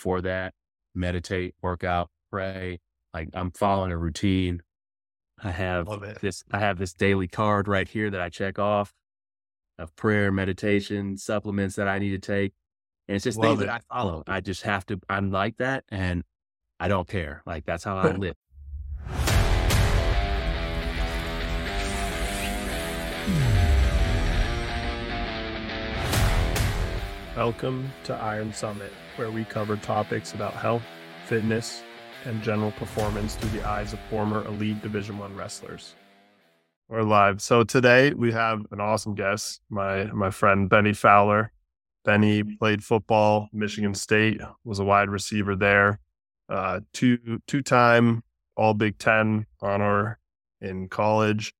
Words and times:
before 0.00 0.22
that, 0.22 0.54
meditate, 0.94 1.54
work 1.60 1.84
out, 1.84 2.08
pray. 2.32 2.80
Like 3.12 3.28
I'm 3.34 3.50
following 3.50 3.92
a 3.92 3.98
routine. 3.98 4.62
I 5.44 5.50
have 5.50 5.88
this, 6.22 6.42
I 6.50 6.58
have 6.58 6.78
this 6.78 6.94
daily 6.94 7.28
card 7.28 7.68
right 7.68 7.86
here 7.86 8.08
that 8.08 8.20
I 8.20 8.30
check 8.30 8.58
off 8.58 8.94
of 9.78 9.94
prayer, 9.96 10.32
meditation, 10.32 11.18
supplements 11.18 11.76
that 11.76 11.86
I 11.86 11.98
need 11.98 12.12
to 12.12 12.18
take. 12.18 12.54
And 13.08 13.16
it's 13.16 13.24
just 13.24 13.36
Love 13.36 13.58
things 13.58 13.62
it. 13.64 13.66
that 13.66 13.82
I 13.90 13.94
follow. 13.94 14.24
I 14.26 14.40
just 14.40 14.62
have 14.62 14.86
to, 14.86 14.98
I'm 15.10 15.30
like 15.30 15.58
that 15.58 15.84
and 15.90 16.24
I 16.78 16.88
don't 16.88 17.06
care. 17.06 17.42
Like 17.44 17.66
that's 17.66 17.84
how 17.84 17.98
I 17.98 18.12
live. 18.12 18.36
Welcome 27.36 27.90
to 28.04 28.14
Iron 28.14 28.52
Summit, 28.52 28.92
where 29.16 29.30
we 29.30 29.44
cover 29.44 29.76
topics 29.76 30.32
about 30.32 30.54
health, 30.54 30.82
fitness, 31.26 31.82
and 32.24 32.42
general 32.42 32.72
performance 32.72 33.34
through 33.34 33.50
the 33.50 33.66
eyes 33.66 33.92
of 33.92 34.00
former 34.10 34.46
elite 34.46 34.80
Division 34.82 35.18
One 35.18 35.34
wrestlers. 35.36 35.94
We're 36.88 37.02
live. 37.02 37.40
So 37.40 37.62
today 37.62 38.12
we 38.14 38.32
have 38.32 38.66
an 38.70 38.80
awesome 38.80 39.14
guest, 39.14 39.60
my 39.70 40.04
my 40.06 40.30
friend 40.30 40.68
Bennie 40.68 40.92
Fowler. 40.92 41.52
Bennie 42.04 42.42
played 42.42 42.82
football, 42.82 43.48
Michigan 43.52 43.94
State, 43.94 44.40
was 44.64 44.78
a 44.78 44.84
wide 44.84 45.10
receiver 45.10 45.54
there. 45.54 46.00
Uh, 46.48 46.80
two 46.92 47.40
two 47.46 47.62
time 47.62 48.22
All 48.56 48.74
Big 48.74 48.98
Ten 48.98 49.46
honor 49.60 50.18
in 50.60 50.88
college. 50.88 51.52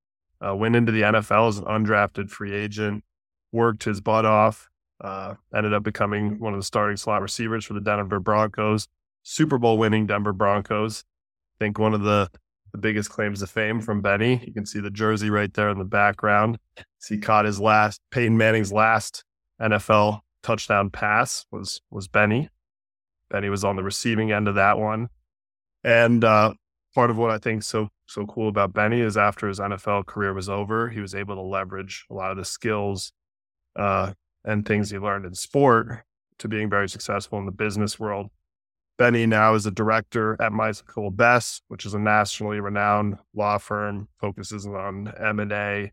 Uh, 0.45 0.57
went 0.57 0.75
into 0.75 0.91
the 0.91 1.03
NFL 1.03 1.49
as 1.49 1.59
an 1.59 1.65
undrafted 1.65 2.31
free 2.31 2.55
agent. 2.55 3.05
Worked 3.53 3.85
his 3.85 4.01
butt 4.01 4.25
off 4.25 4.70
uh, 5.01 5.35
ended 5.55 5.73
up 5.73 5.83
becoming 5.83 6.39
one 6.39 6.53
of 6.53 6.59
the 6.59 6.65
starting 6.65 6.97
slot 6.97 7.23
receivers 7.23 7.65
for 7.65 7.75
the 7.75 7.81
Denver 7.81 8.21
Broncos, 8.21 8.87
Super 9.23 9.59
Bowl 9.59 9.79
winning 9.79 10.07
Denver 10.07 10.33
Broncos. 10.33 11.05
I 11.59 11.65
think 11.65 11.79
one 11.79 11.95
of 11.95 12.03
the, 12.03 12.31
the 12.73 12.79
biggest 12.79 13.11
claims 13.11 13.41
to 13.41 13.47
fame 13.47 13.81
from 13.81 14.01
Bennie. 14.01 14.43
You 14.47 14.53
can 14.53 14.67
see 14.67 14.81
the 14.81 14.91
jersey 14.91 15.31
right 15.31 15.53
there 15.53 15.71
in 15.71 15.79
the 15.79 15.85
background. 15.85 16.59
he 17.09 17.19
caught 17.19 17.45
his 17.45 17.61
last 17.61 18.01
Peyton 18.11 18.37
Manning's 18.37 18.73
last 18.73 19.25
NFL 19.61 20.21
touchdown 20.43 20.91
pass 20.91 21.45
was 21.51 21.81
was 21.91 22.09
Bennie. 22.09 22.49
Bennie 23.31 23.51
was 23.51 23.65
on 23.65 23.77
the 23.77 23.83
receiving 23.83 24.33
end 24.33 24.49
of 24.49 24.55
that 24.57 24.79
one. 24.79 25.09
And 25.85 26.25
uh, 26.25 26.55
part 26.95 27.11
of 27.11 27.17
what 27.17 27.31
I 27.31 27.39
think 27.39 27.63
so 27.63 27.89
so 28.07 28.27
cool 28.27 28.49
about 28.49 28.73
Bennie 28.73 29.01
is 29.01 29.17
after 29.17 29.47
his 29.49 29.61
NFL 29.61 30.07
career 30.07 30.35
was 30.35 30.49
over, 30.49 30.89
he 30.89 31.01
was 31.01 31.15
able 31.15 31.37
to 31.37 31.43
leverage 31.43 32.07
a 32.11 32.15
lot 32.15 32.33
of 32.33 32.37
the 32.37 32.45
skills 32.45 33.13
uh, 33.77 34.13
and 34.45 34.67
things 34.67 34.91
he 34.91 34.99
learned 34.99 35.27
in 35.27 35.35
sport 35.35 36.05
to 36.39 36.49
being 36.49 36.71
very 36.71 36.89
successful 36.89 37.39
in 37.39 37.47
the 37.47 37.53
business 37.53 37.99
world. 37.99 38.31
Bennie 38.99 39.27
now 39.27 39.55
is 39.55 39.65
a 39.65 39.71
director 39.71 40.37
at 40.41 40.53
Michael 40.53 41.11
Best, 41.11 41.63
which 41.69 41.87
is 41.87 41.95
a 41.95 41.99
nationally 41.99 42.61
renowned 42.61 43.19
law 43.35 43.57
firm, 43.57 44.09
focuses 44.19 44.67
on 44.67 45.13
M 45.19 45.41
and 45.41 45.53
A, 45.53 45.93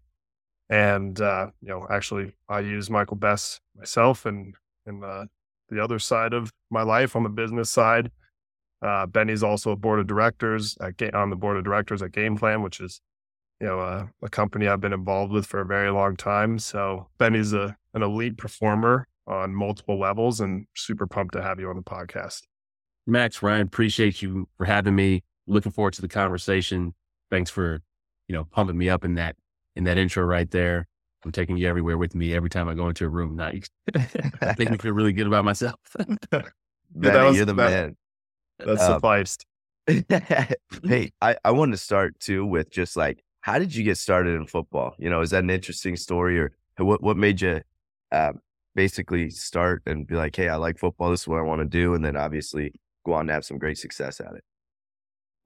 and 0.70 1.20
uh, 1.22 1.48
you 1.62 1.70
know, 1.70 1.88
actually, 1.90 2.34
I 2.50 2.60
use 2.60 2.90
Michael 2.90 3.16
Best 3.16 3.62
myself, 3.78 4.26
and 4.26 4.54
in 4.86 5.00
the, 5.00 5.28
the 5.70 5.82
other 5.82 6.00
side 6.00 6.34
of 6.34 6.52
my 6.70 6.82
life 6.82 7.16
on 7.16 7.24
the 7.24 7.30
business 7.30 7.70
side. 7.70 8.12
Uh, 8.82 9.06
Bennie's 9.06 9.44
also 9.44 9.72
a 9.72 9.76
board 9.76 10.00
of 10.00 10.08
directors 10.08 10.78
at 10.82 11.02
on 11.14 11.30
the 11.30 11.36
board 11.36 11.58
of 11.58 11.64
directors 11.64 12.02
at 12.02 12.12
Game 12.12 12.38
Plan, 12.38 12.62
which 12.62 12.80
is 12.80 13.02
you 13.60 13.68
know 13.68 13.80
a, 13.80 14.10
a 14.22 14.30
company 14.30 14.68
I've 14.68 14.82
been 14.82 14.94
involved 14.94 15.32
with 15.32 15.46
for 15.46 15.62
a 15.62 15.66
very 15.66 15.90
long 15.90 16.16
time. 16.16 16.60
So 16.60 17.08
Bennie's 17.18 17.54
a 17.54 17.76
an 17.98 18.04
elite 18.04 18.38
performer 18.38 19.08
on 19.28 19.54
multiple 19.54 20.00
levels 20.00 20.40
and 20.40 20.66
super 20.76 21.06
pumped 21.06 21.34
to 21.34 21.42
have 21.42 21.60
you 21.60 21.70
on 21.70 21.76
the 21.76 21.84
podcast. 21.84 22.44
Max, 23.06 23.42
Ryan, 23.42 23.62
appreciate 23.62 24.22
you 24.22 24.48
for 24.58 24.66
having 24.66 24.96
me. 24.96 25.24
Looking 25.48 25.72
forward 25.72 25.94
to 25.94 26.02
the 26.02 26.08
conversation. 26.08 26.94
Thanks 27.30 27.50
for, 27.50 27.82
you 28.28 28.34
know, 28.34 28.46
pumping 28.46 28.78
me 28.78 28.90
up 28.90 29.06
in 29.06 29.16
that 29.16 29.36
in 29.76 29.86
that 29.86 29.98
intro 29.98 30.24
right 30.24 30.50
there. 30.52 30.88
I'm 31.24 31.32
taking 31.32 31.58
you 31.58 31.68
everywhere 31.68 31.98
with 31.98 32.16
me 32.16 32.34
every 32.34 32.50
time 32.50 32.68
I 32.68 32.74
go 32.74 32.88
into 32.88 33.06
a 33.06 33.10
room. 33.10 33.36
Now 33.36 33.52
you 33.52 33.62
make 34.58 34.70
me 34.70 34.78
feel 34.78 34.94
really 34.94 35.14
good 35.14 35.28
about 35.28 35.46
myself. 35.46 35.80
yeah, 36.32 36.44
was, 37.24 37.36
you're 37.36 37.46
the 37.46 37.54
that, 37.54 37.70
man. 37.70 37.98
That's 38.60 38.82
um, 38.82 38.94
sufficed. 38.94 39.46
hey, 39.88 41.12
I, 41.22 41.38
I 41.44 41.52
wanted 41.52 41.74
to 41.74 41.78
start 41.78 42.20
too 42.20 42.46
with 42.46 42.70
just 42.70 42.98
like, 42.98 43.24
how 43.42 43.58
did 43.58 43.74
you 43.74 43.84
get 43.84 43.98
started 43.98 44.36
in 44.36 44.46
football? 44.46 44.96
You 44.98 45.10
know, 45.10 45.22
is 45.22 45.30
that 45.30 45.44
an 45.44 45.50
interesting 45.50 45.96
story 45.96 46.40
or 46.40 46.52
what, 46.78 47.02
what 47.02 47.18
made 47.18 47.42
you 47.42 47.62
uh, 48.12 48.34
basically 48.76 49.30
start 49.30 49.84
and 49.86 50.08
be 50.08 50.16
like, 50.16 50.36
hey, 50.36 50.50
I 50.50 50.56
like 50.56 50.78
football. 50.78 51.10
This 51.10 51.22
is 51.22 51.28
what 51.28 51.40
I 51.40 51.44
want 51.44 51.62
to 51.62 51.66
do. 51.66 51.94
And 51.94 52.04
then 52.06 52.16
obviously 52.16 52.74
go 53.06 53.14
on 53.14 53.28
to 53.28 53.34
have 53.34 53.46
some 53.46 53.58
great 53.58 53.78
success 53.78 54.20
at 54.20 54.34
it. 54.34 54.44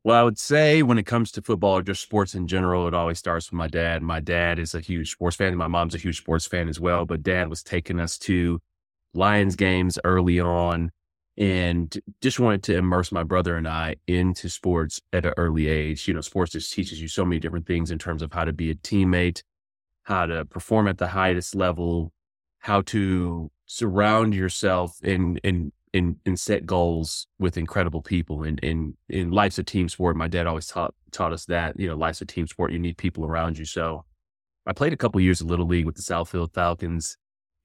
Well, 0.03 0.19
I 0.19 0.23
would 0.23 0.39
say 0.39 0.81
when 0.81 0.97
it 0.97 1.05
comes 1.05 1.31
to 1.33 1.43
football 1.43 1.77
or 1.77 1.83
just 1.83 2.01
sports 2.01 2.33
in 2.33 2.47
general, 2.47 2.87
it 2.87 2.93
always 2.95 3.19
starts 3.19 3.51
with 3.51 3.57
my 3.57 3.67
dad. 3.67 4.01
My 4.01 4.19
dad 4.19 4.57
is 4.57 4.73
a 4.73 4.79
huge 4.79 5.11
sports 5.11 5.35
fan. 5.35 5.55
My 5.55 5.67
mom's 5.67 5.93
a 5.93 5.99
huge 5.99 6.17
sports 6.17 6.47
fan 6.47 6.67
as 6.67 6.79
well. 6.79 7.05
But 7.05 7.21
dad 7.21 7.49
was 7.49 7.61
taking 7.61 7.99
us 7.99 8.17
to 8.19 8.59
Lions 9.13 9.55
games 9.55 9.99
early 10.03 10.39
on 10.39 10.91
and 11.37 11.95
just 12.21 12.39
wanted 12.39 12.63
to 12.63 12.75
immerse 12.77 13.11
my 13.11 13.23
brother 13.23 13.55
and 13.55 13.67
I 13.67 13.95
into 14.07 14.49
sports 14.49 14.99
at 15.13 15.25
an 15.25 15.33
early 15.37 15.67
age. 15.67 16.07
You 16.07 16.15
know, 16.15 16.21
sports 16.21 16.53
just 16.53 16.73
teaches 16.73 16.99
you 16.99 17.07
so 17.07 17.23
many 17.23 17.39
different 17.39 17.67
things 17.67 17.91
in 17.91 17.99
terms 17.99 18.21
of 18.23 18.33
how 18.33 18.43
to 18.43 18.53
be 18.53 18.71
a 18.71 18.75
teammate, 18.75 19.43
how 20.03 20.25
to 20.25 20.45
perform 20.45 20.87
at 20.87 20.97
the 20.97 21.07
highest 21.07 21.55
level, 21.55 22.11
how 22.61 22.81
to 22.81 23.51
surround 23.65 24.33
yourself 24.33 24.97
and 25.03 25.39
and 25.43 25.71
and, 25.93 26.15
and 26.25 26.39
set 26.39 26.65
goals 26.65 27.27
with 27.37 27.57
incredible 27.57 28.01
people. 28.01 28.43
And 28.43 28.59
in 28.59 28.95
in 29.09 29.31
life's 29.31 29.59
a 29.59 29.63
team 29.63 29.89
sport. 29.89 30.15
My 30.15 30.27
dad 30.27 30.47
always 30.47 30.67
taught 30.67 30.93
taught 31.11 31.33
us 31.33 31.45
that 31.45 31.77
you 31.79 31.87
know 31.87 31.95
life's 31.95 32.21
a 32.21 32.25
team 32.25 32.47
sport. 32.47 32.71
You 32.71 32.79
need 32.79 32.97
people 32.97 33.25
around 33.25 33.57
you. 33.57 33.65
So 33.65 34.05
I 34.65 34.73
played 34.73 34.93
a 34.93 34.97
couple 34.97 35.19
years 35.19 35.41
of 35.41 35.47
little 35.47 35.67
league 35.67 35.85
with 35.85 35.95
the 35.95 36.01
Southfield 36.01 36.53
Falcons 36.53 37.17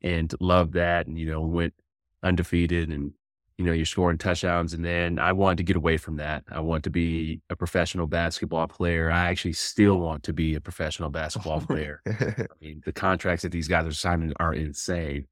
and 0.03 0.33
loved 0.41 0.73
that. 0.75 1.07
And 1.07 1.19
you 1.19 1.27
know 1.27 1.41
went 1.43 1.75
undefeated 2.23 2.89
and 2.91 3.13
you 3.59 3.65
know, 3.65 3.73
you're 3.73 3.87
scoring 3.87 4.19
touchdowns. 4.19 4.75
And 4.75 4.85
then 4.85 5.19
I 5.19 5.33
wanted 5.33 5.59
to 5.59 5.63
get 5.63 5.77
away 5.77 5.97
from 5.97 6.17
that. 6.17 6.45
I 6.51 6.61
want 6.61 6.85
to 6.85 6.91
be 6.91 7.41
a 7.49 7.57
professional 7.57 8.07
basketball 8.07 8.69
player. 8.69 9.11
I 9.11 9.31
actually 9.31 9.55
still 9.55 9.99
want 9.99 10.23
to 10.25 10.33
be 10.33 10.55
a 10.55 10.61
professional 10.61 11.11
basketball 11.11 11.61
player. 11.61 12.03
I 12.07 12.47
mean, 12.61 12.83
the 12.85 12.93
contracts 12.93 13.43
that 13.43 13.53
these 13.53 13.69
guys 13.69 13.87
are 13.87 13.93
signing 13.93 14.33
are 14.39 14.53
insane. 14.53 15.27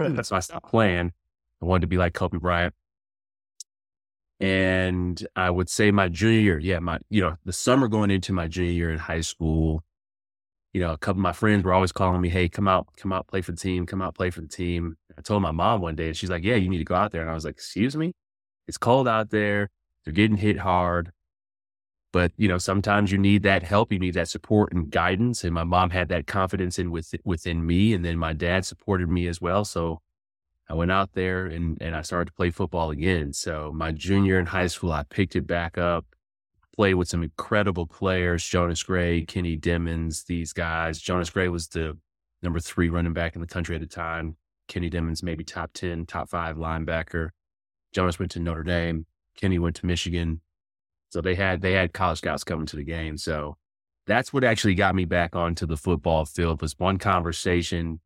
so 0.00 0.36
I 0.36 0.40
stopped 0.40 0.68
playing. 0.70 1.12
I 1.62 1.64
wanted 1.64 1.82
to 1.82 1.86
be 1.86 1.98
like 1.98 2.14
Kobe 2.14 2.38
Bryant. 2.38 2.74
And 4.40 5.24
I 5.36 5.50
would 5.50 5.68
say 5.68 5.92
my 5.92 6.08
junior 6.08 6.40
year, 6.40 6.58
yeah, 6.58 6.80
my, 6.80 6.98
you 7.10 7.20
know, 7.22 7.36
the 7.44 7.52
summer 7.52 7.86
going 7.86 8.10
into 8.10 8.32
my 8.32 8.48
junior 8.48 8.72
year 8.72 8.90
in 8.90 8.98
high 8.98 9.20
school, 9.20 9.84
you 10.72 10.80
know, 10.80 10.92
a 10.92 10.98
couple 10.98 11.20
of 11.20 11.22
my 11.22 11.32
friends 11.32 11.64
were 11.64 11.72
always 11.72 11.92
calling 11.92 12.20
me, 12.20 12.28
Hey, 12.28 12.48
come 12.48 12.66
out, 12.66 12.88
come 12.96 13.12
out, 13.12 13.26
play 13.28 13.42
for 13.42 13.52
the 13.52 13.58
team, 13.58 13.86
come 13.86 14.00
out, 14.00 14.14
play 14.14 14.30
for 14.30 14.40
the 14.40 14.48
team. 14.48 14.96
I 15.16 15.20
told 15.20 15.42
my 15.42 15.50
mom 15.50 15.80
one 15.80 15.94
day 15.94 16.08
and 16.08 16.16
she's 16.16 16.30
like, 16.30 16.44
yeah, 16.44 16.56
you 16.56 16.68
need 16.68 16.78
to 16.78 16.84
go 16.84 16.94
out 16.94 17.12
there. 17.12 17.22
And 17.22 17.30
I 17.30 17.34
was 17.34 17.44
like, 17.44 17.54
excuse 17.54 17.96
me, 17.96 18.12
it's 18.66 18.78
cold 18.78 19.06
out 19.08 19.30
there. 19.30 19.68
They're 20.04 20.14
getting 20.14 20.38
hit 20.38 20.58
hard. 20.58 21.12
But, 22.12 22.32
you 22.36 22.48
know, 22.48 22.58
sometimes 22.58 23.10
you 23.10 23.18
need 23.18 23.42
that 23.44 23.62
help. 23.62 23.92
You 23.92 23.98
need 23.98 24.14
that 24.14 24.28
support 24.28 24.72
and 24.72 24.90
guidance. 24.90 25.44
And 25.44 25.54
my 25.54 25.64
mom 25.64 25.90
had 25.90 26.08
that 26.08 26.26
confidence 26.26 26.78
in 26.78 26.90
with, 26.90 27.14
within 27.24 27.66
me. 27.66 27.94
And 27.94 28.04
then 28.04 28.18
my 28.18 28.34
dad 28.34 28.66
supported 28.66 29.08
me 29.08 29.26
as 29.26 29.40
well. 29.40 29.64
So 29.64 30.00
I 30.68 30.74
went 30.74 30.92
out 30.92 31.12
there 31.14 31.46
and, 31.46 31.78
and 31.80 31.96
I 31.96 32.02
started 32.02 32.26
to 32.26 32.32
play 32.32 32.50
football 32.50 32.90
again. 32.90 33.32
So 33.32 33.72
my 33.74 33.92
junior 33.92 34.38
in 34.38 34.46
high 34.46 34.66
school, 34.66 34.92
I 34.92 35.04
picked 35.04 35.36
it 35.36 35.46
back 35.46 35.78
up 35.78 36.04
played 36.74 36.94
with 36.94 37.08
some 37.08 37.22
incredible 37.22 37.86
players, 37.86 38.44
Jonas 38.44 38.82
Gray, 38.82 39.20
mm-hmm. 39.20 39.26
Kenny 39.26 39.56
Demens, 39.56 40.26
these 40.26 40.52
guys. 40.52 41.00
Jonas 41.00 41.30
Gray 41.30 41.48
was 41.48 41.68
the 41.68 41.96
number 42.42 42.60
three 42.60 42.88
running 42.88 43.12
back 43.12 43.34
in 43.34 43.40
the 43.40 43.46
country 43.46 43.74
at 43.74 43.80
the 43.80 43.86
time. 43.86 44.36
Kenny 44.68 44.90
Demens, 44.90 45.22
maybe 45.22 45.44
top 45.44 45.72
10, 45.74 46.06
top 46.06 46.28
five 46.28 46.56
linebacker. 46.56 47.30
Jonas 47.92 48.18
went 48.18 48.30
to 48.32 48.40
Notre 48.40 48.62
Dame. 48.62 49.06
Kenny 49.36 49.58
went 49.58 49.76
to 49.76 49.86
Michigan. 49.86 50.40
So 51.10 51.20
they 51.20 51.34
had, 51.34 51.60
they 51.60 51.72
had 51.72 51.92
college 51.92 52.18
scouts 52.18 52.44
coming 52.44 52.66
to 52.66 52.76
the 52.76 52.84
game. 52.84 53.18
So 53.18 53.56
that's 54.06 54.32
what 54.32 54.44
actually 54.44 54.74
got 54.74 54.94
me 54.94 55.04
back 55.04 55.36
onto 55.36 55.66
the 55.66 55.76
football 55.76 56.24
field 56.24 56.62
was 56.62 56.78
one 56.78 56.98
conversation, 56.98 58.00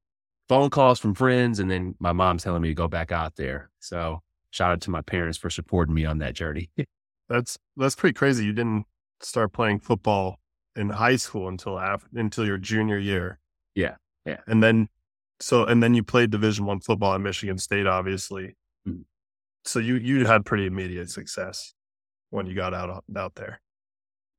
phone 0.49 0.71
calls 0.71 0.99
from 0.99 1.15
friends, 1.15 1.61
and 1.61 1.71
then 1.71 1.95
my 1.99 2.13
mom 2.13 2.39
telling 2.39 2.63
me 2.63 2.69
to 2.69 2.75
go 2.75 2.89
back 2.89 3.13
out 3.13 3.37
there. 3.37 3.71
So 3.79 4.23
shout 4.51 4.73
out 4.73 4.81
to 4.83 4.91
my 4.91 5.03
parents 5.03 5.39
for 5.39 5.51
supporting 5.51 5.95
me 5.95 6.05
on 6.05 6.19
that 6.19 6.35
journey. 6.35 6.71
That's 7.29 7.59
that's 7.77 7.95
pretty 7.95 8.15
crazy. 8.15 8.45
You 8.45 8.53
didn't 8.53 8.87
start 9.21 9.53
playing 9.53 9.81
football 9.81 10.39
in 10.75 10.91
high 10.91 11.17
school 11.17 11.49
until 11.49 11.79
after 11.79 12.09
until 12.15 12.47
your 12.47 12.59
junior 12.59 12.99
year. 12.99 13.39
Yeah, 13.75 13.97
yeah. 14.25 14.41
And 14.47 14.63
then 14.63 14.89
so 15.41 15.65
and 15.65 15.83
then 15.83 15.95
you 15.95 16.03
played 16.03 16.31
Division 16.31 16.67
One 16.67 16.81
football 16.81 17.15
at 17.15 17.21
Michigan 17.21 17.59
State, 17.59 17.87
obviously. 17.87 18.57
Mm-hmm. 18.87 19.03
So 19.65 19.79
you 19.79 19.97
you 19.97 20.27
had 20.27 20.45
pretty 20.45 20.67
immediate 20.67 21.11
success 21.11 21.75
when 22.31 22.47
you 22.47 22.55
got 22.55 22.75
out 22.75 23.05
out 23.17 23.35
there. 23.35 23.61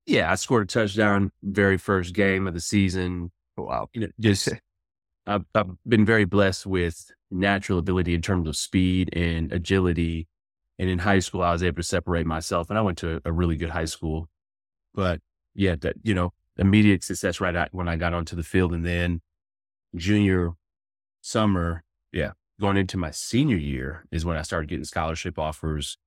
Yeah, 0.05 0.31
I 0.31 0.35
scored 0.35 0.63
a 0.63 0.67
touchdown 0.67 1.31
very 1.43 1.77
first 1.77 2.13
game 2.13 2.47
of 2.47 2.53
the 2.53 2.61
season. 2.61 3.31
Wow, 3.57 3.89
you 3.93 4.01
know, 4.01 4.07
just 4.19 4.49
I've, 5.27 5.43
I've 5.53 5.71
been 5.85 6.05
very 6.05 6.23
blessed 6.23 6.65
with 6.65 7.11
natural 7.29 7.79
ability 7.79 8.13
in 8.13 8.21
terms 8.21 8.47
of 8.47 8.55
speed 8.55 9.09
and 9.13 9.51
agility 9.51 10.27
And 10.79 10.89
in 10.89 10.99
high 10.99 11.19
school, 11.19 11.41
I 11.41 11.51
was 11.51 11.63
able 11.63 11.77
to 11.77 11.83
separate 11.83 12.27
myself 12.27 12.69
and 12.69 12.77
I 12.77 12.81
went 12.81 12.97
to 12.99 13.21
a 13.25 13.31
really 13.31 13.55
good 13.55 13.71
high 13.71 13.85
school. 13.85 14.29
But 14.93 15.21
yeah, 15.55 15.75
that, 15.81 15.95
you 16.03 16.13
know, 16.13 16.33
immediate 16.57 17.03
success 17.03 17.41
right 17.41 17.73
when 17.73 17.87
I 17.87 17.95
got 17.95 18.13
onto 18.13 18.35
the 18.35 18.43
field. 18.43 18.73
And 18.73 18.85
then 18.85 19.21
junior 19.95 20.51
summer, 21.21 21.83
yeah, 22.11 22.31
going 22.59 22.77
into 22.77 22.97
my 22.97 23.11
senior 23.11 23.57
year 23.57 24.05
is 24.11 24.25
when 24.25 24.37
I 24.37 24.43
started 24.43 24.69
getting 24.69 24.85
scholarship 24.85 25.39
offers. 25.39 25.97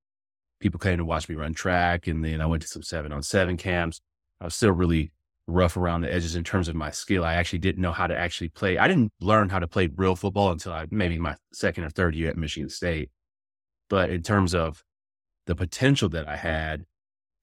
People 0.60 0.78
came 0.78 0.98
to 0.98 1.04
watch 1.04 1.28
me 1.28 1.34
run 1.34 1.54
track. 1.54 2.06
And 2.06 2.24
then 2.24 2.40
I 2.40 2.46
went 2.46 2.62
to 2.62 2.68
some 2.68 2.82
seven 2.82 3.12
on 3.12 3.22
seven 3.22 3.56
camps. 3.56 4.00
I 4.40 4.44
was 4.44 4.54
still 4.54 4.72
really 4.72 5.10
rough 5.46 5.76
around 5.76 6.02
the 6.02 6.12
edges 6.12 6.36
in 6.36 6.44
terms 6.44 6.68
of 6.68 6.74
my 6.74 6.90
skill. 6.90 7.24
I 7.24 7.34
actually 7.34 7.58
didn't 7.58 7.82
know 7.82 7.92
how 7.92 8.06
to 8.06 8.16
actually 8.16 8.48
play. 8.48 8.78
I 8.78 8.88
didn't 8.88 9.12
learn 9.20 9.48
how 9.48 9.58
to 9.58 9.66
play 9.66 9.88
real 9.94 10.16
football 10.16 10.52
until 10.52 10.72
I 10.72 10.86
maybe 10.90 11.18
my 11.18 11.36
second 11.52 11.84
or 11.84 11.90
third 11.90 12.14
year 12.14 12.30
at 12.30 12.36
Michigan 12.36 12.70
State. 12.70 13.10
But 13.90 14.08
in 14.08 14.22
terms 14.22 14.54
of 14.54 14.82
the 15.46 15.54
potential 15.54 16.08
that 16.10 16.26
I 16.26 16.36
had, 16.36 16.86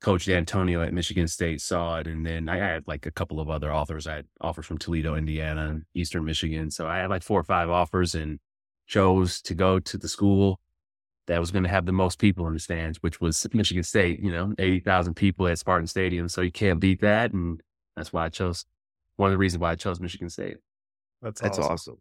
Coach 0.01 0.25
Dantonio 0.27 0.85
at 0.85 0.93
Michigan 0.93 1.27
State 1.27 1.61
saw 1.61 1.97
it. 1.97 2.07
And 2.07 2.25
then 2.25 2.49
I 2.49 2.57
had 2.57 2.83
like 2.87 3.05
a 3.05 3.11
couple 3.11 3.39
of 3.39 3.49
other 3.49 3.71
offers. 3.71 4.07
I 4.07 4.15
had 4.15 4.25
offers 4.41 4.65
from 4.65 4.77
Toledo, 4.77 5.15
Indiana, 5.15 5.69
and 5.69 5.83
Eastern 5.93 6.23
Michigan. 6.23 6.71
So 6.71 6.87
I 6.87 6.97
had 6.97 7.09
like 7.09 7.23
four 7.23 7.39
or 7.39 7.43
five 7.43 7.69
offers 7.69 8.15
and 8.15 8.39
chose 8.85 9.41
to 9.41 9.53
go 9.53 9.79
to 9.79 9.97
the 9.97 10.07
school 10.07 10.59
that 11.25 11.39
was 11.39 11.51
going 11.51 11.63
to 11.63 11.69
have 11.69 11.85
the 11.85 11.91
most 11.91 12.19
people 12.19 12.47
in 12.47 12.53
the 12.53 12.59
stands, 12.59 12.99
which 13.03 13.19
was 13.19 13.45
Michigan 13.53 13.83
State, 13.83 14.21
you 14.21 14.31
know, 14.31 14.53
80,000 14.57 15.13
people 15.15 15.47
at 15.47 15.59
Spartan 15.59 15.87
Stadium. 15.87 16.29
So 16.29 16.41
you 16.41 16.51
can't 16.51 16.79
beat 16.79 17.01
that. 17.01 17.33
And 17.33 17.61
that's 17.95 18.13
why 18.13 18.25
I 18.25 18.29
chose 18.29 18.65
one 19.17 19.29
of 19.29 19.33
the 19.33 19.37
reasons 19.37 19.59
why 19.59 19.71
I 19.71 19.75
chose 19.75 19.99
Michigan 19.99 20.29
State. 20.29 20.57
That's 21.21 21.41
That's 21.41 21.57
awesome. 21.57 21.73
awesome. 21.73 21.97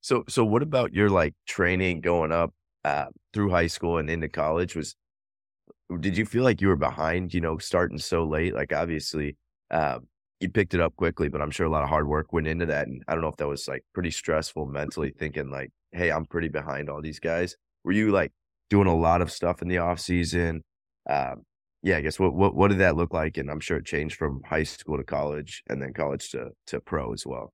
So, 0.00 0.24
so 0.28 0.44
what 0.44 0.62
about 0.62 0.94
your 0.94 1.10
like 1.10 1.34
training 1.46 2.00
going 2.00 2.32
up 2.32 2.54
uh, 2.84 3.06
through 3.32 3.50
high 3.50 3.66
school 3.66 3.98
and 3.98 4.10
into 4.10 4.28
college? 4.28 4.76
Was 4.76 4.96
did 6.00 6.16
you 6.16 6.24
feel 6.24 6.44
like 6.44 6.60
you 6.60 6.68
were 6.68 6.76
behind? 6.76 7.34
You 7.34 7.40
know, 7.40 7.58
starting 7.58 7.98
so 7.98 8.24
late. 8.24 8.54
Like 8.54 8.72
obviously, 8.72 9.36
uh, 9.70 9.98
you 10.40 10.48
picked 10.48 10.74
it 10.74 10.80
up 10.80 10.96
quickly, 10.96 11.28
but 11.28 11.42
I'm 11.42 11.50
sure 11.50 11.66
a 11.66 11.70
lot 11.70 11.82
of 11.82 11.88
hard 11.88 12.06
work 12.08 12.32
went 12.32 12.46
into 12.46 12.66
that. 12.66 12.86
And 12.88 13.02
I 13.08 13.12
don't 13.14 13.22
know 13.22 13.28
if 13.28 13.36
that 13.36 13.48
was 13.48 13.68
like 13.68 13.84
pretty 13.94 14.10
stressful 14.10 14.66
mentally, 14.66 15.12
thinking 15.18 15.50
like, 15.50 15.70
"Hey, 15.92 16.10
I'm 16.10 16.26
pretty 16.26 16.48
behind 16.48 16.88
all 16.88 17.02
these 17.02 17.20
guys." 17.20 17.56
Were 17.84 17.92
you 17.92 18.10
like 18.12 18.32
doing 18.70 18.86
a 18.88 18.96
lot 18.96 19.22
of 19.22 19.32
stuff 19.32 19.62
in 19.62 19.68
the 19.68 19.78
off 19.78 20.00
season? 20.00 20.62
Um, 21.08 21.44
yeah, 21.82 21.96
I 21.98 22.00
guess 22.02 22.18
what 22.20 22.34
what 22.34 22.54
what 22.54 22.68
did 22.68 22.78
that 22.78 22.96
look 22.96 23.12
like? 23.12 23.36
And 23.38 23.50
I'm 23.50 23.60
sure 23.60 23.78
it 23.78 23.86
changed 23.86 24.16
from 24.16 24.42
high 24.44 24.64
school 24.64 24.96
to 24.98 25.04
college, 25.04 25.62
and 25.68 25.82
then 25.82 25.92
college 25.92 26.30
to 26.32 26.50
to 26.68 26.80
pro 26.80 27.12
as 27.12 27.26
well. 27.26 27.52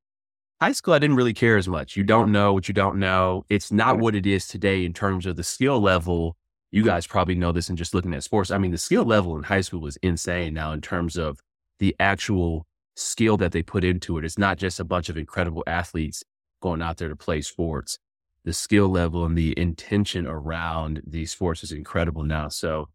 High 0.60 0.72
school, 0.72 0.94
I 0.94 0.98
didn't 0.98 1.16
really 1.16 1.34
care 1.34 1.58
as 1.58 1.68
much. 1.68 1.96
You 1.98 2.02
don't 2.02 2.32
know 2.32 2.54
what 2.54 2.66
you 2.66 2.72
don't 2.72 2.98
know. 2.98 3.44
It's 3.50 3.70
not 3.70 3.98
what 3.98 4.14
it 4.14 4.24
is 4.24 4.48
today 4.48 4.86
in 4.86 4.94
terms 4.94 5.26
of 5.26 5.36
the 5.36 5.42
skill 5.42 5.80
level. 5.80 6.34
You 6.70 6.82
guys 6.82 7.06
probably 7.06 7.34
know 7.34 7.52
this 7.52 7.68
in 7.68 7.76
just 7.76 7.92
looking 7.92 8.14
at 8.14 8.24
sports. 8.24 8.50
I 8.50 8.56
mean, 8.56 8.70
the 8.70 8.78
skill 8.78 9.04
level 9.04 9.36
in 9.36 9.42
high 9.42 9.60
school 9.60 9.80
was 9.80 9.96
insane 9.98 10.54
now 10.54 10.72
in 10.72 10.80
terms 10.80 11.18
of 11.18 11.40
the 11.78 11.94
actual 12.00 12.66
skill 12.94 13.36
that 13.36 13.52
they 13.52 13.62
put 13.62 13.84
into 13.84 14.16
it. 14.16 14.24
It's 14.24 14.38
not 14.38 14.56
just 14.56 14.80
a 14.80 14.84
bunch 14.84 15.10
of 15.10 15.18
incredible 15.18 15.62
athletes 15.66 16.24
going 16.62 16.80
out 16.80 16.96
there 16.96 17.10
to 17.10 17.16
play 17.16 17.42
sports. 17.42 17.98
The 18.44 18.54
skill 18.54 18.88
level 18.88 19.26
and 19.26 19.36
the 19.36 19.58
intention 19.58 20.26
around 20.26 21.02
these 21.06 21.32
sports 21.32 21.64
is 21.64 21.72
incredible 21.72 22.22
now. 22.22 22.48
So 22.48 22.88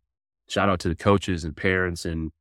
shout 0.50 0.68
out 0.68 0.80
to 0.80 0.90
the 0.90 0.96
coaches 0.96 1.44
and 1.44 1.56
parents. 1.56 2.06
And, 2.06 2.32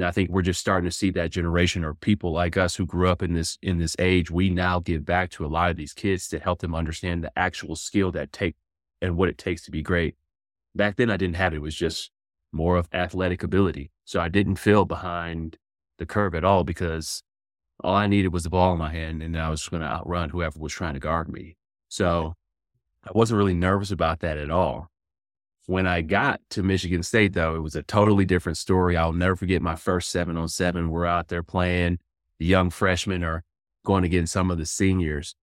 I 0.00 0.10
think 0.10 0.30
we're 0.30 0.42
just 0.42 0.60
starting 0.60 0.88
to 0.88 0.96
see 0.96 1.10
that 1.10 1.30
generation 1.30 1.84
or 1.84 1.92
people 1.92 2.32
like 2.32 2.56
us 2.56 2.76
who 2.76 2.86
grew 2.86 3.08
up 3.08 3.22
in 3.22 3.34
this, 3.34 3.58
in 3.60 3.78
this 3.78 3.94
age. 3.98 4.30
We 4.30 4.48
now 4.48 4.80
give 4.80 5.04
back 5.04 5.30
to 5.32 5.44
a 5.44 5.48
lot 5.48 5.70
of 5.70 5.76
these 5.76 5.92
kids 5.92 6.28
to 6.28 6.38
help 6.38 6.60
them 6.60 6.74
understand 6.74 7.22
the 7.22 7.38
actual 7.38 7.76
skill 7.76 8.10
that 8.12 8.32
take 8.32 8.56
and 9.02 9.16
what 9.16 9.28
it 9.28 9.36
takes 9.36 9.62
to 9.64 9.70
be 9.70 9.82
great. 9.82 10.16
Back 10.74 10.96
then 10.96 11.10
I 11.10 11.18
didn't 11.18 11.36
have 11.36 11.52
it. 11.52 11.56
It 11.56 11.62
was 11.62 11.74
just 11.74 12.10
more 12.52 12.76
of 12.76 12.88
athletic 12.92 13.42
ability. 13.42 13.90
So 14.04 14.20
I 14.20 14.28
didn't 14.28 14.56
feel 14.56 14.84
behind 14.84 15.56
the 15.98 16.06
curve 16.06 16.34
at 16.34 16.44
all 16.44 16.64
because 16.64 17.22
all 17.82 17.94
I 17.94 18.06
needed 18.06 18.32
was 18.32 18.44
the 18.44 18.50
ball 18.50 18.72
in 18.72 18.78
my 18.78 18.92
hand 18.92 19.22
and 19.22 19.38
I 19.38 19.50
was 19.50 19.68
going 19.68 19.82
to 19.82 19.88
outrun 19.88 20.30
whoever 20.30 20.58
was 20.58 20.72
trying 20.72 20.94
to 20.94 21.00
guard 21.00 21.28
me. 21.28 21.56
So 21.88 22.34
I 23.04 23.10
wasn't 23.12 23.38
really 23.38 23.54
nervous 23.54 23.90
about 23.90 24.20
that 24.20 24.38
at 24.38 24.50
all. 24.50 24.88
When 25.66 25.86
I 25.86 26.00
got 26.00 26.40
to 26.50 26.62
Michigan 26.62 27.02
State, 27.02 27.34
though, 27.34 27.54
it 27.54 27.60
was 27.60 27.76
a 27.76 27.82
totally 27.84 28.24
different 28.24 28.58
story. 28.58 28.96
I'll 28.96 29.12
never 29.12 29.36
forget 29.36 29.62
my 29.62 29.76
first 29.76 30.10
seven 30.10 30.36
on 30.36 30.48
seven. 30.48 30.90
We're 30.90 31.06
out 31.06 31.28
there 31.28 31.44
playing. 31.44 32.00
The 32.38 32.46
young 32.46 32.70
freshmen 32.70 33.22
are 33.22 33.44
going 33.84 34.02
against 34.04 34.32
some 34.32 34.50
of 34.50 34.58
the 34.58 34.66
seniors. 34.66 35.36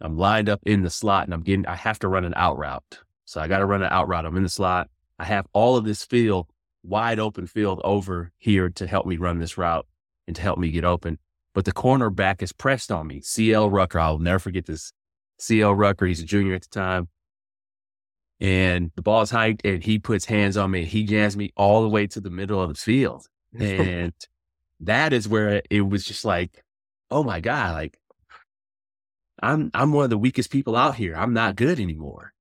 I'm 0.00 0.16
lined 0.16 0.48
up 0.48 0.60
in 0.66 0.82
the 0.82 0.90
slot 0.90 1.24
and 1.24 1.34
I'm 1.34 1.42
getting, 1.42 1.66
I 1.66 1.76
have 1.76 2.00
to 2.00 2.08
run 2.08 2.24
an 2.24 2.34
out 2.34 2.58
route. 2.58 2.98
So 3.26 3.40
I 3.40 3.46
got 3.46 3.58
to 3.58 3.66
run 3.66 3.82
an 3.82 3.92
out 3.92 4.08
route. 4.08 4.26
I'm 4.26 4.36
in 4.36 4.42
the 4.42 4.48
slot. 4.48 4.88
I 5.20 5.24
have 5.24 5.46
all 5.52 5.76
of 5.76 5.84
this 5.84 6.04
field, 6.04 6.48
wide 6.82 7.20
open 7.20 7.46
field 7.46 7.80
over 7.84 8.32
here 8.38 8.70
to 8.70 8.86
help 8.88 9.06
me 9.06 9.18
run 9.18 9.38
this 9.38 9.56
route 9.56 9.86
and 10.26 10.34
to 10.34 10.42
help 10.42 10.58
me 10.58 10.70
get 10.70 10.84
open. 10.84 11.18
But 11.54 11.64
the 11.64 11.72
cornerback 11.72 12.42
is 12.42 12.52
pressed 12.52 12.90
on 12.90 13.06
me. 13.06 13.20
CL 13.20 13.70
Rucker. 13.70 14.00
I'll 14.00 14.18
never 14.18 14.38
forget 14.40 14.66
this. 14.66 14.92
CL 15.38 15.74
Rucker. 15.74 16.06
He's 16.06 16.20
a 16.20 16.24
junior 16.24 16.54
at 16.54 16.62
the 16.62 16.68
time 16.68 17.08
and 18.40 18.90
the 18.96 19.02
ball's 19.02 19.30
hiked 19.30 19.64
and 19.64 19.82
he 19.82 19.98
puts 19.98 20.24
hands 20.24 20.56
on 20.56 20.70
me. 20.70 20.84
He 20.84 21.04
jams 21.04 21.36
me 21.36 21.52
all 21.56 21.82
the 21.82 21.88
way 21.88 22.06
to 22.08 22.20
the 22.20 22.30
middle 22.30 22.60
of 22.60 22.68
the 22.68 22.74
field. 22.74 23.26
And 23.58 24.14
that 24.78 25.12
is 25.12 25.28
where 25.28 25.60
it 25.68 25.80
was 25.80 26.04
just 26.04 26.24
like, 26.24 26.62
oh 27.10 27.24
my 27.24 27.40
God, 27.40 27.74
like 27.74 27.98
I'm, 29.42 29.70
I'm 29.74 29.92
one 29.92 30.04
of 30.04 30.10
the 30.10 30.18
weakest 30.18 30.50
people 30.50 30.76
out 30.76 30.94
here. 30.94 31.16
I'm 31.16 31.34
not 31.34 31.56
good 31.56 31.80
anymore. 31.80 32.32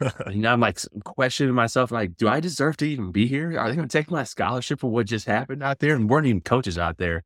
you 0.00 0.36
know, 0.36 0.52
I'm 0.52 0.60
like 0.60 0.78
questioning 1.04 1.54
myself, 1.54 1.92
like, 1.92 2.16
do 2.16 2.28
I 2.28 2.40
deserve 2.40 2.76
to 2.78 2.86
even 2.86 3.12
be 3.12 3.26
here? 3.26 3.58
Are 3.58 3.68
they 3.68 3.76
going 3.76 3.86
to 3.86 3.98
take 3.98 4.10
my 4.10 4.24
scholarship 4.24 4.80
for 4.80 4.90
what 4.90 5.06
just 5.06 5.26
happened 5.26 5.62
out 5.62 5.80
there? 5.80 5.94
And 5.94 6.08
weren't 6.08 6.26
even 6.26 6.40
coaches 6.40 6.78
out 6.78 6.98
there. 6.98 7.22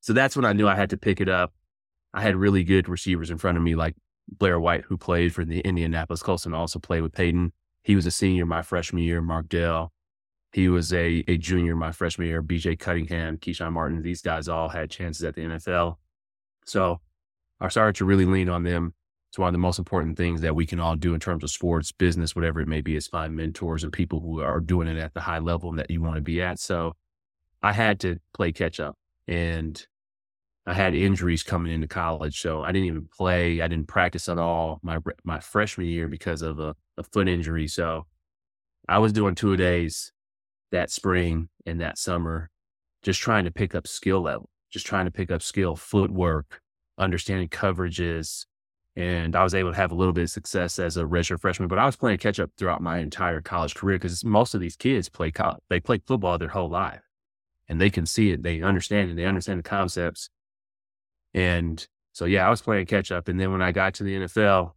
So 0.00 0.12
that's 0.12 0.36
when 0.36 0.44
I 0.44 0.52
knew 0.52 0.68
I 0.68 0.76
had 0.76 0.90
to 0.90 0.96
pick 0.96 1.20
it 1.20 1.28
up. 1.28 1.52
I 2.12 2.22
had 2.22 2.36
really 2.36 2.62
good 2.62 2.88
receivers 2.88 3.30
in 3.30 3.38
front 3.38 3.56
of 3.56 3.64
me, 3.64 3.74
like 3.74 3.96
Blair 4.28 4.60
White, 4.60 4.84
who 4.84 4.96
played 4.96 5.34
for 5.34 5.44
the 5.44 5.60
Indianapolis 5.60 6.22
Colts 6.22 6.46
and 6.46 6.54
also 6.54 6.78
played 6.78 7.00
with 7.00 7.12
Peyton. 7.12 7.52
He 7.84 7.94
was 7.94 8.06
a 8.06 8.10
senior 8.10 8.46
my 8.46 8.62
freshman 8.62 9.02
year, 9.02 9.20
Mark 9.20 9.48
Dell. 9.48 9.92
He 10.52 10.68
was 10.68 10.92
a, 10.92 11.22
a 11.28 11.36
junior 11.36 11.76
my 11.76 11.92
freshman 11.92 12.28
year, 12.28 12.42
BJ 12.42 12.78
Cunningham, 12.78 13.36
Keshawn 13.36 13.72
Martin. 13.72 14.02
These 14.02 14.22
guys 14.22 14.48
all 14.48 14.70
had 14.70 14.90
chances 14.90 15.22
at 15.22 15.34
the 15.34 15.42
NFL. 15.42 15.96
So 16.64 17.00
I 17.60 17.68
started 17.68 17.96
to 17.96 18.04
really 18.04 18.24
lean 18.24 18.48
on 18.48 18.62
them. 18.62 18.94
It's 19.30 19.38
one 19.38 19.48
of 19.48 19.52
the 19.52 19.58
most 19.58 19.78
important 19.78 20.16
things 20.16 20.40
that 20.40 20.54
we 20.54 20.64
can 20.64 20.80
all 20.80 20.96
do 20.96 21.12
in 21.12 21.20
terms 21.20 21.42
of 21.42 21.50
sports, 21.50 21.92
business, 21.92 22.34
whatever 22.34 22.60
it 22.60 22.68
may 22.68 22.80
be, 22.80 22.94
is 22.96 23.08
find 23.08 23.34
mentors 23.34 23.84
and 23.84 23.92
people 23.92 24.20
who 24.20 24.40
are 24.40 24.60
doing 24.60 24.88
it 24.88 24.96
at 24.96 25.12
the 25.12 25.20
high 25.20 25.40
level 25.40 25.72
that 25.72 25.90
you 25.90 26.00
want 26.00 26.14
to 26.14 26.22
be 26.22 26.40
at. 26.40 26.60
So 26.60 26.94
I 27.62 27.72
had 27.72 27.98
to 28.00 28.18
play 28.32 28.52
catch 28.52 28.78
up 28.78 28.96
and 29.26 29.84
I 30.66 30.72
had 30.72 30.94
injuries 30.94 31.42
coming 31.42 31.72
into 31.72 31.86
college, 31.86 32.40
so 32.40 32.62
I 32.62 32.72
didn't 32.72 32.86
even 32.86 33.06
play. 33.06 33.60
I 33.60 33.68
didn't 33.68 33.88
practice 33.88 34.28
at 34.28 34.38
all 34.38 34.80
my 34.82 34.98
my 35.22 35.40
freshman 35.40 35.86
year 35.86 36.08
because 36.08 36.40
of 36.42 36.58
a, 36.58 36.74
a 36.96 37.02
foot 37.02 37.28
injury. 37.28 37.68
So 37.68 38.06
I 38.88 38.98
was 38.98 39.12
doing 39.12 39.34
two 39.34 39.56
days 39.56 40.12
that 40.72 40.90
spring 40.90 41.48
and 41.66 41.80
that 41.80 41.98
summer, 41.98 42.50
just 43.02 43.20
trying 43.20 43.44
to 43.44 43.50
pick 43.50 43.74
up 43.74 43.86
skill 43.86 44.22
level, 44.22 44.48
just 44.70 44.86
trying 44.86 45.04
to 45.04 45.10
pick 45.10 45.30
up 45.30 45.42
skill, 45.42 45.76
footwork, 45.76 46.60
understanding 46.98 47.48
coverages. 47.48 48.46
And 48.96 49.36
I 49.36 49.42
was 49.42 49.54
able 49.54 49.72
to 49.72 49.76
have 49.76 49.92
a 49.92 49.94
little 49.94 50.12
bit 50.12 50.24
of 50.24 50.30
success 50.30 50.78
as 50.78 50.96
a 50.96 51.02
redshirt 51.02 51.40
freshman, 51.40 51.68
but 51.68 51.78
I 51.78 51.84
was 51.84 51.96
playing 51.96 52.18
catch 52.18 52.38
up 52.40 52.50
throughout 52.56 52.80
my 52.80 52.98
entire 52.98 53.40
college 53.40 53.74
career 53.74 53.96
because 53.96 54.24
most 54.24 54.54
of 54.54 54.60
these 54.60 54.76
kids 54.76 55.08
play 55.08 55.30
college, 55.30 55.62
they 55.68 55.80
play 55.80 56.00
football 56.06 56.38
their 56.38 56.48
whole 56.48 56.70
life 56.70 57.02
and 57.68 57.80
they 57.80 57.90
can 57.90 58.06
see 58.06 58.30
it. 58.30 58.42
They 58.42 58.62
understand 58.62 59.10
it. 59.10 59.16
They 59.16 59.24
understand 59.24 59.58
the 59.58 59.68
concepts 59.68 60.30
and 61.34 61.86
so, 62.12 62.26
yeah, 62.26 62.46
I 62.46 62.50
was 62.50 62.62
playing 62.62 62.86
catch 62.86 63.10
up. 63.10 63.28
And 63.28 63.38
then 63.38 63.50
when 63.50 63.60
I 63.60 63.72
got 63.72 63.94
to 63.94 64.04
the 64.04 64.14
NFL, 64.14 64.72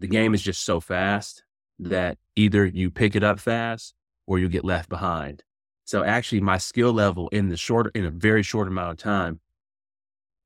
the 0.00 0.06
game 0.06 0.34
is 0.34 0.42
just 0.42 0.64
so 0.64 0.80
fast 0.80 1.44
that 1.78 2.16
either 2.34 2.64
you 2.64 2.90
pick 2.90 3.14
it 3.14 3.22
up 3.22 3.38
fast 3.38 3.94
or 4.26 4.38
you 4.38 4.48
get 4.48 4.64
left 4.64 4.88
behind. 4.88 5.42
So 5.84 6.02
actually 6.02 6.40
my 6.40 6.56
skill 6.56 6.92
level 6.92 7.28
in 7.28 7.48
the 7.48 7.56
short, 7.58 7.94
in 7.94 8.06
a 8.06 8.10
very 8.10 8.42
short 8.42 8.68
amount 8.68 8.92
of 8.92 8.96
time, 8.96 9.40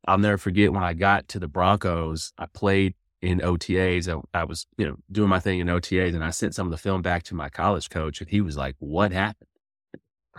I'll 0.07 0.19
never 0.19 0.37
forget 0.37 0.73
when 0.73 0.83
I 0.83 0.95
got 0.95 1.29
to 1.29 1.39
the 1.39 1.49
Broncos, 1.49 2.33
I 2.37 2.47
played 2.47 2.95
in 3.23 3.39
OTAs. 3.39 4.09
I, 4.09 4.41
I, 4.41 4.45
was, 4.45 4.67
you 4.77 4.87
know, 4.87 4.97
doing 5.13 5.29
my 5.29 5.39
thing 5.39 5.61
in 5.61 5.69
OTAs 5.69 6.15
and 6.15 6.25
I 6.25 6.31
sent 6.31 6.55
some 6.55 6.67
of 6.67 6.73
the 6.73 6.77
film 6.77 7.03
back 7.03 7.23
to 7.25 7.35
my 7.37 7.49
college 7.49 7.89
coach 7.89 8.21
and 8.21 8.29
he 8.29 8.41
was 8.41 8.57
like, 8.57 8.75
what 8.79 9.13
happened? 9.13 9.49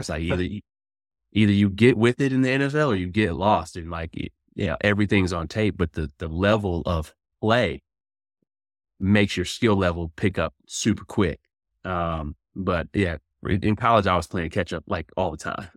I 0.09 0.19
either, 0.19 0.47
either 1.31 1.51
you 1.51 1.69
get 1.69 1.97
with 1.97 2.19
it 2.19 2.33
in 2.33 2.41
the 2.41 2.49
NFL 2.49 2.89
or 2.89 2.95
you 2.95 3.07
get 3.07 3.33
lost 3.33 3.75
and 3.75 3.89
like, 3.89 4.15
yeah, 4.55 4.75
everything's 4.81 5.33
on 5.33 5.47
tape, 5.47 5.75
but 5.77 5.93
the, 5.93 6.11
the 6.17 6.27
level 6.27 6.83
of 6.85 7.13
play 7.41 7.81
makes 8.99 9.35
your 9.35 9.45
skill 9.45 9.75
level 9.75 10.11
pick 10.15 10.37
up 10.37 10.53
super 10.67 11.05
quick. 11.05 11.39
Um, 11.83 12.35
but 12.55 12.87
yeah, 12.93 13.17
in 13.43 13.75
college, 13.75 14.07
I 14.07 14.15
was 14.15 14.27
playing 14.27 14.49
catch 14.49 14.73
up 14.73 14.83
like 14.87 15.11
all 15.17 15.31
the 15.31 15.37
time. 15.37 15.69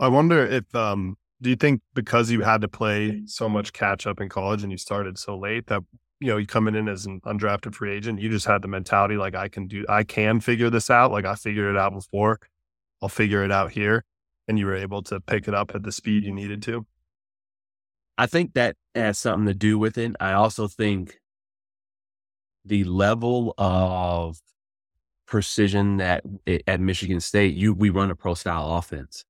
I 0.00 0.08
wonder 0.08 0.44
if, 0.44 0.74
um, 0.74 1.16
do 1.40 1.50
you 1.50 1.56
think 1.56 1.82
because 1.94 2.30
you 2.30 2.40
had 2.40 2.60
to 2.62 2.68
play 2.68 3.22
so 3.26 3.48
much 3.48 3.72
catch 3.72 4.06
up 4.06 4.20
in 4.20 4.28
college 4.28 4.62
and 4.62 4.72
you 4.72 4.78
started 4.78 5.18
so 5.18 5.36
late 5.36 5.66
that 5.66 5.82
you 6.22 6.28
know, 6.28 6.36
you 6.36 6.46
coming 6.46 6.76
in 6.76 6.88
as 6.88 7.04
an 7.04 7.20
undrafted 7.22 7.74
free 7.74 7.92
agent, 7.92 8.20
you 8.20 8.30
just 8.30 8.46
had 8.46 8.62
the 8.62 8.68
mentality 8.68 9.16
like 9.16 9.34
I 9.34 9.48
can 9.48 9.66
do, 9.66 9.84
I 9.88 10.04
can 10.04 10.38
figure 10.38 10.70
this 10.70 10.88
out. 10.88 11.10
Like 11.10 11.24
I 11.24 11.34
figured 11.34 11.74
it 11.74 11.76
out 11.76 11.92
before, 11.92 12.38
I'll 13.02 13.08
figure 13.08 13.44
it 13.44 13.50
out 13.50 13.72
here, 13.72 14.04
and 14.48 14.58
you 14.58 14.66
were 14.66 14.76
able 14.76 15.02
to 15.02 15.20
pick 15.20 15.48
it 15.48 15.54
up 15.54 15.74
at 15.74 15.82
the 15.82 15.92
speed 15.92 16.24
you 16.24 16.32
needed 16.32 16.62
to. 16.62 16.86
I 18.18 18.26
think 18.26 18.54
that 18.54 18.76
has 18.94 19.18
something 19.18 19.46
to 19.46 19.54
do 19.54 19.78
with 19.78 19.96
it. 19.96 20.14
I 20.20 20.32
also 20.32 20.68
think 20.68 21.18
the 22.64 22.84
level 22.84 23.54
of 23.58 24.40
precision 25.26 25.96
that 25.96 26.22
at 26.66 26.80
Michigan 26.80 27.20
State, 27.20 27.54
you 27.54 27.72
we 27.72 27.90
run 27.90 28.10
a 28.10 28.16
pro 28.16 28.34
style 28.34 28.76
offense. 28.76 29.24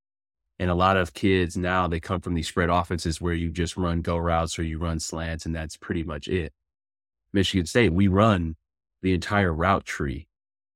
And 0.59 0.69
a 0.69 0.75
lot 0.75 0.97
of 0.97 1.13
kids 1.13 1.57
now 1.57 1.87
they 1.87 1.99
come 1.99 2.21
from 2.21 2.35
these 2.35 2.47
spread 2.47 2.69
offenses 2.69 3.19
where 3.19 3.33
you 3.33 3.49
just 3.49 3.75
run 3.75 4.01
go 4.01 4.17
routes 4.17 4.59
or 4.59 4.63
you 4.63 4.77
run 4.77 4.99
slants 4.99 5.45
and 5.45 5.55
that's 5.55 5.77
pretty 5.77 6.03
much 6.03 6.27
it. 6.27 6.53
Michigan 7.33 7.65
State, 7.65 7.93
we 7.93 8.07
run 8.07 8.55
the 9.01 9.13
entire 9.13 9.53
route 9.53 9.85
tree. 9.85 10.27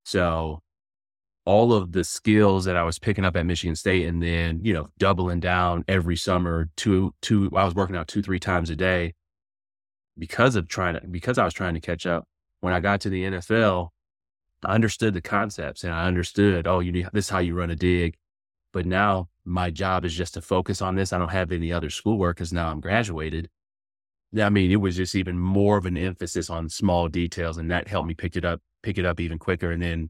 So 0.03 0.61
all 1.47 1.71
of 1.73 1.93
the 1.93 2.03
skills 2.03 2.65
that 2.65 2.75
I 2.75 2.83
was 2.83 2.99
picking 2.99 3.23
up 3.23 3.37
at 3.37 3.45
Michigan 3.45 3.77
State 3.77 4.05
and 4.05 4.21
then, 4.21 4.59
you 4.63 4.73
know, 4.73 4.89
doubling 4.97 5.39
down 5.39 5.85
every 5.87 6.17
summer, 6.17 6.69
two, 6.75 7.13
two, 7.21 7.49
I 7.55 7.63
was 7.63 7.73
working 7.73 7.95
out 7.95 8.09
two, 8.09 8.21
three 8.21 8.37
times 8.37 8.69
a 8.69 8.75
day 8.75 9.13
because 10.17 10.57
of 10.57 10.67
trying 10.67 10.95
to, 10.95 11.07
because 11.07 11.37
I 11.37 11.45
was 11.45 11.53
trying 11.53 11.75
to 11.75 11.79
catch 11.79 12.05
up. 12.05 12.27
When 12.59 12.73
I 12.73 12.81
got 12.81 12.99
to 13.01 13.09
the 13.09 13.23
NFL, 13.23 13.91
I 14.65 14.75
understood 14.75 15.13
the 15.13 15.21
concepts 15.21 15.85
and 15.85 15.93
I 15.93 16.05
understood, 16.05 16.67
oh, 16.67 16.81
you 16.81 16.91
need, 16.91 17.07
this 17.13 17.25
is 17.25 17.29
how 17.29 17.39
you 17.39 17.55
run 17.55 17.71
a 17.71 17.77
dig. 17.77 18.17
But 18.73 18.85
now 18.85 19.29
my 19.45 19.69
job 19.69 20.03
is 20.03 20.13
just 20.13 20.33
to 20.33 20.41
focus 20.41 20.81
on 20.81 20.95
this. 20.95 21.13
I 21.13 21.17
don't 21.17 21.29
have 21.31 21.53
any 21.53 21.71
other 21.71 21.89
schoolwork 21.89 22.35
because 22.35 22.51
now 22.51 22.69
I'm 22.69 22.81
graduated. 22.81 23.49
I 24.37 24.49
mean, 24.49 24.69
it 24.69 24.81
was 24.81 24.97
just 24.97 25.15
even 25.15 25.39
more 25.39 25.77
of 25.77 25.85
an 25.85 25.95
emphasis 25.95 26.49
on 26.49 26.67
small 26.67 27.07
details, 27.07 27.57
and 27.57 27.71
that 27.71 27.87
helped 27.87 28.09
me 28.09 28.13
pick 28.15 28.35
it 28.35 28.43
up, 28.43 28.59
pick 28.83 28.97
it 28.97 29.05
up 29.05 29.21
even 29.21 29.39
quicker. 29.39 29.71
And 29.71 29.81
then, 29.81 30.09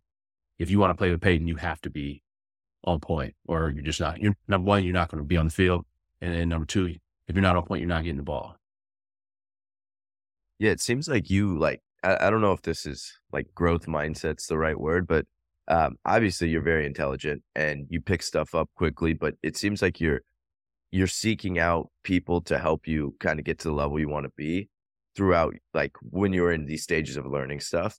if 0.59 0.69
you 0.69 0.79
want 0.79 0.91
to 0.91 0.95
play 0.95 1.11
with 1.11 1.21
Peyton, 1.21 1.47
you 1.47 1.55
have 1.55 1.81
to 1.81 1.89
be 1.89 2.23
on 2.83 2.99
point, 2.99 3.35
or 3.47 3.69
you're 3.69 3.83
just 3.83 3.99
not. 3.99 4.19
You're 4.19 4.35
number 4.47 4.67
one, 4.67 4.83
you're 4.83 4.93
not 4.93 5.09
going 5.09 5.21
to 5.21 5.27
be 5.27 5.37
on 5.37 5.45
the 5.45 5.53
field, 5.53 5.85
and 6.21 6.33
then 6.33 6.49
number 6.49 6.65
two, 6.65 6.95
if 7.27 7.35
you're 7.35 7.41
not 7.41 7.55
on 7.55 7.63
point, 7.63 7.81
you're 7.81 7.89
not 7.89 8.03
getting 8.03 8.17
the 8.17 8.23
ball. 8.23 8.55
Yeah, 10.59 10.71
it 10.71 10.81
seems 10.81 11.07
like 11.07 11.29
you 11.29 11.57
like. 11.57 11.81
I, 12.03 12.27
I 12.27 12.29
don't 12.29 12.41
know 12.41 12.53
if 12.53 12.61
this 12.61 12.85
is 12.85 13.11
like 13.31 13.47
growth 13.53 13.85
mindset's 13.85 14.47
the 14.47 14.57
right 14.57 14.79
word, 14.79 15.07
but 15.07 15.25
um, 15.67 15.97
obviously 16.05 16.49
you're 16.49 16.61
very 16.61 16.85
intelligent 16.85 17.43
and 17.55 17.85
you 17.89 18.01
pick 18.01 18.23
stuff 18.23 18.55
up 18.55 18.69
quickly. 18.75 19.13
But 19.13 19.35
it 19.43 19.57
seems 19.57 19.81
like 19.81 19.99
you're 19.99 20.21
you're 20.91 21.07
seeking 21.07 21.59
out 21.59 21.89
people 22.03 22.41
to 22.41 22.57
help 22.57 22.87
you 22.87 23.15
kind 23.19 23.39
of 23.39 23.45
get 23.45 23.59
to 23.59 23.67
the 23.67 23.73
level 23.73 23.99
you 23.99 24.09
want 24.09 24.25
to 24.25 24.31
be 24.37 24.69
throughout 25.15 25.55
like 25.73 25.93
when 26.01 26.31
you're 26.31 26.51
in 26.51 26.65
these 26.65 26.83
stages 26.83 27.17
of 27.17 27.25
learning 27.25 27.59
stuff 27.59 27.97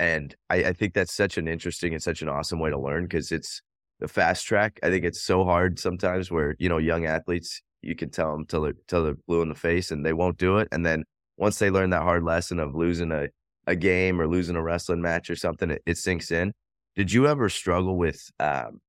and 0.00 0.34
I, 0.48 0.56
I 0.56 0.72
think 0.72 0.94
that's 0.94 1.14
such 1.14 1.36
an 1.36 1.46
interesting 1.46 1.92
and 1.92 2.02
such 2.02 2.22
an 2.22 2.28
awesome 2.28 2.58
way 2.58 2.70
to 2.70 2.80
learn 2.80 3.04
because 3.04 3.30
it's 3.30 3.60
the 4.00 4.08
fast 4.08 4.46
track 4.46 4.80
i 4.82 4.88
think 4.88 5.04
it's 5.04 5.22
so 5.22 5.44
hard 5.44 5.78
sometimes 5.78 6.30
where 6.30 6.56
you 6.58 6.68
know 6.68 6.78
young 6.78 7.04
athletes 7.04 7.60
you 7.82 7.94
can 7.94 8.10
tell 8.10 8.32
them 8.32 8.46
till 8.46 8.62
they're, 8.62 8.74
till 8.88 9.04
they're 9.04 9.16
blue 9.28 9.42
in 9.42 9.50
the 9.50 9.54
face 9.54 9.90
and 9.90 10.04
they 10.04 10.14
won't 10.14 10.38
do 10.38 10.56
it 10.56 10.68
and 10.72 10.84
then 10.84 11.04
once 11.36 11.58
they 11.58 11.70
learn 11.70 11.90
that 11.90 12.02
hard 12.02 12.24
lesson 12.24 12.58
of 12.58 12.74
losing 12.74 13.12
a, 13.12 13.28
a 13.66 13.76
game 13.76 14.20
or 14.20 14.26
losing 14.26 14.56
a 14.56 14.62
wrestling 14.62 15.02
match 15.02 15.28
or 15.28 15.36
something 15.36 15.70
it, 15.70 15.82
it 15.84 15.98
sinks 15.98 16.30
in 16.30 16.52
did 16.96 17.12
you 17.12 17.26
ever 17.26 17.48
struggle 17.48 17.96
with 17.96 18.30
um, 18.40 18.80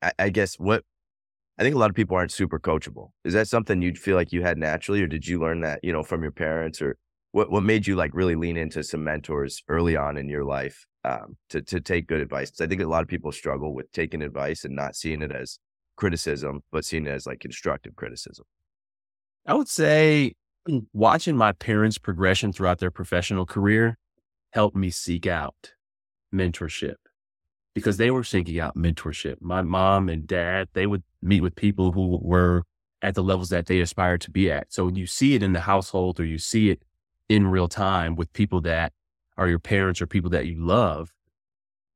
I, 0.00 0.12
I 0.18 0.28
guess 0.30 0.54
what 0.54 0.84
I 1.58 1.62
think 1.62 1.74
a 1.74 1.78
lot 1.78 1.90
of 1.90 1.96
people 1.96 2.16
aren't 2.16 2.32
super 2.32 2.58
coachable. 2.58 3.10
Is 3.22 3.34
that 3.34 3.46
something 3.46 3.82
you'd 3.82 3.98
feel 3.98 4.16
like 4.16 4.32
you 4.32 4.40
had 4.40 4.56
naturally, 4.56 5.02
or 5.02 5.06
did 5.06 5.26
you 5.26 5.38
learn 5.38 5.60
that, 5.60 5.80
you 5.82 5.92
know, 5.92 6.02
from 6.02 6.22
your 6.22 6.32
parents, 6.32 6.80
or 6.80 6.96
what 7.32 7.50
what 7.50 7.62
made 7.62 7.86
you 7.86 7.96
like 7.96 8.12
really 8.14 8.34
lean 8.34 8.56
into 8.56 8.82
some 8.82 9.04
mentors 9.04 9.62
early 9.68 9.96
on 9.96 10.16
in 10.16 10.28
your 10.28 10.44
life 10.44 10.86
um, 11.04 11.36
to 11.50 11.62
to 11.62 11.80
take 11.80 12.06
good 12.06 12.20
advice? 12.20 12.50
Because 12.50 12.62
I 12.62 12.66
think 12.66 12.80
a 12.80 12.86
lot 12.86 13.02
of 13.02 13.08
people 13.08 13.32
struggle 13.32 13.74
with 13.74 13.90
taking 13.92 14.22
advice 14.22 14.64
and 14.64 14.74
not 14.74 14.96
seeing 14.96 15.22
it 15.22 15.32
as 15.32 15.58
criticism, 15.96 16.62
but 16.72 16.84
seeing 16.84 17.06
it 17.06 17.10
as 17.10 17.26
like 17.26 17.40
constructive 17.40 17.94
criticism. 17.96 18.44
I 19.46 19.54
would 19.54 19.68
say 19.68 20.34
watching 20.92 21.36
my 21.36 21.52
parents' 21.52 21.98
progression 21.98 22.52
throughout 22.52 22.78
their 22.78 22.90
professional 22.90 23.46
career 23.46 23.98
helped 24.50 24.76
me 24.76 24.90
seek 24.90 25.26
out 25.26 25.74
mentorship 26.34 26.96
because 27.74 27.96
they 27.96 28.10
were 28.10 28.24
seeking 28.24 28.60
out 28.60 28.76
mentorship. 28.76 29.36
My 29.40 29.62
mom 29.62 30.08
and 30.08 30.26
dad, 30.26 30.68
they 30.72 30.86
would 30.86 31.02
meet 31.22 31.40
with 31.40 31.54
people 31.54 31.92
who 31.92 32.18
were 32.20 32.64
at 33.02 33.14
the 33.14 33.22
levels 33.22 33.48
that 33.48 33.66
they 33.66 33.80
aspired 33.80 34.20
to 34.22 34.30
be 34.30 34.50
at. 34.50 34.72
So 34.72 34.84
when 34.84 34.96
you 34.96 35.06
see 35.06 35.34
it 35.34 35.42
in 35.42 35.52
the 35.52 35.60
household 35.60 36.20
or 36.20 36.24
you 36.24 36.38
see 36.38 36.70
it 36.70 36.82
in 37.30 37.46
real 37.46 37.68
time 37.68 38.16
with 38.16 38.32
people 38.32 38.60
that 38.62 38.92
are 39.38 39.48
your 39.48 39.60
parents 39.60 40.02
or 40.02 40.06
people 40.06 40.30
that 40.30 40.46
you 40.46 40.62
love. 40.62 41.14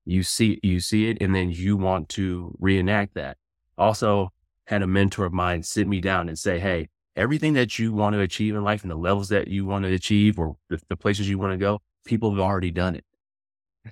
You 0.07 0.23
see, 0.23 0.61
you 0.63 0.81
see 0.81 1.11
it 1.11 1.19
and 1.21 1.35
then 1.35 1.51
you 1.51 1.77
want 1.77 2.09
to 2.11 2.57
reenact 2.59 3.15
that. 3.15 3.37
Also 3.77 4.31
had 4.67 4.83
a 4.83 4.87
mentor 4.87 5.27
of 5.27 5.33
mine 5.33 5.63
sit 5.63 5.89
me 5.89 6.01
down 6.01 6.29
and 6.29 6.39
say, 6.39 6.59
Hey, 6.59 6.89
everything 7.17 7.55
that 7.55 7.79
you 7.79 7.93
want 7.93 8.15
to 8.15 8.21
achieve 8.21 8.55
in 8.55 8.63
life 8.63 8.83
and 8.83 8.91
the 8.91 8.97
levels 8.97 9.29
that 9.29 9.49
you 9.49 9.67
want 9.67 9.85
to 9.85 9.93
achieve 9.93 10.39
or 10.39 10.57
the, 10.71 10.81
the 10.89 10.97
places 10.97 11.29
you 11.29 11.37
want 11.37 11.53
to 11.53 11.59
go, 11.59 11.83
people 12.05 12.31
have 12.31 12.41
already 12.41 12.71
done 12.71 12.95
it. 12.95 13.05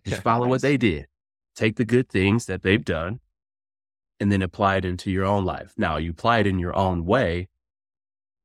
Just 0.06 0.22
follow 0.30 0.46
what 0.46 0.62
they 0.62 0.76
did 0.76 1.06
take 1.54 1.76
the 1.76 1.84
good 1.84 2.08
things 2.08 2.46
that 2.46 2.62
they've 2.62 2.84
done 2.84 3.20
and 4.20 4.30
then 4.30 4.42
apply 4.42 4.76
it 4.76 4.84
into 4.84 5.10
your 5.10 5.24
own 5.24 5.44
life. 5.44 5.74
Now, 5.76 5.96
you 5.96 6.10
apply 6.10 6.38
it 6.38 6.46
in 6.46 6.58
your 6.58 6.74
own 6.76 7.04
way, 7.04 7.48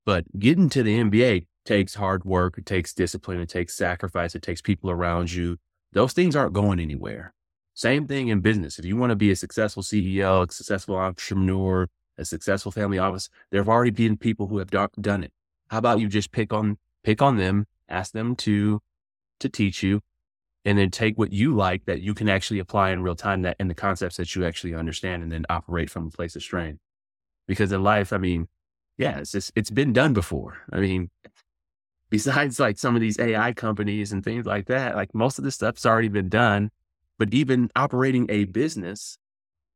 but 0.06 0.26
getting 0.38 0.70
to 0.70 0.84
the 0.84 1.00
NBA 1.00 1.46
takes 1.68 1.96
hard 1.96 2.24
work, 2.24 2.58
it 2.58 2.66
takes 2.66 2.94
discipline, 2.94 3.40
it 3.40 3.50
takes 3.50 3.76
sacrifice, 3.76 4.34
it 4.34 4.42
takes 4.42 4.62
people 4.62 4.90
around 4.90 5.32
you. 5.32 5.58
Those 5.92 6.14
things 6.14 6.36
aren't 6.36 6.54
going 6.54 6.80
anywhere. 6.80 7.34
Same 7.74 8.08
thing 8.08 8.30
in 8.30 8.40
business. 8.40 8.80
If 8.80 8.86
you 8.86 8.96
want 8.98 9.12
to 9.12 9.16
be 9.16 9.30
a 9.30 9.36
successful 9.36 9.84
CEO, 9.84 10.48
a 10.48 10.52
successful 10.52 10.96
entrepreneur, 10.96 11.88
a 12.18 12.26
successful 12.26 12.72
family 12.72 12.98
office, 12.98 13.30
there 13.52 13.62
have 13.62 13.70
already 13.70 13.92
been 13.92 14.18
people 14.18 14.48
who 14.48 14.58
have 14.58 14.72
done 14.72 15.24
it. 15.24 15.32
How 15.68 15.78
about 15.78 16.00
you 16.00 16.08
just 16.08 16.32
pick 16.32 16.52
on 16.54 16.78
pick 17.04 17.22
on 17.22 17.38
them, 17.38 17.68
ask 17.88 18.14
them 18.14 18.36
to 18.38 18.82
to 19.40 19.50
teach 19.50 19.84
you, 19.84 20.02
and 20.66 20.78
then 20.78 20.90
take 20.90 21.18
what 21.18 21.32
you 21.32 21.56
like 21.56 21.86
that 21.86 22.02
you 22.02 22.14
can 22.14 22.30
actually 22.30 22.60
apply 22.60 22.92
in 22.92 23.04
real 23.04 23.16
time 23.16 23.42
that 23.44 23.58
and 23.60 23.70
the 23.70 23.76
concepts 23.76 24.18
that 24.18 24.36
you 24.36 24.46
actually 24.46 24.74
understand 24.74 25.22
and 25.22 25.32
then 25.32 25.46
operate 25.50 25.90
from 25.90 26.08
a 26.08 26.12
place 26.12 26.36
of 26.36 26.42
strength. 26.42 26.80
Because 27.48 27.72
in 27.72 27.84
life, 27.84 28.12
I 28.12 28.18
mean, 28.18 28.48
yeah, 28.98 29.20
it's 29.20 29.32
just, 29.32 29.52
it's 29.56 29.70
been 29.70 29.94
done 29.94 30.14
before. 30.14 30.58
I 30.72 30.80
mean, 30.80 31.10
besides 32.10 32.60
like 32.60 32.78
some 32.78 32.96
of 32.96 33.02
these 33.02 33.20
AI 33.20 33.54
companies 33.54 34.12
and 34.12 34.24
things 34.24 34.46
like 34.46 34.68
that, 34.68 34.96
like 34.96 35.14
most 35.14 35.38
of 35.38 35.44
this 35.44 35.56
stuff's 35.56 35.86
already 35.86 36.10
been 36.10 36.30
done. 36.30 36.72
But 37.20 37.34
even 37.34 37.72
operating 37.76 38.28
a 38.30 38.46
business, 38.46 39.18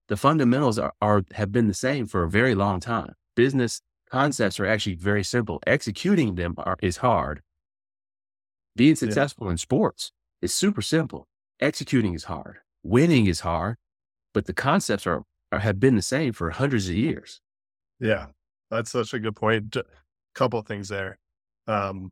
the 0.08 0.18
fundamentals 0.18 0.78
are, 0.78 0.94
are 1.02 1.24
have 1.34 1.52
been 1.52 1.68
the 1.68 1.74
same 1.74 2.06
for 2.06 2.24
a 2.24 2.30
very 2.30 2.54
long 2.54 2.80
time. 2.80 3.14
Business 3.36 3.82
concepts 4.12 4.60
are 4.60 4.66
actually 4.66 4.96
very 4.96 5.24
simple. 5.24 5.60
Executing 5.66 6.36
them 6.36 6.54
are, 6.58 6.78
is 6.82 6.98
hard. 6.98 7.42
Being 8.76 8.96
successful 8.96 9.48
yeah. 9.48 9.52
in 9.52 9.58
sports 9.58 10.12
is 10.42 10.54
super 10.54 10.82
simple. 10.82 11.28
Executing 11.60 12.14
is 12.14 12.26
hard. 12.26 12.58
Winning 12.84 13.26
is 13.26 13.42
hard, 13.42 13.78
but 14.34 14.46
the 14.46 14.54
concepts 14.54 15.06
are, 15.06 15.24
are 15.52 15.60
have 15.60 15.80
been 15.80 15.96
the 15.96 16.02
same 16.02 16.34
for 16.34 16.50
hundreds 16.52 16.90
of 16.90 16.96
years. 16.96 17.42
Yeah, 18.00 18.28
that's 18.70 18.92
such 18.92 19.14
a 19.14 19.20
good 19.20 19.36
point. 19.36 19.76
A 19.76 19.84
couple 20.34 20.60
of 20.60 20.66
things 20.66 20.90
there, 20.90 21.20
um, 21.68 22.12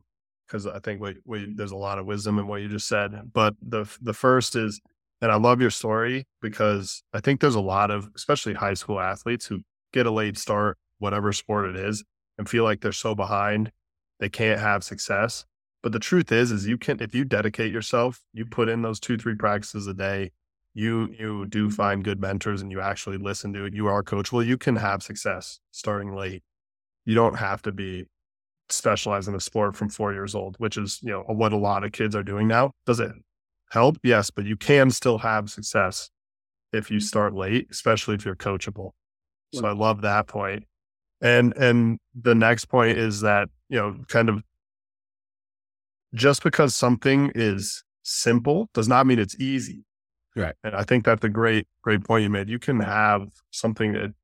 because 0.50 0.66
I 0.66 0.80
think 0.80 1.00
we, 1.00 1.16
we, 1.24 1.38
mm-hmm. 1.40 1.56
there's 1.56 1.70
a 1.70 1.76
lot 1.76 1.98
of 1.98 2.06
wisdom 2.06 2.38
in 2.38 2.46
what 2.46 2.60
you 2.60 2.68
just 2.68 2.88
said. 2.88 3.12
But 3.32 3.54
the 3.62 3.86
the 4.00 4.14
first 4.14 4.56
is, 4.56 4.80
and 5.20 5.30
I 5.30 5.36
love 5.36 5.60
your 5.60 5.70
story 5.70 6.26
because 6.42 7.02
I 7.12 7.20
think 7.20 7.40
there's 7.40 7.54
a 7.54 7.60
lot 7.60 7.90
of, 7.90 8.08
especially 8.16 8.54
high 8.54 8.74
school 8.74 9.00
athletes, 9.00 9.46
who 9.46 9.60
get 9.92 10.06
a 10.06 10.10
late 10.10 10.36
start, 10.36 10.78
whatever 10.98 11.32
sport 11.32 11.66
it 11.66 11.76
is, 11.76 12.04
and 12.38 12.48
feel 12.48 12.64
like 12.64 12.80
they're 12.80 12.92
so 12.92 13.14
behind 13.14 13.70
they 14.18 14.28
can't 14.28 14.60
have 14.60 14.84
success. 14.84 15.46
But 15.82 15.92
the 15.92 15.98
truth 15.98 16.30
is, 16.30 16.52
is 16.52 16.66
you 16.66 16.76
can 16.76 17.00
if 17.00 17.14
you 17.14 17.24
dedicate 17.24 17.72
yourself, 17.72 18.20
you 18.32 18.44
put 18.44 18.68
in 18.68 18.82
those 18.82 19.00
two, 19.00 19.16
three 19.16 19.36
practices 19.36 19.86
a 19.86 19.94
day, 19.94 20.32
you 20.74 21.14
you 21.18 21.46
do 21.46 21.66
mm-hmm. 21.66 21.74
find 21.74 22.04
good 22.04 22.20
mentors 22.20 22.60
and 22.60 22.70
you 22.70 22.80
actually 22.80 23.18
listen 23.18 23.52
to 23.54 23.64
it, 23.64 23.74
you 23.74 23.86
are 23.86 24.02
coachable, 24.02 24.44
you 24.44 24.58
can 24.58 24.76
have 24.76 25.02
success 25.02 25.60
starting 25.70 26.14
late. 26.14 26.42
You 27.06 27.14
don't 27.14 27.36
have 27.36 27.62
to 27.62 27.72
be 27.72 28.06
specialized 28.72 29.28
in 29.28 29.34
a 29.34 29.40
sport 29.40 29.76
from 29.76 29.88
four 29.88 30.12
years 30.12 30.34
old, 30.34 30.56
which 30.58 30.76
is, 30.76 31.00
you 31.02 31.10
know, 31.10 31.22
what 31.26 31.52
a 31.52 31.56
lot 31.56 31.84
of 31.84 31.92
kids 31.92 32.14
are 32.14 32.22
doing 32.22 32.48
now. 32.48 32.72
Does 32.86 33.00
it 33.00 33.12
help? 33.70 33.98
Yes, 34.02 34.30
but 34.30 34.44
you 34.44 34.56
can 34.56 34.90
still 34.90 35.18
have 35.18 35.50
success 35.50 36.10
if 36.72 36.90
you 36.90 37.00
start 37.00 37.34
late, 37.34 37.68
especially 37.70 38.14
if 38.14 38.24
you're 38.24 38.36
coachable. 38.36 38.92
So 39.52 39.66
I 39.66 39.72
love 39.72 40.02
that 40.02 40.28
point. 40.28 40.64
And 41.20 41.54
and 41.56 41.98
the 42.14 42.34
next 42.34 42.66
point 42.66 42.96
is 42.96 43.20
that, 43.22 43.48
you 43.68 43.78
know, 43.78 43.96
kind 44.08 44.28
of 44.28 44.42
just 46.14 46.42
because 46.42 46.74
something 46.74 47.30
is 47.34 47.84
simple 48.02 48.68
does 48.74 48.88
not 48.88 49.06
mean 49.06 49.18
it's 49.18 49.38
easy. 49.40 49.84
Right. 50.36 50.54
And 50.62 50.74
I 50.74 50.84
think 50.84 51.04
that's 51.04 51.24
a 51.24 51.28
great, 51.28 51.66
great 51.82 52.04
point 52.04 52.22
you 52.22 52.30
made. 52.30 52.48
You 52.48 52.58
can 52.58 52.80
have 52.80 53.28
something 53.50 53.92
that 53.92 54.14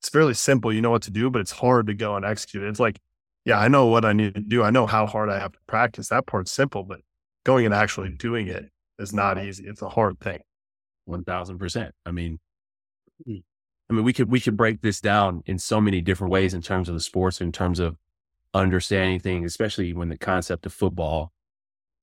it's 0.00 0.08
fairly 0.08 0.34
simple. 0.34 0.72
You 0.72 0.80
know 0.80 0.90
what 0.90 1.02
to 1.02 1.10
do, 1.10 1.30
but 1.30 1.40
it's 1.40 1.50
hard 1.50 1.88
to 1.88 1.94
go 1.94 2.16
and 2.16 2.24
execute. 2.24 2.62
It's 2.62 2.80
like 2.80 3.00
yeah, 3.46 3.60
I 3.60 3.68
know 3.68 3.86
what 3.86 4.04
I 4.04 4.12
need 4.12 4.34
to 4.34 4.40
do. 4.40 4.64
I 4.64 4.70
know 4.70 4.86
how 4.86 5.06
hard 5.06 5.30
I 5.30 5.38
have 5.38 5.52
to 5.52 5.58
practice. 5.68 6.08
That 6.08 6.26
part's 6.26 6.50
simple, 6.50 6.82
but 6.82 7.00
going 7.44 7.64
and 7.64 7.72
actually 7.72 8.10
doing 8.10 8.48
it 8.48 8.70
is 8.98 9.12
not 9.12 9.42
easy. 9.42 9.64
It's 9.66 9.82
a 9.82 9.88
hard 9.88 10.18
thing. 10.18 10.40
One 11.04 11.22
thousand 11.22 11.58
percent. 11.58 11.94
I 12.04 12.10
mean, 12.10 12.40
hmm. 13.24 13.36
I 13.88 13.92
mean, 13.92 14.04
we 14.04 14.12
could 14.12 14.28
we 14.28 14.40
could 14.40 14.56
break 14.56 14.82
this 14.82 15.00
down 15.00 15.44
in 15.46 15.60
so 15.60 15.80
many 15.80 16.00
different 16.00 16.32
ways 16.32 16.54
in 16.54 16.60
terms 16.60 16.88
of 16.88 16.96
the 16.96 17.00
sports, 17.00 17.40
in 17.40 17.52
terms 17.52 17.78
of 17.78 17.96
understanding 18.52 19.20
things, 19.20 19.46
especially 19.46 19.92
when 19.92 20.08
the 20.08 20.18
concept 20.18 20.66
of 20.66 20.72
football. 20.72 21.32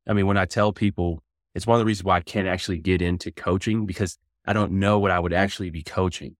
I 0.07 0.13
mean, 0.13 0.27
when 0.27 0.37
I 0.37 0.45
tell 0.45 0.71
people, 0.71 1.23
it's 1.53 1.67
one 1.67 1.75
of 1.75 1.79
the 1.79 1.85
reasons 1.85 2.05
why 2.05 2.17
I 2.17 2.21
can't 2.21 2.47
actually 2.47 2.77
get 2.77 3.01
into 3.01 3.31
coaching 3.31 3.85
because 3.85 4.17
I 4.45 4.53
don't 4.53 4.73
know 4.73 4.97
what 4.97 5.11
I 5.11 5.19
would 5.19 5.33
actually 5.33 5.71
be 5.71 5.83
coaching. 5.83 6.37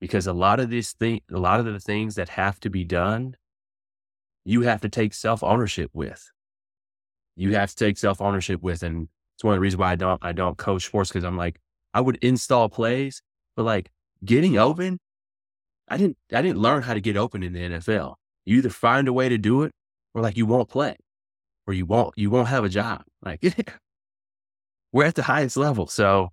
Because 0.00 0.26
a 0.26 0.32
lot 0.32 0.58
of 0.58 0.70
these 0.70 0.92
things, 0.92 1.20
a 1.30 1.38
lot 1.38 1.60
of 1.60 1.66
the 1.66 1.80
things 1.80 2.14
that 2.14 2.30
have 2.30 2.60
to 2.60 2.70
be 2.70 2.84
done, 2.84 3.34
you 4.48 4.62
have 4.62 4.80
to 4.80 4.88
take 4.88 5.12
self 5.12 5.44
ownership 5.44 5.90
with. 5.92 6.30
You 7.36 7.54
have 7.54 7.68
to 7.68 7.76
take 7.76 7.98
self 7.98 8.22
ownership 8.22 8.62
with, 8.62 8.82
and 8.82 9.08
it's 9.36 9.44
one 9.44 9.52
of 9.52 9.58
the 9.58 9.60
reasons 9.60 9.78
why 9.78 9.92
I 9.92 9.94
don't 9.94 10.24
I 10.24 10.32
don't 10.32 10.56
coach 10.56 10.86
sports 10.86 11.10
because 11.10 11.22
I'm 11.22 11.36
like 11.36 11.60
I 11.92 12.00
would 12.00 12.16
install 12.22 12.70
plays, 12.70 13.22
but 13.56 13.64
like 13.64 13.90
getting 14.24 14.56
open, 14.56 15.00
I 15.86 15.98
didn't 15.98 16.16
I 16.32 16.40
didn't 16.40 16.60
learn 16.62 16.82
how 16.82 16.94
to 16.94 17.00
get 17.00 17.18
open 17.18 17.42
in 17.42 17.52
the 17.52 17.60
NFL. 17.60 18.14
You 18.46 18.56
either 18.56 18.70
find 18.70 19.06
a 19.06 19.12
way 19.12 19.28
to 19.28 19.36
do 19.36 19.64
it 19.64 19.72
or 20.14 20.22
like 20.22 20.38
you 20.38 20.46
won't 20.46 20.70
play 20.70 20.96
or 21.66 21.74
you 21.74 21.84
won't 21.84 22.14
you 22.16 22.30
won't 22.30 22.48
have 22.48 22.64
a 22.64 22.70
job. 22.70 23.02
Like 23.22 23.44
we're 24.92 25.04
at 25.04 25.14
the 25.14 25.24
highest 25.24 25.58
level. 25.58 25.88
So 25.88 26.30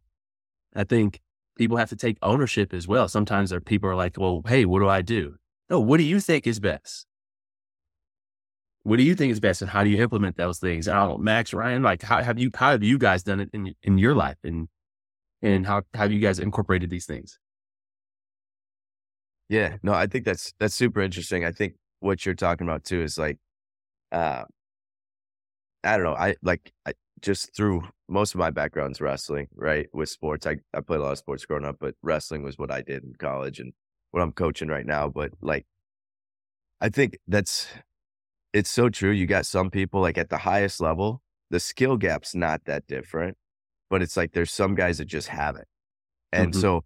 I 0.73 0.85
think 0.85 1.19
people 1.57 1.75
have 1.75 1.89
to 1.89 1.97
take 1.97 2.17
ownership 2.21 2.73
as 2.73 2.87
well. 2.87 3.09
Sometimes 3.09 3.49
there 3.49 3.59
people 3.59 3.89
are 3.89 3.95
like, 3.95 4.17
well, 4.17 4.41
hey, 4.47 4.63
what 4.63 4.79
do 4.79 4.87
I 4.87 5.01
do? 5.01 5.35
No, 5.69 5.81
what 5.81 5.97
do 5.97 6.03
you 6.03 6.21
think 6.21 6.47
is 6.47 6.61
best? 6.61 7.05
What 8.85 8.97
do 8.97 9.03
you 9.03 9.15
think 9.15 9.31
is 9.31 9.39
best, 9.39 9.63
and 9.63 9.71
how 9.71 9.83
do 9.83 9.89
you 9.89 10.01
implement 10.03 10.37
those 10.37 10.59
things? 10.59 10.87
I 10.87 10.93
don't 11.07 11.19
Max, 11.23 11.55
Ryan, 11.55 11.81
like 11.81 12.03
how 12.03 12.21
have 12.21 12.37
you 12.37 12.51
how 12.53 12.69
have 12.69 12.83
you 12.83 12.99
guys 12.99 13.23
done 13.23 13.39
it 13.39 13.49
in 13.51 13.73
in 13.81 13.97
your 13.97 14.13
life, 14.13 14.37
and 14.43 14.67
and 15.41 15.65
how, 15.65 15.81
how 15.95 16.01
have 16.03 16.11
you 16.11 16.19
guys 16.19 16.37
incorporated 16.37 16.91
these 16.91 17.07
things? 17.07 17.39
Yeah, 19.49 19.77
no, 19.81 19.91
I 19.93 20.05
think 20.05 20.23
that's 20.25 20.53
that's 20.59 20.75
super 20.75 21.01
interesting. 21.01 21.43
I 21.45 21.51
think 21.51 21.73
what 21.99 22.27
you're 22.27 22.35
talking 22.35 22.67
about 22.67 22.83
too 22.83 23.01
is 23.01 23.17
like, 23.17 23.39
uh, 24.11 24.43
I 25.83 25.97
don't 25.97 26.05
know. 26.05 26.15
I 26.15 26.35
like 26.43 26.71
I 26.85 26.93
just 27.21 27.55
through 27.55 27.83
most 28.07 28.35
of 28.35 28.39
my 28.39 28.51
background's 28.51 29.01
wrestling, 29.01 29.47
right? 29.55 29.87
With 29.93 30.09
sports, 30.09 30.45
I 30.45 30.57
I 30.75 30.81
played 30.81 30.99
a 30.99 31.03
lot 31.03 31.13
of 31.13 31.17
sports 31.17 31.43
growing 31.45 31.65
up, 31.65 31.77
but 31.79 31.95
wrestling 32.03 32.43
was 32.43 32.59
what 32.59 32.69
I 32.71 32.81
did 32.83 33.03
in 33.03 33.13
college 33.15 33.59
and 33.59 33.73
what 34.11 34.21
I'm 34.21 34.31
coaching 34.31 34.67
right 34.67 34.85
now. 34.85 35.09
But 35.09 35.31
like, 35.41 35.65
I 36.81 36.89
think 36.89 37.17
that's 37.27 37.67
it's 38.55 38.69
so 38.69 38.89
true. 38.89 39.11
You 39.11 39.27
got 39.27 39.45
some 39.45 39.69
people 39.69 40.01
like 40.01 40.17
at 40.17 40.29
the 40.29 40.37
highest 40.37 40.79
level, 40.79 41.21
the 41.49 41.59
skill 41.59 41.97
gap's 41.97 42.33
not 42.33 42.61
that 42.65 42.87
different, 42.87 43.37
but 43.89 44.01
it's 44.01 44.15
like 44.15 44.31
there's 44.31 44.51
some 44.51 44.75
guys 44.75 44.97
that 44.99 45.05
just 45.05 45.27
have 45.27 45.55
it, 45.57 45.67
and 46.31 46.51
mm-hmm. 46.51 46.61
so 46.61 46.83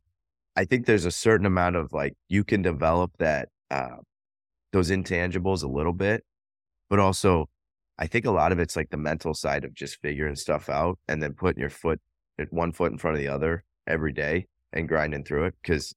I 0.56 0.66
think 0.66 0.86
there's 0.86 1.06
a 1.06 1.12
certain 1.12 1.46
amount 1.46 1.76
of 1.76 1.94
like 1.94 2.16
you 2.28 2.44
can 2.44 2.62
develop 2.62 3.12
that 3.20 3.50
uh, 3.72 3.98
those 4.74 4.90
intangibles 4.90 5.64
a 5.64 5.68
little 5.68 5.94
bit, 5.94 6.24
but 6.90 7.00
also 7.00 7.48
I 8.00 8.08
think 8.08 8.26
a 8.26 8.32
lot 8.32 8.52
of 8.52 8.60
it's 8.60 8.76
like 8.76 8.90
the 8.90 8.98
mental 8.98 9.34
side 9.34 9.66
of 9.66 9.74
just 9.74 10.02
figuring 10.02 10.36
stuff 10.36 10.70
out 10.70 10.98
and 11.08 11.22
then 11.22 11.34
putting 11.34 11.60
your 11.60 11.70
foot 11.70 12.00
one 12.50 12.72
foot 12.72 12.92
in 12.92 12.98
front 12.98 13.18
of 13.18 13.22
the 13.22 13.28
other 13.28 13.64
every 13.86 14.14
day 14.14 14.48
and 14.72 14.88
grinding 14.88 15.26
through 15.26 15.46
it. 15.46 15.56
Because 15.62 15.94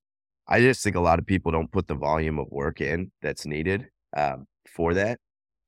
I 0.48 0.60
just 0.60 0.82
think 0.82 0.96
a 0.96 1.00
lot 1.00 1.20
of 1.20 1.26
people 1.26 1.52
don't 1.52 1.70
put 1.70 1.86
the 1.86 1.94
volume 1.94 2.40
of 2.40 2.48
work 2.50 2.80
in 2.80 3.12
that's 3.22 3.46
needed 3.46 3.86
um, 4.16 4.46
for 4.66 4.94
that. 4.94 5.20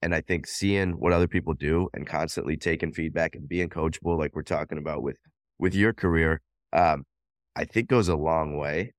And 0.05 0.15
I 0.15 0.21
think 0.21 0.47
seeing 0.47 0.91
what 0.93 1.15
other 1.15 1.27
people 1.27 1.55
do 1.55 1.89
and 1.95 2.07
constantly 2.07 2.59
taking 2.59 2.93
feedback 2.93 3.35
and 3.35 3.49
being 3.49 3.71
coachable, 3.71 4.19
like 4.19 4.37
we're 4.37 4.43
talking 4.43 4.77
about 4.77 5.03
with 5.03 5.17
with 5.59 5.75
your 5.75 5.95
career, 5.95 6.43
um, 6.75 7.05
I 7.57 7.65
think 7.65 7.89
goes 7.89 8.09
a 8.09 8.15
long 8.15 8.59
way. 8.59 8.93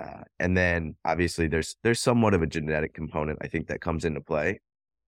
Uh, 0.00 0.22
and 0.38 0.56
then 0.56 0.96
obviously 1.04 1.48
there's 1.48 1.76
there's 1.82 2.00
somewhat 2.00 2.32
of 2.32 2.40
a 2.40 2.46
genetic 2.46 2.94
component 2.94 3.38
I 3.42 3.48
think 3.48 3.66
that 3.66 3.82
comes 3.82 4.06
into 4.06 4.22
play. 4.22 4.60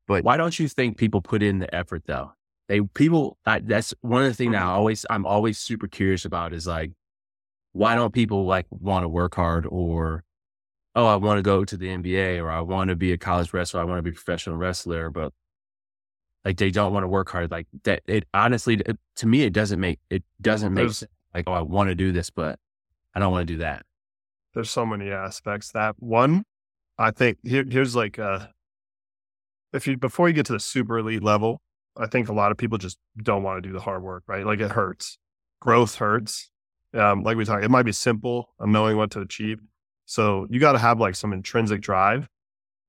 But 0.06 0.24
why 0.24 0.36
don't 0.36 0.58
you 0.58 0.68
think 0.68 0.98
people 0.98 1.22
put 1.22 1.42
in 1.42 1.58
the 1.58 1.74
effort 1.74 2.02
though? 2.04 2.32
They 2.68 2.82
people 2.82 3.38
I, 3.46 3.60
that's 3.60 3.94
one 4.02 4.20
of 4.22 4.28
the 4.28 4.34
things 4.34 4.52
that 4.52 4.58
I 4.58 4.66
mm-hmm. 4.66 4.70
always 4.72 5.06
I'm 5.08 5.24
always 5.24 5.56
super 5.56 5.88
curious 5.88 6.26
about 6.26 6.52
is 6.52 6.66
like 6.66 6.90
why 7.72 7.94
don't 7.94 8.12
people 8.12 8.44
like 8.44 8.66
want 8.68 9.04
to 9.04 9.08
work 9.08 9.36
hard 9.36 9.66
or 9.66 10.22
oh 10.94 11.06
I 11.06 11.16
want 11.16 11.38
to 11.38 11.42
go 11.42 11.64
to 11.64 11.76
the 11.76 11.88
NBA 11.88 12.42
or 12.42 12.50
I 12.50 12.60
want 12.60 12.88
to 12.88 12.96
be 12.96 13.12
a 13.12 13.18
college 13.18 13.52
wrestler 13.52 13.80
I 13.80 13.84
want 13.84 13.98
to 13.98 14.02
be 14.02 14.10
a 14.10 14.14
professional 14.14 14.56
wrestler 14.56 15.10
but 15.10 15.32
like 16.44 16.56
they 16.56 16.70
don't 16.70 16.92
want 16.92 17.04
to 17.04 17.08
work 17.08 17.30
hard 17.30 17.50
like 17.50 17.66
that 17.84 18.02
it 18.06 18.24
honestly 18.32 18.74
it, 18.86 18.98
to 19.16 19.26
me 19.26 19.42
it 19.42 19.52
doesn't 19.52 19.80
make 19.80 20.00
it 20.08 20.22
doesn't 20.40 20.72
make 20.72 20.90
sense 20.90 21.10
like 21.34 21.44
oh 21.46 21.52
I 21.52 21.62
want 21.62 21.88
to 21.88 21.94
do 21.94 22.12
this 22.12 22.30
but 22.30 22.58
I 23.14 23.20
don't 23.20 23.32
want 23.32 23.46
to 23.46 23.54
do 23.54 23.58
that. 23.58 23.84
There's 24.54 24.70
so 24.70 24.86
many 24.86 25.10
aspects. 25.10 25.72
That 25.72 25.96
one, 25.98 26.44
I 26.98 27.10
think 27.10 27.38
here, 27.42 27.64
here's 27.68 27.96
like 27.96 28.18
uh 28.18 28.46
if 29.72 29.86
you 29.86 29.96
before 29.96 30.28
you 30.28 30.34
get 30.34 30.46
to 30.46 30.52
the 30.52 30.60
super 30.60 30.98
elite 30.98 31.22
level, 31.22 31.60
I 31.96 32.06
think 32.06 32.28
a 32.28 32.32
lot 32.32 32.50
of 32.50 32.58
people 32.58 32.78
just 32.78 32.98
don't 33.22 33.42
want 33.42 33.62
to 33.62 33.68
do 33.68 33.72
the 33.72 33.80
hard 33.80 34.02
work, 34.02 34.24
right? 34.26 34.44
Like 34.44 34.60
it 34.60 34.72
hurts. 34.72 35.18
Growth 35.60 35.96
hurts. 35.96 36.50
Um, 36.92 37.22
like 37.22 37.36
we 37.36 37.44
talked, 37.44 37.64
it 37.64 37.70
might 37.70 37.84
be 37.84 37.92
simple 37.92 38.52
of 38.58 38.68
knowing 38.68 38.96
what 38.96 39.12
to 39.12 39.20
achieve. 39.20 39.60
So 40.10 40.48
you 40.50 40.58
got 40.58 40.72
to 40.72 40.78
have 40.80 40.98
like 40.98 41.14
some 41.14 41.32
intrinsic 41.32 41.80
drive. 41.80 42.26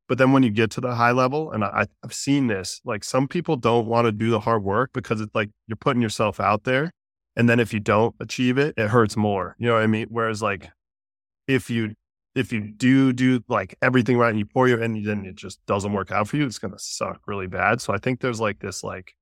But 0.10 0.18
then 0.18 0.32
when 0.32 0.42
you 0.42 0.50
get 0.50 0.72
to 0.72 0.82
the 0.82 0.96
high 0.96 1.12
level, 1.12 1.52
and 1.52 1.64
I, 1.64 1.86
I've 2.04 2.16
seen 2.16 2.48
this, 2.48 2.82
like 2.84 3.04
some 3.04 3.28
people 3.28 3.58
don't 3.58 3.86
want 3.86 4.06
to 4.06 4.12
do 4.12 4.32
the 4.32 4.40
hard 4.40 4.64
work 4.64 4.90
because 4.92 5.22
it's 5.22 5.36
like 5.36 5.52
you're 5.68 5.76
putting 5.76 6.02
yourself 6.02 6.40
out 6.40 6.64
there 6.64 6.92
and 7.36 7.48
then 7.48 7.60
if 7.60 7.76
you 7.76 7.80
don't 7.80 8.16
achieve 8.20 8.58
it, 8.58 8.74
it 8.76 8.88
hurts 8.88 9.16
more. 9.16 9.56
You 9.60 9.68
know 9.68 9.76
what 9.76 9.84
I 9.84 9.88
mean? 9.88 10.08
Whereas 10.10 10.42
like 10.42 10.72
if 11.48 11.70
you 11.70 11.94
if 12.34 12.52
you 12.52 12.62
do 12.72 13.14
do 13.14 13.44
like 13.48 13.78
everything 13.84 14.18
right 14.18 14.32
and 14.32 14.40
you 14.40 14.46
pour 14.48 14.68
your 14.68 14.82
and 14.82 15.06
then 15.06 15.24
it 15.24 15.36
just 15.36 15.64
doesn't 15.68 15.94
work 15.94 16.12
out 16.12 16.28
for 16.28 16.38
you, 16.38 16.48
it's 16.48 16.58
gonna 16.58 16.80
suck 16.80 17.22
really 17.28 17.48
bad. 17.48 17.82
So 17.82 17.94
I 17.94 18.00
think 18.00 18.20
there's 18.20 18.42
like 18.42 18.58
this 18.60 18.84
like 18.84 19.14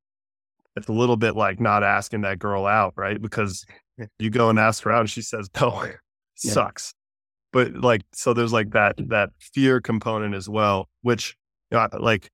it's 0.77 0.87
a 0.87 0.93
little 0.93 1.17
bit 1.17 1.35
like 1.35 1.59
not 1.59 1.83
asking 1.83 2.21
that 2.21 2.39
girl 2.39 2.65
out, 2.65 2.93
right? 2.95 3.21
Because 3.21 3.65
you 4.19 4.29
go 4.29 4.49
and 4.49 4.57
ask 4.57 4.83
her 4.83 4.91
out 4.93 5.01
and 5.01 5.09
she 5.09 5.21
says 5.21 5.49
no, 5.59 5.81
it 5.81 5.97
yeah. 6.41 6.53
sucks. 6.53 6.93
But 7.51 7.75
like 7.75 8.03
so 8.13 8.33
there's 8.33 8.53
like 8.53 8.71
that 8.71 8.97
mm. 8.97 9.09
that 9.09 9.29
fear 9.39 9.81
component 9.81 10.35
as 10.35 10.47
well, 10.47 10.89
which 11.01 11.35
you 11.71 11.77
know, 11.77 11.87
like 11.99 12.29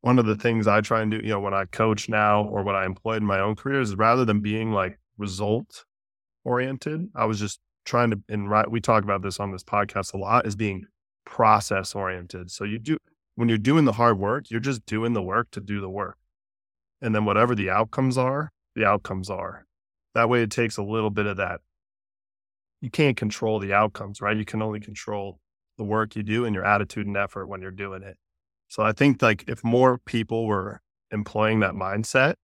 one 0.00 0.18
of 0.18 0.26
the 0.26 0.36
things 0.36 0.66
I 0.66 0.80
try 0.80 1.02
and 1.02 1.10
do, 1.10 1.18
you 1.18 1.28
know, 1.28 1.40
when 1.40 1.54
I 1.54 1.66
coach 1.66 2.08
now 2.08 2.44
or 2.44 2.62
when 2.62 2.74
I 2.74 2.86
employed 2.86 3.18
in 3.18 3.26
my 3.26 3.40
own 3.40 3.54
career 3.54 3.80
is 3.80 3.94
rather 3.94 4.24
than 4.24 4.40
being 4.40 4.72
like 4.72 4.98
result 5.18 5.84
oriented, 6.44 7.08
I 7.14 7.26
was 7.26 7.38
just 7.38 7.60
trying 7.84 8.10
to, 8.10 8.20
and 8.28 8.48
right, 8.50 8.70
we 8.70 8.80
talk 8.80 9.04
about 9.04 9.22
this 9.22 9.40
on 9.40 9.52
this 9.52 9.64
podcast 9.64 10.14
a 10.14 10.16
lot, 10.16 10.46
is 10.46 10.56
being 10.56 10.86
process 11.26 11.94
oriented. 11.94 12.50
So 12.50 12.64
you 12.64 12.78
do, 12.78 12.96
when 13.34 13.48
you're 13.48 13.58
doing 13.58 13.84
the 13.84 13.92
hard 13.92 14.18
work, 14.18 14.50
you're 14.50 14.60
just 14.60 14.86
doing 14.86 15.12
the 15.12 15.22
work 15.22 15.50
to 15.52 15.60
do 15.60 15.80
the 15.80 15.90
work. 15.90 16.16
And 17.02 17.14
then 17.14 17.24
whatever 17.24 17.54
the 17.54 17.70
outcomes 17.70 18.16
are, 18.16 18.52
the 18.74 18.84
outcomes 18.84 19.30
are. 19.30 19.66
That 20.14 20.28
way 20.28 20.42
it 20.42 20.50
takes 20.50 20.76
a 20.76 20.82
little 20.82 21.10
bit 21.10 21.26
of 21.26 21.36
that. 21.36 21.60
You 22.80 22.90
can't 22.90 23.16
control 23.16 23.58
the 23.58 23.72
outcomes, 23.72 24.20
right? 24.20 24.36
You 24.36 24.44
can 24.44 24.62
only 24.62 24.80
control 24.80 25.38
the 25.76 25.84
work 25.84 26.16
you 26.16 26.22
do 26.22 26.44
and 26.44 26.54
your 26.54 26.64
attitude 26.64 27.06
and 27.06 27.16
effort 27.16 27.46
when 27.46 27.60
you're 27.60 27.70
doing 27.70 28.02
it. 28.02 28.16
So 28.68 28.82
I 28.82 28.92
think 28.92 29.20
like 29.22 29.44
if 29.48 29.64
more 29.64 29.98
people 29.98 30.46
were 30.46 30.80
employing 31.10 31.60
that 31.60 31.74
mindset, 31.74 32.34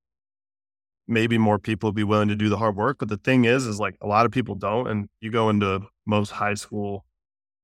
maybe 1.08 1.38
more 1.38 1.58
people 1.58 1.88
would 1.88 1.94
be 1.94 2.04
willing 2.04 2.28
to 2.28 2.36
do 2.36 2.48
the 2.48 2.56
hard 2.56 2.76
work. 2.76 2.98
But 2.98 3.08
the 3.08 3.16
thing 3.16 3.44
is, 3.44 3.66
is 3.66 3.78
like 3.78 3.96
a 4.00 4.06
lot 4.06 4.26
of 4.26 4.32
people 4.32 4.54
don't. 4.54 4.88
And 4.88 5.08
you 5.20 5.30
go 5.30 5.48
into 5.48 5.82
most 6.04 6.30
high 6.30 6.54
school 6.54 7.04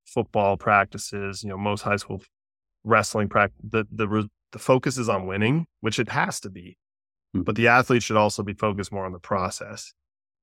football 0.04 0.56
practices, 0.56 1.42
you 1.42 1.48
know, 1.48 1.58
most 1.58 1.82
high 1.82 1.96
school 1.96 2.22
wrestling 2.84 3.28
practice, 3.28 3.58
the, 3.62 3.86
the, 3.90 4.28
the 4.52 4.58
focus 4.58 4.98
is 4.98 5.08
on 5.08 5.26
winning, 5.26 5.66
which 5.80 5.98
it 5.98 6.10
has 6.10 6.38
to 6.40 6.50
be. 6.50 6.76
Mm-hmm. 7.34 7.42
But 7.42 7.56
the 7.56 7.68
athlete 7.68 8.02
should 8.02 8.16
also 8.16 8.42
be 8.42 8.54
focused 8.54 8.92
more 8.92 9.06
on 9.06 9.12
the 9.12 9.18
process 9.18 9.92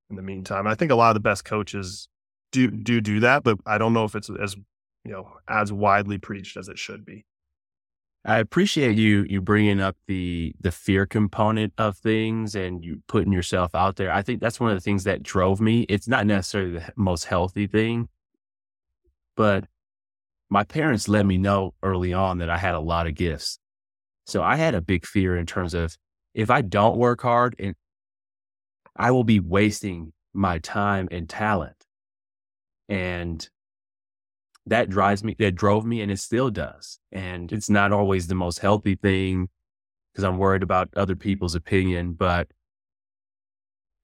in 0.10 0.16
the 0.16 0.22
meantime. 0.22 0.68
I 0.68 0.76
think 0.76 0.92
a 0.92 0.96
lot 0.96 1.10
of 1.10 1.14
the 1.16 1.20
best 1.20 1.46
coaches 1.46 2.08
do, 2.52 2.70
do 2.70 3.02
do 3.02 3.20
that, 3.22 3.44
but 3.44 3.60
I 3.66 3.78
don't 3.78 3.94
know 3.94 4.06
if 4.06 4.16
it's 4.16 4.30
as, 4.30 4.56
you 5.04 5.12
know, 5.12 5.34
as 5.48 5.72
widely 5.72 6.18
preached 6.18 6.58
as 6.58 6.68
it 6.68 6.80
should 6.80 7.06
be. 7.06 7.26
I 8.26 8.40
appreciate 8.40 8.98
you 8.98 9.26
you 9.30 9.42
bringing 9.42 9.80
up 9.80 9.96
the 10.08 10.54
the 10.60 10.72
fear 10.72 11.06
component 11.06 11.74
of 11.78 11.98
things 11.98 12.54
and 12.54 12.84
you 12.84 13.02
putting 13.08 13.32
yourself 13.32 13.74
out 13.74 13.96
there. 13.96 14.12
I 14.12 14.22
think 14.22 14.42
that's 14.42 14.60
one 14.60 14.72
of 14.72 14.78
the 14.78 14.82
things 14.82 15.06
that 15.06 15.24
drove 15.24 15.62
me. 15.62 15.84
It's 15.84 16.08
not 16.08 16.26
necessarily 16.26 16.74
the 16.74 16.94
most 16.98 17.26
healthy 17.26 17.66
thing, 17.66 18.10
but 19.38 19.66
my 20.50 20.64
parents 20.66 21.08
let 21.08 21.26
me 21.26 21.38
know 21.38 21.74
early 21.82 22.12
on 22.12 22.40
that 22.40 22.50
I 22.50 22.58
had 22.58 22.76
a 22.76 22.80
lot 22.80 23.08
of 23.08 23.16
gifts. 23.16 23.60
So 24.26 24.44
I 24.44 24.58
had 24.58 24.76
a 24.76 24.82
big 24.82 25.06
fear 25.06 25.38
in 25.38 25.46
terms 25.46 25.74
of 25.74 25.98
if 26.34 26.50
I 26.50 26.62
don't 26.62 26.98
work 26.98 27.22
hard 27.22 27.56
and 27.58 27.74
I 28.96 29.12
will 29.12 29.24
be 29.24 29.40
wasting 29.40 30.12
my 30.34 30.60
time 30.60 31.08
and 31.10 31.30
talent. 31.30 31.79
And 32.90 33.48
that 34.66 34.90
drives 34.90 35.24
me, 35.24 35.36
that 35.40 35.56
drove 35.56 35.86
me, 35.86 36.02
and 36.02 36.12
it 36.12 36.20
still 36.20 36.50
does. 36.50 37.00
And 37.12 37.52
it's 37.52 37.70
not 37.70 37.92
always 37.94 38.28
the 38.28 38.36
most 38.36 38.60
healthy 38.60 38.96
thing 38.96 39.48
because 40.12 40.24
I'm 40.24 40.38
worried 40.38 40.64
about 40.64 40.90
other 40.96 41.16
people's 41.16 41.56
opinion, 41.56 42.14
but 42.14 42.50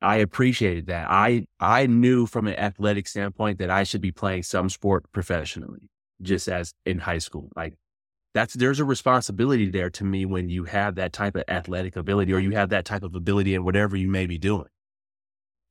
I 0.02 0.18
appreciated 0.18 0.88
that. 0.88 1.08
I 1.10 1.48
I 1.60 1.88
knew 1.88 2.26
from 2.26 2.48
an 2.48 2.56
athletic 2.56 3.08
standpoint 3.08 3.58
that 3.60 3.70
I 3.70 3.84
should 3.84 4.02
be 4.02 4.12
playing 4.12 4.44
some 4.44 4.70
sport 4.70 5.12
professionally, 5.12 5.90
just 6.22 6.48
as 6.48 6.74
in 6.86 7.00
high 7.00 7.18
school. 7.18 7.50
Like 7.56 7.74
that's 8.34 8.54
there's 8.54 8.80
a 8.80 8.86
responsibility 8.86 9.70
there 9.70 9.90
to 9.92 10.04
me 10.04 10.26
when 10.26 10.50
you 10.50 10.66
have 10.66 10.96
that 10.96 11.14
type 11.14 11.36
of 11.36 11.44
athletic 11.48 11.96
ability 11.96 12.34
or 12.34 12.40
you 12.40 12.52
have 12.52 12.70
that 12.70 12.86
type 12.86 13.04
of 13.04 13.16
ability 13.16 13.56
in 13.56 13.64
whatever 13.64 13.96
you 13.96 14.08
may 14.08 14.26
be 14.28 14.38
doing. 14.38 14.68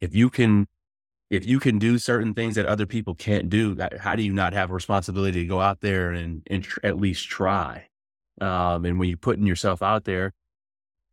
If 0.01 0.15
you 0.15 0.31
can 0.31 0.67
if 1.31 1.47
you 1.47 1.59
can 1.59 1.79
do 1.79 1.99
certain 1.99 2.35
things 2.35 2.55
that 2.55 2.67
other 2.67 2.87
people 2.87 3.15
can't 3.15 3.49
do, 3.49 3.77
how 3.99 4.15
do 4.15 4.23
you 4.23 4.33
not 4.33 4.53
have 4.53 4.71
a 4.71 4.75
responsibility 4.75 5.43
to 5.43 5.47
go 5.47 5.61
out 5.61 5.81
there 5.81 6.13
and, 6.13 6.43
and 6.49 6.63
tr- 6.65 6.81
at 6.83 6.99
least 6.99 7.29
try? 7.29 7.87
Um, 8.41 8.85
and 8.85 8.99
when 8.99 9.09
you're 9.09 9.19
putting 9.19 9.47
yourself 9.47 9.83
out 9.83 10.05
there, 10.05 10.33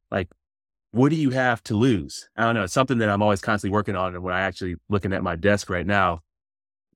like, 0.09 0.29
what 0.91 1.09
do 1.09 1.15
you 1.15 1.29
have 1.29 1.63
to 1.63 1.75
lose? 1.75 2.29
I 2.35 2.43
don't 2.43 2.55
know. 2.55 2.63
It's 2.63 2.73
something 2.73 2.97
that 2.97 3.09
I'm 3.09 3.21
always 3.21 3.41
constantly 3.41 3.73
working 3.73 3.95
on. 3.95 4.13
And 4.13 4.23
when 4.23 4.33
I 4.33 4.41
actually 4.41 4.75
looking 4.89 5.13
at 5.13 5.23
my 5.23 5.35
desk 5.35 5.69
right 5.69 5.87
now, 5.87 6.19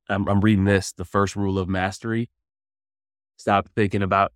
I'm, 0.10 0.28
I'm 0.28 0.42
reading 0.42 0.66
this, 0.66 0.92
the 0.92 1.06
first 1.06 1.36
rule 1.36 1.58
of 1.58 1.70
mastery. 1.70 2.30
Stop 3.38 3.70
thinking 3.76 4.02
about 4.02 4.34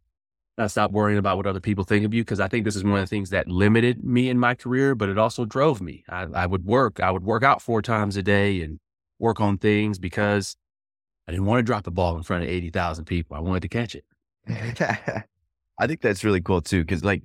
I 0.60 0.67
stopped 0.67 0.93
worrying 0.93 1.17
about 1.17 1.38
what 1.38 1.48
other 1.48 1.62
people 1.62 1.84
think 1.86 2.06
of 2.06 2.13
you 2.13 2.22
because 2.22 2.39
I 2.39 2.48
think 2.48 2.65
this 2.65 2.76
is 2.76 2.84
one 2.84 2.95
of 2.95 3.00
the 3.00 3.08
things 3.08 3.30
that 3.30 3.48
limited 3.48 4.04
me 4.04 4.30
in 4.30 4.38
my 4.38 4.56
career, 4.56 4.93
but 4.93 5.08
it 5.08 5.17
also 5.17 5.45
drove 5.45 5.82
me. 5.82 6.04
I, 6.10 6.24
I, 6.34 6.45
would 6.45 6.65
work, 6.65 7.00
I 7.00 7.12
would 7.12 7.24
work 7.24 7.43
out 7.43 7.62
four 7.62 7.82
times 7.82 8.17
a 8.17 8.24
day 8.24 8.62
and 8.62 8.80
work 9.19 9.39
on 9.39 9.58
things 9.58 10.00
because 10.00 10.58
I 11.28 11.32
didn't 11.32 11.45
want 11.45 11.60
to 11.60 11.63
drop 11.63 11.84
the 11.84 11.91
ball 11.91 12.17
in 12.17 12.24
front 12.24 12.43
of 12.43 12.50
80,000 12.50 13.06
people. 13.06 13.38
I 13.38 13.39
wanted 13.39 13.62
to 13.62 13.69
catch 13.69 13.95
it. 13.95 14.06
I 15.80 15.88
think 15.88 16.02
that's 16.02 16.24
really 16.24 16.41
cool 16.41 16.62
too. 16.62 16.84
Cause 16.84 17.04
like 17.06 17.24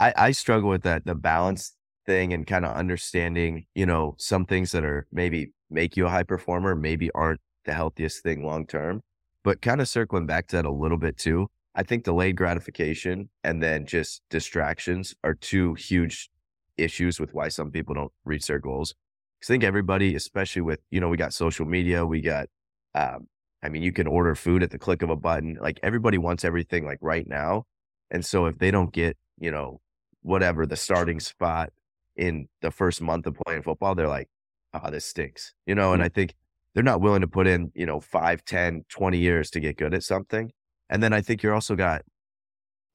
I, 0.00 0.14
I 0.16 0.30
struggle 0.32 0.70
with 0.70 0.82
that, 0.82 1.04
the 1.04 1.14
balance 1.14 1.74
thing 2.06 2.32
and 2.32 2.46
kind 2.46 2.64
of 2.64 2.74
understanding, 2.74 3.66
you 3.74 3.84
know, 3.84 4.14
some 4.18 4.46
things 4.46 4.72
that 4.72 4.84
are 4.84 5.06
maybe 5.12 5.52
make 5.70 5.96
you 5.96 6.06
a 6.06 6.10
high 6.10 6.22
performer, 6.22 6.74
maybe 6.74 7.10
aren't 7.14 7.40
the 7.66 7.74
healthiest 7.74 8.22
thing 8.22 8.44
long 8.44 8.66
term. 8.66 9.02
But 9.44 9.60
kind 9.60 9.80
of 9.80 9.88
circling 9.88 10.26
back 10.26 10.46
to 10.48 10.56
that 10.56 10.64
a 10.64 10.70
little 10.70 10.98
bit 10.98 11.18
too 11.18 11.48
I 11.74 11.82
think 11.82 12.04
delayed 12.04 12.36
gratification 12.36 13.30
and 13.42 13.62
then 13.62 13.86
just 13.86 14.22
distractions 14.28 15.14
are 15.24 15.34
two 15.34 15.74
huge 15.74 16.30
issues 16.76 17.18
with 17.18 17.32
why 17.32 17.48
some 17.48 17.70
people 17.70 17.94
don't 17.94 18.12
reach 18.24 18.46
their 18.46 18.58
goals. 18.58 18.94
I 19.42 19.46
think 19.46 19.64
everybody, 19.64 20.14
especially 20.14 20.62
with, 20.62 20.80
you 20.90 21.00
know, 21.00 21.08
we 21.08 21.16
got 21.16 21.32
social 21.32 21.66
media, 21.66 22.04
we 22.04 22.20
got, 22.20 22.48
um, 22.94 23.26
I 23.62 23.68
mean, 23.68 23.82
you 23.82 23.92
can 23.92 24.06
order 24.06 24.34
food 24.34 24.62
at 24.62 24.70
the 24.70 24.78
click 24.78 25.02
of 25.02 25.10
a 25.10 25.16
button. 25.16 25.58
Like 25.60 25.80
everybody 25.82 26.18
wants 26.18 26.44
everything 26.44 26.84
like 26.84 26.98
right 27.00 27.26
now. 27.26 27.64
And 28.10 28.24
so 28.24 28.46
if 28.46 28.58
they 28.58 28.70
don't 28.70 28.92
get, 28.92 29.16
you 29.38 29.50
know, 29.50 29.80
whatever 30.22 30.66
the 30.66 30.76
starting 30.76 31.20
spot 31.20 31.72
in 32.16 32.48
the 32.60 32.70
first 32.70 33.00
month 33.00 33.26
of 33.26 33.34
playing 33.46 33.62
football, 33.62 33.94
they're 33.94 34.08
like, 34.08 34.28
oh, 34.74 34.90
this 34.90 35.06
stinks, 35.06 35.54
you 35.66 35.74
know? 35.74 35.92
And 35.92 36.02
I 36.02 36.08
think 36.08 36.34
they're 36.74 36.82
not 36.82 37.00
willing 37.00 37.22
to 37.22 37.28
put 37.28 37.46
in, 37.46 37.72
you 37.74 37.86
know, 37.86 38.00
five, 38.00 38.44
10, 38.44 38.84
20 38.88 39.18
years 39.18 39.50
to 39.50 39.60
get 39.60 39.76
good 39.76 39.94
at 39.94 40.02
something. 40.02 40.52
And 40.92 41.02
then 41.02 41.14
I 41.14 41.22
think 41.22 41.42
you're 41.42 41.54
also 41.54 41.74
got 41.74 42.02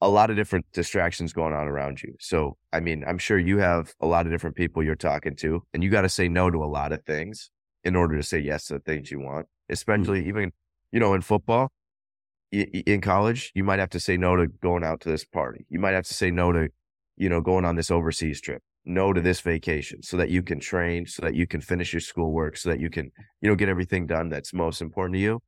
a 0.00 0.08
lot 0.08 0.30
of 0.30 0.36
different 0.36 0.66
distractions 0.72 1.32
going 1.32 1.52
on 1.52 1.66
around 1.66 2.00
you. 2.00 2.14
So, 2.20 2.56
I 2.72 2.78
mean, 2.78 3.02
I'm 3.04 3.18
sure 3.18 3.36
you 3.36 3.58
have 3.58 3.92
a 4.00 4.06
lot 4.06 4.24
of 4.24 4.30
different 4.30 4.54
people 4.54 4.84
you're 4.84 4.94
talking 4.94 5.34
to, 5.36 5.64
and 5.74 5.82
you 5.82 5.90
got 5.90 6.02
to 6.02 6.08
say 6.08 6.28
no 6.28 6.48
to 6.48 6.62
a 6.62 6.70
lot 6.70 6.92
of 6.92 7.04
things 7.04 7.50
in 7.82 7.96
order 7.96 8.16
to 8.16 8.22
say 8.22 8.38
yes 8.38 8.66
to 8.66 8.74
the 8.74 8.78
things 8.78 9.10
you 9.10 9.18
want, 9.18 9.46
mm-hmm. 9.46 9.72
especially 9.72 10.20
mm-hmm. 10.20 10.28
even, 10.28 10.52
you 10.92 11.00
know, 11.00 11.12
in 11.12 11.22
football, 11.22 11.72
in 12.52 13.00
college, 13.00 13.50
you 13.56 13.64
might 13.64 13.80
have 13.80 13.90
to 13.90 14.00
say 14.00 14.16
no 14.16 14.36
to 14.36 14.46
going 14.46 14.84
out 14.84 15.00
to 15.00 15.08
this 15.08 15.24
party. 15.24 15.66
You 15.68 15.80
might 15.80 15.94
have 15.94 16.06
to 16.06 16.14
say 16.14 16.30
no 16.30 16.52
to, 16.52 16.68
you 17.16 17.28
know, 17.28 17.40
going 17.40 17.64
on 17.64 17.74
this 17.74 17.90
overseas 17.90 18.40
trip, 18.40 18.62
no 18.84 19.12
to 19.12 19.20
this 19.20 19.40
vacation 19.40 20.04
so 20.04 20.16
that 20.18 20.30
you 20.30 20.44
can 20.44 20.60
train, 20.60 21.04
so 21.04 21.22
that 21.22 21.34
you 21.34 21.48
can 21.48 21.60
finish 21.60 21.92
your 21.92 22.00
schoolwork, 22.00 22.56
so 22.56 22.68
that 22.68 22.78
you 22.78 22.90
can, 22.90 23.10
you 23.40 23.50
know, 23.50 23.56
get 23.56 23.68
everything 23.68 24.06
done 24.06 24.28
that's 24.28 24.54
most 24.54 24.80
important 24.80 25.16
to 25.16 25.20
you. 25.20 25.40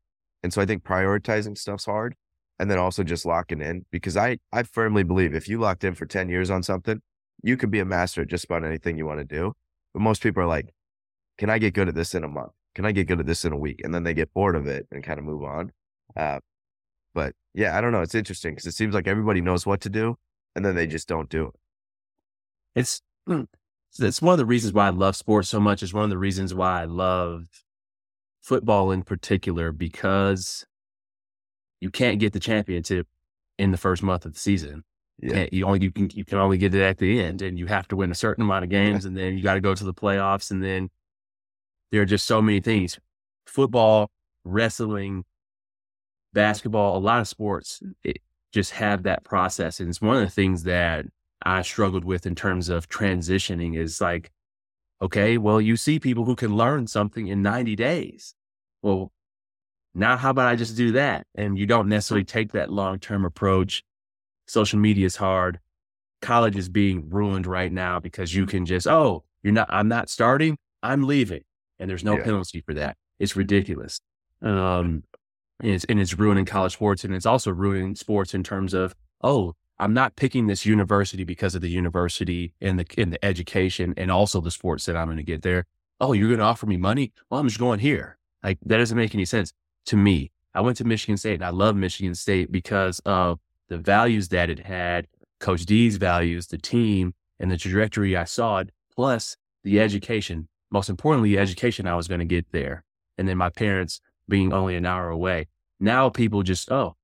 And 0.43 0.53
so 0.53 0.61
I 0.61 0.67
think 0.67 0.83
prioritizing 0.83 1.57
stuff's 1.57 1.85
hard 1.85 2.17
and 2.61 2.71
then 2.71 2.79
also 2.79 3.03
just 3.03 3.25
locking 3.25 3.63
in 3.63 3.87
because 3.91 4.19
I, 4.19 4.37
I 4.53 4.65
firmly 4.65 5.03
believe 5.03 5.35
if 5.35 5.49
you 5.49 5.59
locked 5.59 5.83
in 5.83 5.95
for 5.95 6.05
10 6.05 6.29
years 6.29 6.51
on 6.51 6.63
something, 6.63 7.01
you 7.43 7.57
could 7.57 7.71
be 7.71 7.79
a 7.79 7.87
master 7.87 8.21
at 8.21 8.29
just 8.29 8.45
about 8.45 8.67
anything 8.67 8.99
you 8.99 9.07
want 9.07 9.19
to 9.19 9.25
do. 9.25 9.55
But 9.95 10.03
most 10.03 10.23
people 10.23 10.43
are 10.43 10.47
like, 10.47 10.75
can 11.39 11.49
I 11.49 11.57
get 11.57 11.73
good 11.73 11.89
at 11.89 11.95
this 11.95 12.15
in 12.15 12.23
a 12.23 12.29
month? 12.29 12.53
Can 12.75 12.85
I 12.85 12.93
get 12.93 13.07
good 13.07 13.19
at 13.19 13.25
this 13.25 13.47
in 13.47 13.55
a 13.55 13.57
week? 13.57 13.81
And 13.83 13.95
then 13.95 14.03
they 14.05 14.13
get 14.13 14.35
bored 14.35 14.57
of 14.57 14.67
it 14.67 14.87
and 14.93 15.03
kind 15.03 15.19
of 15.19 15.25
move 15.25 15.43
on. 15.43 15.73
Uh, 16.15 16.41
but 17.15 17.33
yeah, 17.55 17.79
I 17.79 17.81
don't 17.81 17.93
know. 17.93 18.03
It's 18.03 18.15
interesting 18.15 18.53
because 18.53 18.67
it 18.67 18.75
seems 18.75 18.95
like 18.95 19.09
everybody 19.09 19.41
knows 19.41 19.65
what 19.65 19.81
to 19.81 19.89
do 19.89 20.17
and 20.55 20.63
then 20.63 20.75
they 20.75 20.87
just 20.87 21.09
don't 21.09 21.31
do 21.31 21.47
it. 21.47 21.55
It's, 22.75 23.01
hmm, 23.27 23.45
it's 23.99 24.21
one 24.21 24.35
of 24.35 24.39
the 24.39 24.45
reasons 24.45 24.75
why 24.75 24.89
I 24.89 24.91
love 24.91 25.17
sports 25.17 25.49
so 25.49 25.61
much. 25.61 25.83
It's 25.83 25.95
one 25.95 26.05
of 26.05 26.11
the 26.11 26.19
reasons 26.19 26.53
why 26.53 26.83
I 26.83 26.85
love 26.85 27.47
football 28.43 28.91
in 28.91 29.03
particular 29.03 29.73
because 29.73 30.67
you 31.81 31.91
can't 31.91 32.19
get 32.19 32.33
the 32.33 32.41
championship 32.41 33.07
in 33.59 33.71
the 33.71 33.77
first 33.77 34.03
month 34.03 34.25
of 34.25 34.35
the 34.35 34.39
season. 34.39 34.85
Yeah. 35.19 35.47
You 35.53 35.67
only 35.67 35.83
you 35.83 35.93
can 35.93 36.09
you 36.15 36.25
can 36.25 36.39
only 36.39 36.57
get 36.57 36.75
it 36.75 36.81
at 36.81 36.99
the 36.99 37.21
end, 37.21 37.43
and 37.43 37.59
you 37.59 37.67
have 37.67 37.87
to 37.89 37.97
win 37.97 38.11
a 38.11 38.15
certain 38.15 38.43
amount 38.43 38.65
of 38.65 38.71
games, 38.71 39.05
and 39.05 39.17
then 39.17 39.37
you 39.37 39.43
got 39.43 39.55
to 39.55 39.61
go 39.61 39.75
to 39.75 39.85
the 39.85 39.93
playoffs, 39.93 40.51
and 40.51 40.63
then 40.63 40.89
there 41.93 42.01
are 42.01 42.07
just 42.07 42.27
so 42.27 42.41
many 42.41 42.61
things: 42.61 42.99
football, 43.47 44.11
wrestling, 44.45 45.25
basketball, 46.33 46.97
a 46.97 47.01
lot 47.01 47.21
of 47.21 47.29
sports 47.29 47.83
just 48.53 48.73
have 48.73 49.03
that 49.03 49.25
process, 49.25 49.79
and 49.79 49.89
it's 49.91 50.01
one 50.01 50.17
of 50.17 50.23
the 50.23 50.31
things 50.31 50.63
that 50.65 51.07
I 51.43 51.63
struggled 51.63 52.05
with 52.05 52.25
in 52.27 52.35
terms 52.35 52.69
of 52.71 52.89
transitioning. 52.89 53.77
Is 53.77 54.01
like, 54.01 54.31
okay, 55.03 55.37
well, 55.37 55.61
you 55.61 55.77
see 55.77 56.01
people 56.01 56.25
who 56.25 56.35
can 56.35 56.57
learn 56.57 56.87
something 56.87 57.27
in 57.27 57.43
ninety 57.43 57.77
days. 57.77 58.35
Well, 58.83 59.13
now, 59.95 60.17
how 60.17 60.31
about 60.31 60.49
I 60.49 60.57
just 60.57 60.77
do 60.77 60.93
that? 60.93 61.27
And 61.35 61.59
you 61.59 61.67
don't 61.67 61.89
necessarily 61.89 62.25
take 62.25 62.53
that 62.53 62.71
long 62.71 62.99
term 62.99 63.25
approach. 63.25 63.83
Social 64.47 64.79
media 64.79 65.07
is 65.07 65.17
hard. 65.17 65.59
College 66.23 66.57
is 66.57 66.69
being 66.69 67.09
ruined 67.09 67.47
right 67.47 67.73
now 67.73 67.99
because 67.99 68.35
you 68.35 68.47
can 68.47 68.67
just, 68.67 68.87
oh, 68.87 69.25
you're 69.43 69.53
not, 69.53 69.69
I'm 69.71 69.89
not 69.89 70.11
starting, 70.11 70.57
I'm 70.83 71.05
leaving. 71.07 71.43
And 71.79 71.89
there's 71.89 72.05
no 72.05 72.17
yeah. 72.17 72.25
penalty 72.25 72.61
for 72.61 72.75
that. 72.75 72.97
It's 73.19 73.37
ridiculous. 73.37 74.01
Um, 74.43 75.05
and 75.61 75.73
it's, 75.73 75.85
and 75.85 75.99
it's 75.99 76.19
ruining 76.19 76.45
college 76.45 76.75
sports. 76.75 77.05
And 77.05 77.15
it's 77.15 77.27
also 77.27 77.51
ruining 77.51 77.95
sports 77.95 78.35
in 78.35 78.43
terms 78.43 78.75
of, 78.75 78.95
oh, 79.23 79.55
I'm 79.79 79.95
not 79.95 80.15
picking 80.15 80.47
this 80.47 80.67
university 80.67 81.25
because 81.25 81.55
of 81.55 81.63
the 81.63 81.71
university 81.71 82.53
and 82.61 82.79
the, 82.79 82.87
and 82.99 83.13
the 83.13 83.25
education 83.25 83.95
and 83.97 84.11
also 84.11 84.41
the 84.41 84.51
sports 84.51 84.85
that 84.87 84.97
I'm 84.97 85.07
going 85.07 85.17
to 85.17 85.23
get 85.23 85.43
there. 85.43 85.67
Oh, 86.01 86.13
you're 86.13 86.29
going 86.29 86.39
to 86.39 86.45
offer 86.45 86.67
me 86.67 86.77
money? 86.77 87.13
Well, 87.31 87.41
I'm 87.41 87.49
just 87.49 87.59
going 87.61 87.81
here. 87.81 88.19
Like 88.43 88.59
that 88.67 88.77
doesn't 88.77 88.97
make 88.97 89.15
any 89.15 89.25
sense 89.25 89.53
to 89.87 89.97
me. 89.97 90.31
I 90.55 90.61
went 90.61 90.77
to 90.79 90.85
Michigan 90.85 91.17
State 91.17 91.35
and 91.35 91.45
I 91.45 91.51
love 91.51 91.77
Michigan 91.77 92.15
State 92.15 92.51
because 92.51 92.99
of 93.01 93.39
the 93.69 93.79
values 93.79 94.29
that 94.29 94.51
it 94.51 94.61
had, 94.61 95.07
Coach 95.39 95.65
D's 95.65 95.97
values, 95.97 96.49
the 96.49 96.59
team, 96.59 97.15
and 97.39 97.51
the 97.51 97.57
trajectory 97.57 98.17
I 98.17 98.25
saw 98.25 98.59
it, 98.59 98.71
plus 98.95 99.37
the 99.65 99.81
education. 99.81 100.49
Most 100.71 100.89
importantly, 100.89 101.39
education 101.39 101.87
I 101.87 101.95
was 101.97 102.09
going 102.09 102.21
to 102.21 102.27
get 102.27 102.51
there. 102.53 102.85
And 103.17 103.29
then 103.29 103.39
my 103.39 103.51
parents 103.51 104.01
being 104.29 104.53
only 104.53 104.77
an 104.77 104.87
hour 104.87 105.09
away. 105.09 105.49
Now 105.79 106.09
people 106.09 106.43
just, 106.43 106.71
oh, 106.71 106.97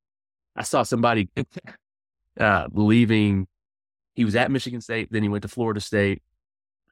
I 0.55 0.63
saw 0.63 0.83
somebody 0.83 1.29
uh, 2.41 2.69
leaving. 2.73 3.47
He 4.15 4.25
was 4.25 4.37
at 4.37 4.51
Michigan 4.51 4.81
State, 4.81 5.09
then 5.11 5.23
he 5.23 5.29
went 5.29 5.43
to 5.43 5.49
Florida 5.49 5.81
State. 5.81 6.23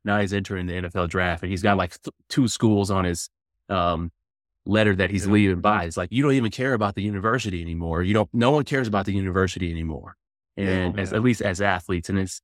Now 0.04 0.20
he's 0.20 0.34
entering 0.34 0.66
the 0.66 0.74
NFL 0.74 1.08
draft, 1.08 1.42
and 1.42 1.50
he's 1.50 1.62
got 1.62 1.78
like 1.78 2.00
th- 2.02 2.14
two 2.28 2.46
schools 2.46 2.90
on 2.90 3.04
his 3.04 3.30
um, 3.70 4.12
letter 4.66 4.94
that 4.96 5.10
he's 5.10 5.26
yeah. 5.26 5.32
leaving 5.32 5.60
by. 5.60 5.84
It's 5.84 5.96
like 5.96 6.12
you 6.12 6.22
don't 6.22 6.32
even 6.32 6.50
care 6.50 6.74
about 6.74 6.94
the 6.94 7.02
university 7.02 7.60
anymore. 7.60 8.02
You 8.02 8.14
don't. 8.14 8.28
No 8.32 8.50
one 8.50 8.64
cares 8.64 8.88
about 8.88 9.06
the 9.06 9.12
university 9.12 9.70
anymore, 9.70 10.16
and 10.56 10.94
yeah, 10.94 11.00
as, 11.00 11.12
at 11.12 11.22
least 11.22 11.42
as 11.42 11.60
athletes, 11.60 12.08
and 12.08 12.18
it's. 12.18 12.40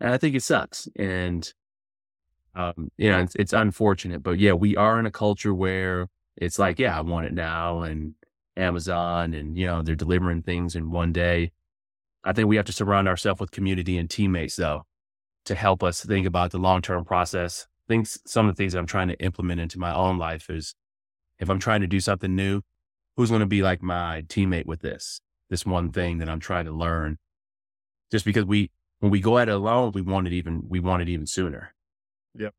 And 0.00 0.12
I 0.12 0.18
think 0.18 0.34
it 0.34 0.42
sucks, 0.42 0.88
and 0.96 1.50
um, 2.54 2.90
you 2.96 3.10
know, 3.10 3.20
it's, 3.20 3.34
it's 3.36 3.52
unfortunate, 3.52 4.22
but 4.22 4.38
yeah, 4.38 4.52
we 4.52 4.76
are 4.76 4.98
in 4.98 5.06
a 5.06 5.10
culture 5.10 5.52
where 5.52 6.08
it's 6.36 6.58
like, 6.58 6.78
yeah, 6.78 6.96
I 6.96 7.00
want 7.00 7.26
it 7.26 7.32
now, 7.32 7.80
and 7.82 8.14
Amazon, 8.56 9.34
and 9.34 9.56
you 9.58 9.66
know, 9.66 9.82
they're 9.82 9.94
delivering 9.94 10.42
things 10.42 10.76
in 10.76 10.90
one 10.90 11.12
day. 11.12 11.52
I 12.22 12.32
think 12.32 12.48
we 12.48 12.56
have 12.56 12.64
to 12.66 12.72
surround 12.72 13.08
ourselves 13.08 13.40
with 13.40 13.50
community 13.50 13.98
and 13.98 14.08
teammates, 14.08 14.56
though, 14.56 14.84
to 15.46 15.54
help 15.54 15.82
us 15.82 16.04
think 16.04 16.26
about 16.26 16.52
the 16.52 16.58
long 16.58 16.80
term 16.80 17.04
process. 17.04 17.66
I 17.86 17.92
think 17.92 18.06
some 18.06 18.48
of 18.48 18.54
the 18.54 18.62
things 18.62 18.74
I'm 18.74 18.86
trying 18.86 19.08
to 19.08 19.20
implement 19.20 19.60
into 19.60 19.78
my 19.78 19.94
own 19.94 20.16
life 20.16 20.48
is 20.48 20.74
if 21.44 21.50
I'm 21.50 21.60
trying 21.60 21.82
to 21.82 21.86
do 21.86 22.00
something 22.00 22.34
new, 22.34 22.62
who's 23.16 23.28
going 23.28 23.40
to 23.40 23.46
be 23.46 23.62
like 23.62 23.82
my 23.82 24.22
teammate 24.22 24.66
with 24.66 24.80
this, 24.80 25.20
this 25.50 25.64
one 25.64 25.92
thing 25.92 26.18
that 26.18 26.28
I'm 26.28 26.40
trying 26.40 26.64
to 26.64 26.72
learn? 26.72 27.18
Just 28.10 28.24
because 28.24 28.44
we, 28.44 28.70
when 28.98 29.12
we 29.12 29.20
go 29.20 29.38
at 29.38 29.48
it 29.48 29.54
alone, 29.54 29.92
we 29.94 30.00
want 30.00 30.26
it 30.26 30.32
even, 30.32 30.64
we 30.68 30.80
want 30.80 31.02
it 31.02 31.08
even 31.08 31.26
sooner. 31.26 31.74
Yep. 32.36 32.54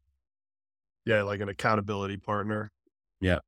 Yeah. 1.05 1.23
Like 1.23 1.41
an 1.41 1.49
accountability 1.49 2.17
partner. 2.17 2.71
Yeah. 3.19 3.39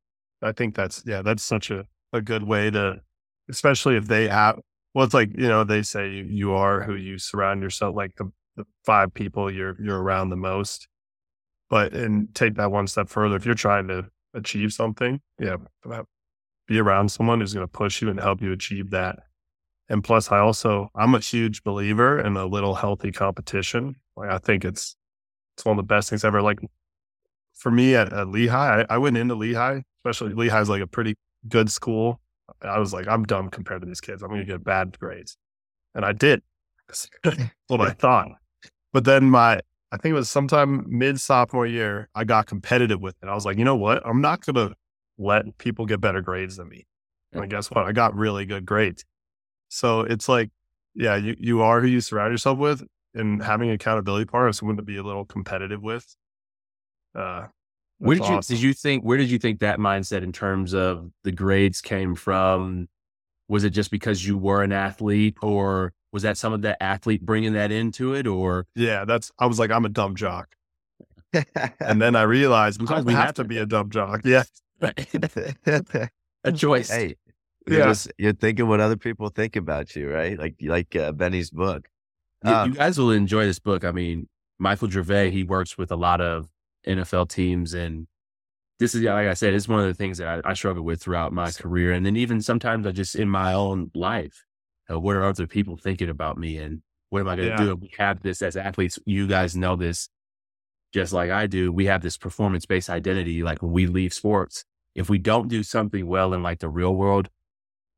I 0.41 0.51
think 0.51 0.75
that's, 0.75 1.03
yeah, 1.05 1.21
that's 1.21 1.43
such 1.43 1.71
a, 1.71 1.85
a 2.11 2.21
good 2.21 2.43
way 2.43 2.69
to, 2.71 3.01
especially 3.49 3.95
if 3.95 4.07
they 4.07 4.27
have, 4.27 4.59
well, 4.93 5.05
it's 5.05 5.13
like, 5.13 5.29
you 5.37 5.47
know, 5.47 5.63
they 5.63 5.83
say 5.83 6.09
you, 6.09 6.23
you 6.23 6.53
are 6.53 6.83
who 6.83 6.95
you 6.95 7.17
surround 7.17 7.61
yourself, 7.61 7.95
like 7.95 8.15
the, 8.15 8.31
the 8.55 8.65
five 8.85 9.13
people 9.13 9.51
you're, 9.51 9.75
you're 9.81 10.01
around 10.01 10.29
the 10.29 10.35
most. 10.35 10.87
But, 11.69 11.93
and 11.93 12.33
take 12.33 12.55
that 12.55 12.71
one 12.71 12.87
step 12.87 13.09
further. 13.09 13.35
If 13.35 13.45
you're 13.45 13.53
trying 13.53 13.89
to 13.89 14.05
achieve 14.33 14.73
something, 14.73 15.21
yeah, 15.39 15.57
be 16.67 16.79
around 16.79 17.09
someone 17.09 17.39
who's 17.39 17.53
going 17.53 17.65
to 17.65 17.71
push 17.71 18.01
you 18.01 18.09
and 18.09 18.19
help 18.19 18.41
you 18.41 18.51
achieve 18.51 18.91
that. 18.91 19.19
And 19.89 20.03
plus, 20.03 20.31
I 20.31 20.39
also, 20.39 20.89
I'm 20.95 21.15
a 21.15 21.19
huge 21.19 21.63
believer 21.63 22.19
in 22.19 22.35
a 22.35 22.45
little 22.45 22.75
healthy 22.75 23.11
competition. 23.11 23.95
Like, 24.17 24.29
I 24.29 24.37
think 24.37 24.65
it's, 24.65 24.95
it's 25.55 25.65
one 25.65 25.79
of 25.79 25.83
the 25.83 25.87
best 25.87 26.09
things 26.09 26.25
ever. 26.25 26.41
Like, 26.41 26.59
for 27.53 27.71
me 27.71 27.95
at, 27.95 28.11
at 28.11 28.27
Lehigh, 28.27 28.81
I, 28.81 28.95
I 28.95 28.97
went 28.97 29.17
into 29.17 29.35
Lehigh, 29.35 29.81
especially 29.99 30.33
Lehigh's 30.33 30.69
like 30.69 30.81
a 30.81 30.87
pretty 30.87 31.15
good 31.47 31.71
school. 31.71 32.19
I 32.61 32.79
was 32.79 32.93
like, 32.93 33.07
I'm 33.07 33.23
dumb 33.23 33.49
compared 33.49 33.81
to 33.81 33.87
these 33.87 34.01
kids. 34.01 34.21
I'm 34.21 34.29
going 34.29 34.41
to 34.41 34.45
get 34.45 34.63
bad 34.63 34.97
grades. 34.99 35.37
And 35.95 36.03
I 36.05 36.11
did. 36.11 36.41
what 37.67 37.81
I 37.81 37.89
thought. 37.99 38.27
But 38.93 39.05
then 39.05 39.29
my, 39.29 39.61
I 39.91 39.97
think 39.97 40.11
it 40.11 40.15
was 40.15 40.29
sometime 40.29 40.85
mid 40.87 41.19
sophomore 41.19 41.65
year, 41.65 42.09
I 42.13 42.23
got 42.23 42.45
competitive 42.45 42.99
with 42.99 43.15
it. 43.21 43.29
I 43.29 43.35
was 43.35 43.45
like, 43.45 43.57
you 43.57 43.63
know 43.63 43.75
what? 43.75 44.01
I'm 44.05 44.21
not 44.21 44.45
going 44.45 44.55
to 44.55 44.75
let 45.17 45.57
people 45.57 45.85
get 45.85 46.01
better 46.01 46.21
grades 46.21 46.57
than 46.57 46.69
me. 46.69 46.85
And 47.31 47.49
guess 47.49 47.69
what? 47.69 47.85
I 47.85 47.91
got 47.91 48.15
really 48.15 48.45
good 48.45 48.65
grades. 48.65 49.05
So 49.69 50.01
it's 50.01 50.27
like, 50.27 50.49
yeah, 50.93 51.15
you, 51.15 51.35
you 51.39 51.61
are 51.61 51.81
who 51.81 51.87
you 51.87 52.01
surround 52.01 52.33
yourself 52.33 52.57
with 52.57 52.83
and 53.13 53.43
having 53.43 53.69
accountability 53.69 54.25
partners, 54.25 54.57
someone 54.57 54.77
to 54.77 54.83
be 54.83 54.97
a 54.97 55.03
little 55.03 55.25
competitive 55.25 55.81
with. 55.81 56.15
Uh, 57.15 57.47
where 57.99 58.15
did 58.15 58.23
awesome. 58.23 58.55
you 58.55 58.57
did 58.57 58.63
you 58.63 58.73
think 58.73 59.03
where 59.03 59.17
did 59.17 59.31
you 59.31 59.39
think 59.39 59.59
that 59.59 59.79
mindset 59.79 60.21
in 60.21 60.31
terms 60.31 60.73
of 60.73 61.09
the 61.23 61.31
grades 61.31 61.81
came 61.81 62.15
from? 62.15 62.87
Was 63.47 63.63
it 63.63 63.71
just 63.71 63.91
because 63.91 64.25
you 64.25 64.37
were 64.37 64.61
an 64.61 64.71
athlete, 64.71 65.37
or 65.41 65.93
was 66.17 66.23
that 66.23 66.37
some 66.37 66.53
of 66.53 66.61
that 66.63 66.81
athlete 66.81 67.25
bringing 67.25 67.53
that 67.53 67.71
into 67.71 68.13
it? 68.13 68.27
Or 68.27 68.65
yeah, 68.75 69.05
that's 69.05 69.31
I 69.39 69.45
was 69.45 69.59
like 69.59 69.71
I'm 69.71 69.85
a 69.85 69.89
dumb 69.89 70.15
jock, 70.15 70.55
and 71.79 72.01
then 72.01 72.15
I 72.15 72.23
realized 72.23 72.77
sometimes 72.77 73.05
we 73.05 73.13
have 73.13 73.35
to 73.35 73.43
be 73.43 73.57
a 73.57 73.65
dumb 73.65 73.89
jock. 73.89 74.21
Yeah, 74.25 74.43
a 76.43 76.51
choice. 76.51 76.89
Hey, 76.89 77.15
you're, 77.67 77.79
yeah. 77.79 77.85
just, 77.85 78.11
you're 78.17 78.33
thinking 78.33 78.67
what 78.67 78.79
other 78.79 78.97
people 78.97 79.29
think 79.29 79.55
about 79.55 79.95
you, 79.95 80.09
right? 80.11 80.37
Like 80.37 80.55
like 80.61 80.95
uh, 80.95 81.11
Bennie's 81.11 81.51
book. 81.51 81.87
You, 82.43 82.51
uh, 82.51 82.65
you 82.65 82.73
guys 82.73 82.97
will 82.97 83.11
enjoy 83.11 83.45
this 83.45 83.59
book. 83.59 83.83
I 83.83 83.91
mean, 83.91 84.27
Michael 84.59 84.89
Gervais, 84.89 85.31
he 85.31 85.43
works 85.43 85.77
with 85.77 85.91
a 85.91 85.95
lot 85.95 86.21
of 86.21 86.49
NFL 86.87 87.29
teams. 87.29 87.73
And 87.73 88.07
this 88.79 88.95
is, 88.95 89.03
like 89.03 89.27
I 89.27 89.33
said, 89.33 89.53
it's 89.53 89.67
one 89.67 89.79
of 89.79 89.87
the 89.87 89.93
things 89.93 90.17
that 90.17 90.45
I, 90.45 90.51
I 90.51 90.53
struggle 90.53 90.83
with 90.83 91.01
throughout 91.01 91.33
my 91.33 91.51
career. 91.51 91.91
And 91.91 92.05
then 92.05 92.15
even 92.15 92.41
sometimes 92.41 92.85
I 92.87 92.91
just 92.91 93.15
in 93.15 93.29
my 93.29 93.53
own 93.53 93.91
life, 93.93 94.45
uh, 94.91 94.99
what 94.99 95.15
are 95.15 95.25
other 95.25 95.47
people 95.47 95.77
thinking 95.77 96.09
about 96.09 96.37
me? 96.37 96.57
And 96.57 96.81
what 97.09 97.21
am 97.21 97.27
I 97.27 97.35
going 97.35 97.49
to 97.49 97.55
yeah. 97.55 97.69
do? 97.69 97.75
We 97.75 97.91
have 97.97 98.21
this 98.21 98.41
as 98.41 98.57
athletes. 98.57 98.99
You 99.05 99.27
guys 99.27 99.55
know 99.55 99.75
this 99.75 100.09
just 100.93 101.13
like 101.13 101.31
I 101.31 101.47
do. 101.47 101.71
We 101.71 101.85
have 101.85 102.01
this 102.01 102.17
performance 102.17 102.65
based 102.65 102.89
identity. 102.89 103.43
Like 103.43 103.61
when 103.61 103.71
we 103.71 103.87
leave 103.87 104.13
sports, 104.13 104.63
if 104.95 105.09
we 105.09 105.17
don't 105.17 105.47
do 105.47 105.63
something 105.63 106.07
well 106.07 106.33
in 106.33 106.43
like 106.43 106.59
the 106.59 106.69
real 106.69 106.95
world, 106.95 107.29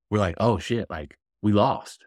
we're 0.09 0.19
like, 0.19 0.35
oh 0.39 0.57
shit, 0.57 0.89
like 0.89 1.17
we 1.41 1.51
lost. 1.51 2.05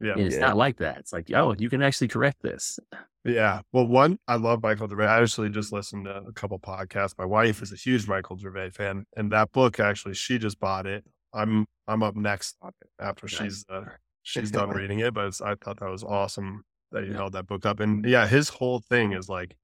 Yeah. 0.00 0.12
And 0.12 0.22
it's 0.22 0.34
yeah. 0.34 0.42
not 0.42 0.56
like 0.56 0.78
that. 0.78 0.98
It's 0.98 1.12
like, 1.12 1.30
oh, 1.32 1.54
you 1.58 1.70
can 1.70 1.82
actually 1.82 2.08
correct 2.08 2.42
this. 2.42 2.78
Yeah. 3.24 3.60
Well, 3.72 3.86
one, 3.86 4.18
I 4.28 4.36
love 4.36 4.62
Michael 4.62 4.88
Gervais. 4.88 5.06
I 5.06 5.22
actually 5.22 5.48
just 5.50 5.72
listened 5.72 6.04
to 6.04 6.22
a 6.28 6.32
couple 6.32 6.58
podcasts. 6.58 7.14
My 7.18 7.24
wife 7.24 7.62
is 7.62 7.72
a 7.72 7.76
huge 7.76 8.06
Michael 8.06 8.36
Gervais 8.36 8.70
fan, 8.70 9.06
and 9.16 9.32
that 9.32 9.52
book 9.52 9.80
actually, 9.80 10.14
she 10.14 10.38
just 10.38 10.60
bought 10.60 10.86
it. 10.86 11.04
I'm 11.32 11.66
I'm 11.88 12.02
up 12.02 12.14
next 12.14 12.56
after 13.00 13.26
nice. 13.26 13.34
she's 13.34 13.64
uh, 13.68 13.84
she's 14.26 14.50
done 14.50 14.70
reading 14.80 14.98
it. 15.00 15.14
But 15.14 15.40
I 15.40 15.54
thought 15.54 15.80
that 15.80 15.90
was 15.90 16.04
awesome 16.04 16.64
that 16.92 17.06
you 17.06 17.12
held 17.12 17.32
that 17.32 17.46
book 17.46 17.64
up. 17.64 17.80
And 17.80 18.04
yeah, 18.04 18.26
his 18.26 18.48
whole 18.48 18.80
thing 18.80 19.12
is 19.12 19.28
like, 19.28 19.56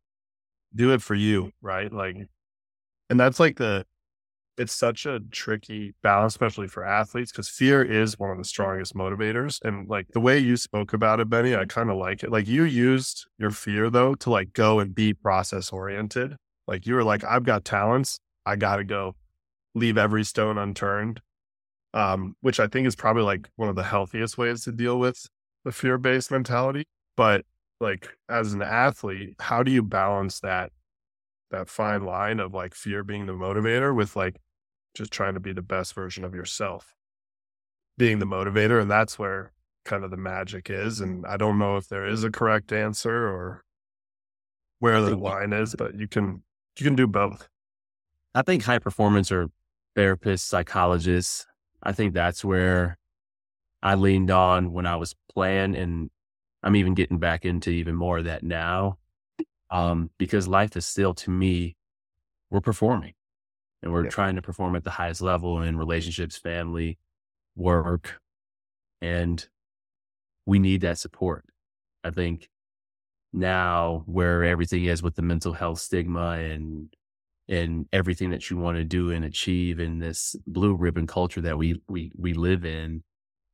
do 0.75 0.92
it 0.92 1.03
for 1.03 1.14
you, 1.14 1.53
right? 1.61 1.92
Like, 1.92 2.16
and 3.11 3.20
that's 3.20 3.38
like 3.38 3.57
the 3.57 3.85
it's 4.59 4.72
such 4.72 5.07
a 5.07 5.18
tricky 5.31 5.94
balance, 6.03 6.35
especially 6.35 6.68
for 6.68 6.85
athletes, 6.85 7.33
because 7.33 7.48
fear 7.48 7.83
is 7.83 8.18
one 8.18 8.31
of 8.31 8.38
the 8.38 8.44
strongest 8.44 8.94
motivators. 8.94 9.59
And 9.64 9.88
like 9.88 10.09
the 10.12 10.20
way 10.20 10.38
you 10.38 10.57
spoke 10.57 10.92
about 10.92 11.20
it, 11.20 11.29
Bennie, 11.29 11.55
I 11.55 11.61
mm-hmm. 11.61 11.68
kind 11.68 11.90
of 11.90 11.96
like 11.96 12.22
it. 12.22 12.31
Like 12.31 12.46
you 12.46 12.64
used 12.64 13.27
your 13.38 13.51
fear 13.51 13.90
though 13.90 14.14
to 14.16 14.31
like 14.31 14.53
go 14.53 14.79
and 14.79 14.94
be 14.94 15.14
process 15.14 15.70
oriented. 15.70 16.37
Like 16.68 16.87
you 16.87 16.94
were 16.94 17.05
like, 17.05 17.25
I've 17.25 17.44
got 17.44 17.64
talents. 17.64 18.20
I 18.44 18.57
got 18.57 18.77
to 18.77 18.85
go 18.85 19.16
leave 19.75 19.96
every 19.96 20.25
stone 20.25 20.59
unturned. 20.59 21.20
Um, 21.94 22.37
which 22.40 22.59
I 22.59 22.68
think 22.68 22.87
is 22.87 22.96
probably 22.96 23.22
like 23.22 23.50
one 23.57 23.68
of 23.68 23.76
the 23.76 23.83
healthiest 23.83 24.38
ways 24.38 24.64
to 24.64 24.72
deal 24.72 24.98
with 24.98 25.26
the 25.64 25.72
fear 25.72 25.98
based 25.98 26.31
mentality. 26.31 26.85
But 27.16 27.44
like 27.81 28.09
as 28.31 28.55
an 28.55 28.62
athlete, 28.62 29.35
how 29.38 29.62
do 29.62 29.70
you 29.70 29.83
balance 29.83 30.40
that 30.40 30.72
that 31.52 31.68
fine 31.68 32.05
line 32.05 32.40
of 32.40 32.52
like 32.52 32.74
fear 32.74 33.05
being 33.05 33.26
the 33.26 33.33
motivator 33.33 33.94
with 33.94 34.16
like 34.16 34.37
just 34.94 35.12
trying 35.12 35.35
to 35.35 35.40
be 35.40 35.52
the 35.52 35.62
best 35.62 35.94
version 35.94 36.24
of 36.24 36.35
yourself 36.35 36.94
being 37.96 38.18
the 38.18 38.26
motivator 38.26 38.81
and 38.81 38.90
that's 38.90 39.18
where 39.18 39.52
kind 39.85 40.02
of 40.02 40.11
the 40.11 40.16
magic 40.16 40.70
is 40.70 41.00
and 41.00 41.26
i 41.26 41.37
don't 41.37 41.59
know 41.59 41.76
if 41.76 41.88
there 41.88 42.07
is 42.07 42.24
a 42.24 42.31
correct 42.31 42.72
answer 42.72 43.28
or 43.28 43.62
where 44.78 45.00
the 45.00 45.16
line 45.16 45.52
is 45.52 45.74
but 45.76 45.94
you 45.94 46.09
can 46.09 46.42
you 46.78 46.85
can 46.85 46.96
do 46.96 47.07
both 47.07 47.48
i 48.35 48.42
think 48.42 48.62
high 48.62 48.78
performance 48.78 49.31
or 49.31 49.48
therapists 49.96 50.40
psychologists 50.40 51.46
i 51.83 51.92
think 51.92 52.14
that's 52.14 52.45
where 52.45 52.99
i 53.83 53.95
leaned 53.95 54.31
on 54.31 54.73
when 54.73 54.87
i 54.87 54.97
was 54.97 55.14
playing 55.33 55.75
and 55.77 56.11
i'm 56.62 56.77
even 56.77 56.95
getting 56.95 57.18
back 57.18 57.45
into 57.45 57.71
even 57.71 57.95
more 57.95 58.18
of 58.18 58.25
that 58.25 58.42
now 58.42 58.99
um, 59.73 60.11
because 60.18 60.47
life 60.47 60.77
is 60.77 60.85
still 60.85 61.14
to 61.14 61.31
me, 61.31 61.77
we're 62.51 62.61
performing 62.61 63.14
and 63.83 63.90
we're 63.90 64.05
yeah. 64.05 64.11
trying 64.11 64.37
to 64.37 64.42
perform 64.42 64.77
at 64.77 64.85
the 64.85 64.90
highest 64.90 65.23
level 65.23 65.62
in 65.62 65.79
relationships, 65.79 66.37
family, 66.37 66.99
work, 67.57 68.21
and 69.01 69.49
we 70.45 70.59
need 70.59 70.83
that 70.83 70.99
support. 70.99 71.47
I 72.05 72.11
think 72.11 72.51
now 73.33 74.03
where 74.05 74.45
everything 74.45 74.85
is 74.85 75.03
with 75.03 75.14
the 75.14 75.23
mental 75.23 75.55
health 75.55 75.79
stigma 75.79 76.33
and 76.33 76.95
and 77.53 77.87
everything 77.93 78.31
that 78.31 78.51
you 78.51 78.57
want 78.57 78.79
to 78.79 78.85
do 78.85 79.11
and 79.11 79.25
achieve 79.25 79.79
in 79.79 79.99
this 79.99 80.35
blue 80.47 80.75
ribbon 80.75 81.07
culture 81.07 81.41
that 81.43 81.59
we 81.59 81.81
we 81.88 82.11
we 82.17 82.33
live 82.35 82.65
in, 82.65 83.03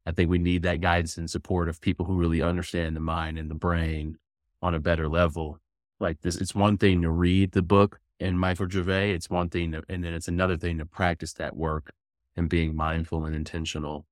I 0.06 0.12
think 0.12 0.30
we 0.30 0.38
need 0.38 0.62
that 0.62 0.80
guidance 0.80 1.18
and 1.18 1.28
support 1.28 1.68
of 1.68 1.80
people 1.80 2.06
who 2.06 2.16
really 2.16 2.40
understand 2.40 2.96
the 2.96 3.00
mind 3.00 3.38
and 3.38 3.50
the 3.50 3.54
brain 3.54 4.16
on 4.62 4.74
a 4.74 4.80
better 4.80 5.08
level 5.08 5.60
like 6.00 6.20
this, 6.20 6.36
it's 6.36 6.54
one 6.54 6.78
thing 6.78 7.02
to 7.02 7.10
read 7.10 7.52
the 7.52 7.62
book 7.62 8.00
and 8.20 8.38
Michael 8.38 8.68
Gervais. 8.68 9.12
It's 9.12 9.30
one 9.30 9.48
thing, 9.48 9.72
to, 9.72 9.82
and 9.88 10.04
then 10.04 10.14
it's 10.14 10.28
another 10.28 10.56
thing 10.56 10.78
to 10.78 10.86
practice 10.86 11.32
that 11.34 11.56
work 11.56 11.92
and 12.36 12.48
being 12.48 12.76
mindful 12.76 13.24
and 13.24 13.34
intentional. 13.34 14.06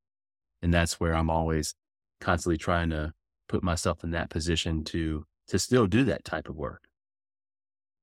And 0.62 0.72
that's 0.72 0.98
where 0.98 1.14
I'm 1.14 1.30
always 1.30 1.74
constantly 2.20 2.56
trying 2.56 2.90
to 2.90 3.12
put 3.48 3.62
myself 3.62 4.02
in 4.02 4.10
that 4.10 4.30
position 4.30 4.82
to 4.84 5.26
to 5.48 5.60
still 5.60 5.86
do 5.86 6.02
that 6.02 6.24
type 6.24 6.48
of 6.48 6.56
work. 6.56 6.88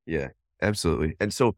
Yeah, 0.06 0.30
absolutely. 0.62 1.18
And 1.20 1.34
so 1.34 1.56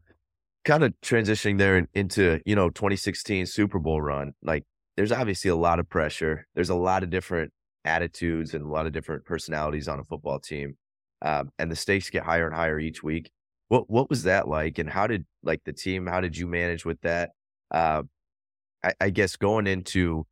kind 0.66 0.84
of 0.84 0.92
transitioning 1.00 1.56
there 1.56 1.86
into, 1.94 2.40
you 2.44 2.54
know, 2.54 2.68
2016 2.68 3.46
Super 3.46 3.78
Bowl 3.78 4.02
run, 4.02 4.34
like 4.42 4.64
there's 4.96 5.12
obviously 5.12 5.48
a 5.50 5.56
lot 5.56 5.78
of 5.78 5.88
pressure. 5.88 6.46
There's 6.54 6.68
a 6.68 6.74
lot 6.74 7.02
of 7.02 7.08
different 7.08 7.52
attitudes 7.84 8.52
and 8.52 8.64
a 8.64 8.68
lot 8.68 8.84
of 8.84 8.92
different 8.92 9.24
personalities 9.24 9.88
on 9.88 10.00
a 10.00 10.04
football 10.04 10.40
team 10.40 10.76
um, 11.22 11.50
and 11.58 11.70
the 11.70 11.76
stakes 11.76 12.10
get 12.10 12.24
higher 12.24 12.46
and 12.46 12.54
higher 12.54 12.78
each 12.78 13.02
week. 13.02 13.30
What 13.68 13.90
what 13.90 14.08
was 14.08 14.24
that 14.24 14.46
like, 14.46 14.78
and 14.78 14.88
how 14.88 15.06
did 15.06 15.24
like 15.42 15.62
the 15.64 15.72
team? 15.72 16.06
How 16.06 16.20
did 16.20 16.36
you 16.36 16.46
manage 16.46 16.84
with 16.84 17.00
that? 17.00 17.30
Uh, 17.70 18.02
I, 18.84 18.92
I 19.00 19.10
guess 19.10 19.36
going 19.36 19.66
into 19.66 20.26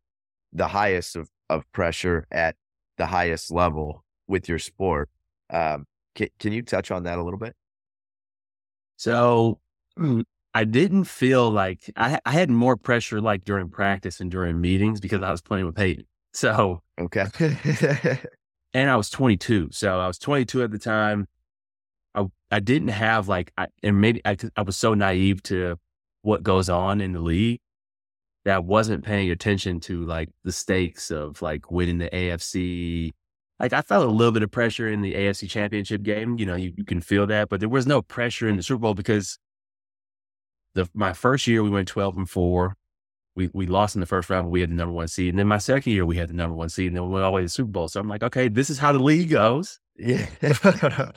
the 0.52 0.68
highest 0.68 1.16
of, 1.16 1.28
of 1.50 1.64
pressure 1.72 2.26
at 2.30 2.54
the 2.96 3.06
highest 3.06 3.50
level 3.50 4.04
with 4.28 4.48
your 4.48 4.60
sport. 4.60 5.10
Um, 5.50 5.86
can, 6.14 6.28
can 6.38 6.52
you 6.52 6.62
touch 6.62 6.92
on 6.92 7.04
that 7.04 7.18
a 7.18 7.22
little 7.24 7.40
bit? 7.40 7.56
So 8.96 9.58
Mm, 9.98 10.24
I 10.54 10.64
didn't 10.64 11.04
feel 11.04 11.50
like 11.50 11.90
I, 11.96 12.20
I 12.24 12.32
had 12.32 12.50
more 12.50 12.76
pressure 12.76 13.20
like 13.20 13.44
during 13.44 13.68
practice 13.68 14.20
and 14.20 14.30
during 14.30 14.60
meetings 14.60 15.00
because 15.00 15.22
I 15.22 15.30
was 15.30 15.42
playing 15.42 15.66
with 15.66 15.74
Peyton. 15.74 16.06
So 16.32 16.82
okay, 16.98 17.26
and 18.74 18.90
I 18.90 18.96
was 18.96 19.10
22. 19.10 19.68
So 19.72 20.00
I 20.00 20.06
was 20.06 20.18
22 20.18 20.62
at 20.62 20.70
the 20.70 20.78
time. 20.78 21.26
I 22.14 22.26
I 22.50 22.60
didn't 22.60 22.88
have 22.88 23.28
like, 23.28 23.52
I, 23.56 23.66
and 23.82 24.00
maybe 24.00 24.20
I, 24.24 24.36
I 24.56 24.62
was 24.62 24.76
so 24.76 24.94
naive 24.94 25.42
to 25.44 25.76
what 26.22 26.42
goes 26.42 26.68
on 26.68 27.00
in 27.00 27.12
the 27.12 27.20
league 27.20 27.60
that 28.44 28.56
I 28.56 28.58
wasn't 28.58 29.04
paying 29.04 29.30
attention 29.30 29.80
to 29.80 30.04
like 30.04 30.28
the 30.44 30.52
stakes 30.52 31.10
of 31.10 31.40
like 31.42 31.70
winning 31.70 31.98
the 31.98 32.10
AFC. 32.10 33.12
Like 33.58 33.72
I 33.72 33.82
felt 33.82 34.06
a 34.06 34.10
little 34.10 34.32
bit 34.32 34.42
of 34.42 34.50
pressure 34.50 34.88
in 34.88 35.00
the 35.02 35.14
AFC 35.14 35.48
championship 35.48 36.02
game. 36.02 36.38
You 36.38 36.46
know, 36.46 36.54
you, 36.54 36.72
you 36.76 36.84
can 36.84 37.00
feel 37.00 37.26
that, 37.26 37.48
but 37.48 37.60
there 37.60 37.68
was 37.68 37.86
no 37.86 38.02
pressure 38.02 38.48
in 38.48 38.56
the 38.56 38.62
Super 38.62 38.80
Bowl 38.80 38.94
because 38.94 39.38
the, 40.74 40.88
my 40.94 41.12
first 41.12 41.46
year 41.46 41.62
we 41.62 41.70
went 41.70 41.88
12 41.88 42.16
and 42.16 42.30
four. 42.30 42.76
we 43.36 43.50
we 43.52 43.66
lost 43.66 43.96
in 43.96 44.00
the 44.00 44.06
first 44.06 44.30
round, 44.30 44.46
but 44.46 44.50
we 44.50 44.60
had 44.60 44.70
the 44.70 44.74
number 44.74 44.92
one 44.92 45.08
seed. 45.08 45.30
And 45.30 45.38
then 45.38 45.48
my 45.48 45.58
second 45.58 45.92
year, 45.92 46.04
we 46.06 46.16
had 46.16 46.28
the 46.28 46.34
number 46.34 46.54
one 46.54 46.68
seed, 46.68 46.88
and 46.88 46.96
then 46.96 47.04
we 47.04 47.10
went 47.10 47.24
all 47.24 47.32
the 47.32 47.36
way 47.36 47.40
to 47.42 47.46
the 47.46 47.50
Super 47.50 47.70
Bowl. 47.70 47.88
So 47.88 48.00
I'm 48.00 48.08
like, 48.08 48.22
okay, 48.22 48.48
this 48.48 48.70
is 48.70 48.78
how 48.78 48.92
the 48.92 48.98
league 48.98 49.30
goes. 49.30 49.80
Yeah. 49.96 50.26
this 50.40 51.12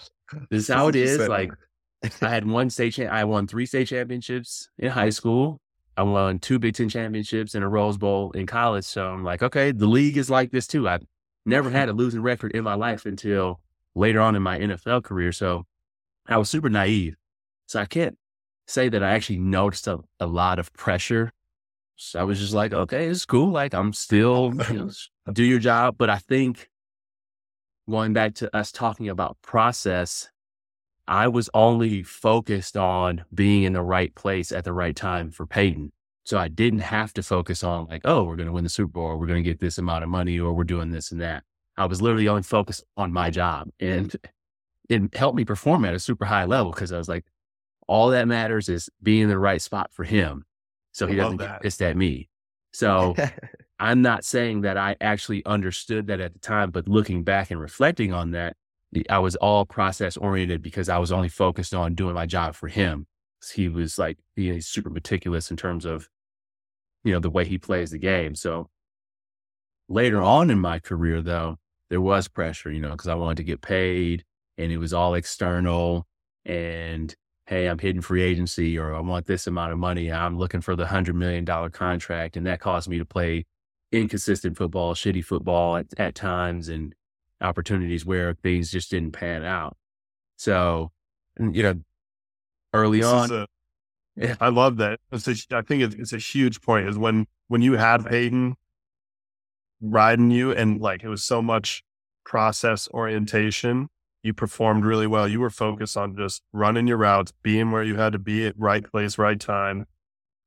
is 0.51 0.67
how 0.67 0.87
it 0.87 0.95
is. 0.95 1.27
Like 1.27 1.51
I 2.03 2.09
had 2.29 2.45
one 2.45 2.69
state, 2.69 2.93
cha- 2.93 3.03
I 3.03 3.23
won 3.23 3.47
three 3.47 3.65
state 3.65 3.87
championships 3.87 4.69
in 4.77 4.89
high 4.91 5.09
school. 5.09 5.59
I 5.95 6.03
won 6.03 6.37
two 6.37 6.59
Big 6.59 6.75
Ten 6.75 6.89
championships 6.89 7.55
and 7.55 7.63
a 7.63 7.67
Rose 7.67 7.97
Bowl 7.97 8.31
in 8.31 8.45
college. 8.45 8.85
So 8.85 9.07
I'm 9.07 9.23
like, 9.23 9.41
okay, 9.41 9.71
the 9.71 9.87
league 9.87 10.17
is 10.17 10.29
like 10.29 10.51
this 10.51 10.67
too. 10.67 10.87
I've 10.87 11.03
never 11.45 11.71
had 11.71 11.89
a 11.89 11.93
losing 11.93 12.21
record 12.21 12.51
in 12.51 12.63
my 12.63 12.75
life 12.75 13.07
until 13.07 13.61
later 13.95 14.21
on 14.21 14.35
in 14.35 14.43
my 14.43 14.59
NFL 14.59 15.03
career. 15.03 15.31
So 15.31 15.65
I 16.27 16.37
was 16.37 16.49
super 16.51 16.69
naive. 16.69 17.15
So 17.65 17.79
I 17.81 17.85
can't 17.85 18.15
say 18.67 18.89
that 18.89 19.03
I 19.03 19.11
actually 19.11 19.39
noticed 19.39 19.87
a, 19.87 19.99
a 20.19 20.27
lot 20.27 20.59
of 20.59 20.71
pressure. 20.73 21.31
So 21.95 22.19
I 22.19 22.23
was 22.23 22.39
just 22.39 22.53
like, 22.53 22.73
okay, 22.73 23.07
it's 23.07 23.25
cool. 23.25 23.49
Like 23.49 23.73
I'm 23.73 23.93
still, 23.93 24.53
you 24.69 24.77
know, 24.77 24.91
do 25.33 25.43
your 25.43 25.59
job. 25.59 25.95
But 25.97 26.09
I 26.09 26.17
think 26.17 26.69
going 27.89 28.13
back 28.13 28.35
to 28.35 28.55
us 28.55 28.71
talking 28.71 29.09
about 29.09 29.37
process, 29.41 30.29
I 31.07 31.29
was 31.29 31.49
only 31.53 32.03
focused 32.03 32.75
on 32.75 33.23
being 33.33 33.63
in 33.63 33.73
the 33.73 33.81
right 33.81 34.13
place 34.13 34.51
at 34.51 34.65
the 34.65 34.73
right 34.73 34.95
time 34.95 35.31
for 35.31 35.45
Peyton. 35.45 35.91
So 36.25 36.37
I 36.37 36.49
didn't 36.49 36.79
have 36.79 37.13
to 37.13 37.23
focus 37.23 37.63
on 37.63 37.87
like, 37.87 38.01
oh, 38.03 38.23
we're 38.23 38.35
going 38.35 38.47
to 38.47 38.53
win 38.53 38.65
the 38.65 38.69
Super 38.69 38.91
Bowl, 38.91 39.05
or 39.05 39.17
we're 39.17 39.27
going 39.27 39.41
to 39.41 39.49
get 39.49 39.61
this 39.61 39.77
amount 39.77 40.03
of 40.03 40.09
money, 40.09 40.37
or 40.37 40.51
we're 40.51 40.65
doing 40.65 40.91
this 40.91 41.11
and 41.13 41.21
that. 41.21 41.43
I 41.77 41.85
was 41.85 42.01
literally 42.01 42.27
only 42.27 42.43
focused 42.43 42.83
on 42.97 43.13
my 43.13 43.29
job 43.29 43.69
and 43.79 44.13
it 44.89 45.15
helped 45.15 45.37
me 45.37 45.45
perform 45.45 45.85
at 45.85 45.93
a 45.93 45.99
super 45.99 46.25
high 46.25 46.45
level 46.45 46.71
because 46.71 46.91
I 46.91 46.97
was 46.97 47.07
like, 47.07 47.25
all 47.87 48.09
that 48.09 48.27
matters 48.27 48.69
is 48.69 48.89
being 49.01 49.23
in 49.23 49.29
the 49.29 49.39
right 49.39 49.61
spot 49.61 49.91
for 49.91 50.03
him. 50.03 50.45
So 50.91 51.07
he 51.07 51.15
doesn't 51.15 51.37
get 51.37 51.61
pissed 51.61 51.81
at 51.81 51.95
me. 51.95 52.29
So 52.73 53.15
I'm 53.79 54.01
not 54.01 54.25
saying 54.25 54.61
that 54.61 54.77
I 54.77 54.95
actually 54.99 55.45
understood 55.45 56.07
that 56.07 56.19
at 56.19 56.33
the 56.33 56.39
time, 56.39 56.71
but 56.71 56.87
looking 56.87 57.23
back 57.23 57.51
and 57.51 57.59
reflecting 57.59 58.13
on 58.13 58.31
that, 58.31 58.55
I 59.09 59.19
was 59.19 59.35
all 59.35 59.65
process 59.65 60.17
oriented 60.17 60.61
because 60.61 60.89
I 60.89 60.97
was 60.97 61.11
only 61.11 61.29
focused 61.29 61.73
on 61.73 61.93
doing 61.95 62.15
my 62.15 62.25
job 62.25 62.55
for 62.55 62.67
him. 62.67 63.05
He 63.53 63.69
was 63.69 63.99
like 63.99 64.17
being 64.35 64.59
super 64.61 64.89
meticulous 64.89 65.51
in 65.51 65.57
terms 65.57 65.85
of, 65.85 66.09
you 67.03 67.13
know, 67.13 67.19
the 67.19 67.29
way 67.29 67.45
he 67.45 67.57
plays 67.57 67.91
the 67.91 67.99
game. 67.99 68.33
So 68.33 68.69
later 69.87 70.21
on 70.21 70.49
in 70.49 70.59
my 70.59 70.79
career, 70.79 71.21
though, 71.21 71.57
there 71.89 72.01
was 72.01 72.27
pressure, 72.27 72.71
you 72.71 72.81
know, 72.81 72.91
because 72.91 73.07
I 73.07 73.15
wanted 73.15 73.37
to 73.37 73.43
get 73.43 73.61
paid 73.61 74.23
and 74.57 74.71
it 74.71 74.77
was 74.77 74.93
all 74.93 75.13
external. 75.13 76.07
And 76.45 77.15
hey, 77.47 77.67
I'm 77.67 77.79
hitting 77.79 78.01
free 78.01 78.21
agency 78.21 78.77
or 78.77 78.93
I 78.93 78.99
want 78.99 79.25
this 79.25 79.47
amount 79.47 79.71
of 79.71 79.79
money. 79.79 80.11
I'm 80.11 80.37
looking 80.37 80.59
for 80.61 80.75
the 80.75 80.85
$100 80.85 81.15
million 81.15 81.45
contract. 81.71 82.35
And 82.35 82.45
that 82.45 82.59
caused 82.59 82.89
me 82.89 82.97
to 82.97 83.05
play 83.05 83.45
inconsistent 83.91 84.57
football, 84.57 84.93
shitty 84.93 85.23
football 85.23 85.77
at, 85.77 85.85
at 85.97 86.13
times 86.13 86.67
and 86.67 86.93
opportunities 87.39 88.05
where 88.05 88.33
things 88.33 88.69
just 88.69 88.91
didn't 88.91 89.13
pan 89.13 89.45
out. 89.45 89.77
So, 90.35 90.91
you 91.39 91.63
know, 91.63 91.75
early 92.73 92.99
This 92.99 93.07
on, 93.07 93.31
a- 93.31 93.47
Yeah. 94.17 94.35
I 94.41 94.49
love 94.49 94.75
that. 94.77 94.99
It's 95.13 95.27
a, 95.27 95.35
I 95.55 95.61
think 95.61 95.83
it's, 95.83 95.95
it's 95.95 96.13
a 96.13 96.17
huge 96.17 96.61
point 96.61 96.89
is 96.89 96.97
when, 96.97 97.27
when 97.47 97.61
you 97.61 97.73
had 97.73 98.05
Peyton 98.05 98.55
riding 99.79 100.31
you 100.31 100.51
and 100.51 100.81
like 100.81 101.03
it 101.03 101.07
was 101.09 101.23
so 101.23 101.41
much 101.41 101.83
process 102.25 102.89
orientation, 102.93 103.87
you 104.27 104.33
performed 104.33 104.83
really 104.83 105.07
well. 105.07 105.25
You 105.25 105.39
were 105.39 105.49
focused 105.49 105.95
on 105.95 106.17
just 106.17 106.43
running 106.51 106.85
your 106.85 106.97
routes, 106.97 107.31
being 107.43 107.71
where 107.71 107.81
you 107.81 107.95
had 107.95 108.11
to 108.11 108.19
be 108.19 108.45
at 108.45 108.55
right 108.57 108.83
place, 108.83 109.17
right 109.17 109.39
time, 109.39 109.85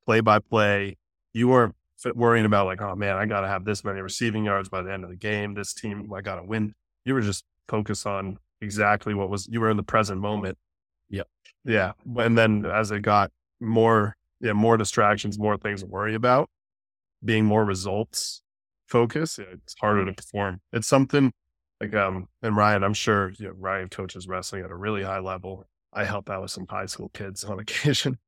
play 0.05 0.21
by 0.21 0.39
play. 0.39 0.99
You 1.33 1.49
weren't 1.49 1.75
worrying 2.15 2.45
about 2.45 2.67
like, 2.67 2.83
oh 2.83 2.95
man, 2.95 3.17
I 3.17 3.25
got 3.25 3.41
to 3.41 3.49
have 3.49 3.65
this 3.65 3.83
many 3.83 4.03
receiving 4.03 4.45
yards 4.45 4.69
by 4.69 4.83
the 4.83 4.93
end 4.93 5.03
of 5.03 5.09
the 5.09 5.17
game. 5.17 5.55
This 5.55 5.73
team, 5.73 6.13
I 6.15 6.21
got 6.21 6.35
to 6.35 6.43
win. 6.43 6.75
You 7.07 7.15
were 7.15 7.23
just 7.23 7.43
focused 7.69 8.07
on 8.07 8.37
exactly 8.61 9.15
what 9.15 9.31
was, 9.31 9.49
you 9.49 9.61
were 9.63 9.71
in 9.71 9.79
the 9.79 9.83
present 9.83 10.21
moment. 10.21 10.59
Yeah. 11.09 11.23
Yeah. 11.65 11.93
And 12.19 12.37
then 12.37 12.67
as 12.67 12.91
it 12.91 13.01
got 13.01 13.31
more, 13.61 14.15
yeah, 14.43 14.53
more 14.53 14.77
distractions, 14.77 15.39
more 15.39 15.57
things 15.57 15.81
to 15.81 15.87
worry 15.87 16.15
about, 16.15 16.51
being 17.25 17.47
more 17.47 17.65
results 17.65 18.43
focused, 18.89 19.39
it's 19.39 19.75
harder 19.81 20.05
to 20.05 20.13
perform. 20.13 20.61
It's 20.71 20.87
something 20.87 21.33
like, 21.81 21.95
um, 21.95 22.29
and 22.43 22.57
Ryan, 22.57 22.85
I'm 22.85 22.95
sure 22.95 23.33
you 23.39 23.49
know, 23.49 23.55
Ryan 23.59 23.89
coaches 23.89 24.29
wrestling 24.29 24.65
at 24.65 24.71
a 24.71 24.77
really 24.77 25.03
high 25.03 25.21
level. 25.21 25.65
I 25.93 26.05
help 26.05 26.31
out 26.31 26.43
with 26.43 26.51
some 26.51 26.67
high 26.69 26.87
school 26.87 27.11
kids 27.15 27.45
on 27.45 27.59
occasion. 27.59 28.19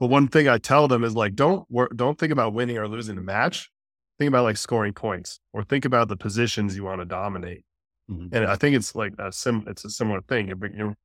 But 0.00 0.08
one 0.08 0.28
thing 0.28 0.48
I 0.48 0.58
tell 0.58 0.88
them 0.88 1.04
is 1.04 1.14
like, 1.14 1.34
don't 1.34 1.64
wor- 1.70 1.90
don't 1.94 2.18
think 2.18 2.32
about 2.32 2.54
winning 2.54 2.76
or 2.78 2.88
losing 2.88 3.16
the 3.16 3.22
match. 3.22 3.70
Think 4.18 4.28
about 4.28 4.44
like 4.44 4.56
scoring 4.56 4.92
points, 4.92 5.40
or 5.52 5.62
think 5.64 5.84
about 5.84 6.08
the 6.08 6.16
positions 6.16 6.76
you 6.76 6.84
want 6.84 7.00
to 7.00 7.04
dominate. 7.04 7.64
Mhm. 8.10 8.28
And 8.32 8.46
I 8.46 8.56
think 8.56 8.76
it's 8.76 8.94
like 8.94 9.14
a 9.18 9.30
sim. 9.32 9.64
It's 9.66 9.84
a 9.84 9.90
similar 9.90 10.20
thing. 10.22 10.48
You're, 10.48 10.58
you're 10.74 10.96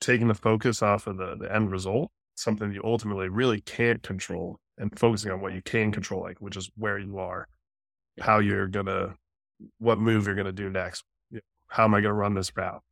taking 0.00 0.28
the 0.28 0.34
focus 0.34 0.82
off 0.82 1.06
of 1.06 1.16
the, 1.16 1.36
the 1.36 1.54
end 1.54 1.70
result, 1.70 2.10
something 2.34 2.72
you 2.72 2.82
ultimately 2.84 3.28
really 3.28 3.60
can't 3.60 4.02
control, 4.02 4.58
and 4.78 4.96
focusing 4.98 5.30
on 5.32 5.40
what 5.40 5.54
you 5.54 5.62
can 5.62 5.92
control, 5.92 6.22
like 6.22 6.40
which 6.40 6.56
is 6.56 6.70
where 6.76 6.98
you 6.98 7.18
are, 7.18 7.46
how 8.20 8.38
you're 8.38 8.68
gonna, 8.68 9.14
what 9.78 9.98
move 9.98 10.26
you're 10.26 10.34
gonna 10.36 10.52
do 10.52 10.68
next. 10.70 11.04
How 11.72 11.84
am 11.84 11.94
I 11.94 12.00
gonna 12.00 12.14
run 12.14 12.34
this 12.34 12.54
route? 12.56 12.82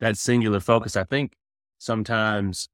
that 0.00 0.16
singular 0.16 0.60
focus. 0.60 0.96
I 0.96 1.04
think 1.04 1.34
sometimes 1.76 2.68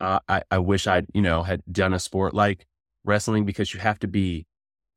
uh, 0.00 0.18
I, 0.28 0.42
I 0.50 0.58
wish 0.58 0.88
I, 0.88 1.02
you 1.14 1.22
know, 1.22 1.44
had 1.44 1.62
done 1.70 1.94
a 1.94 2.00
sport 2.00 2.34
like 2.34 2.66
wrestling 3.04 3.44
because 3.44 3.72
you 3.72 3.78
have 3.78 4.00
to 4.00 4.08
be 4.08 4.46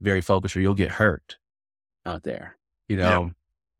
very 0.01 0.21
focused 0.21 0.57
or 0.57 0.61
you'll 0.61 0.73
get 0.73 0.91
hurt 0.91 1.37
out 2.03 2.23
there. 2.23 2.57
You 2.87 2.97
Yeah. 2.97 3.03
know, 3.03 3.31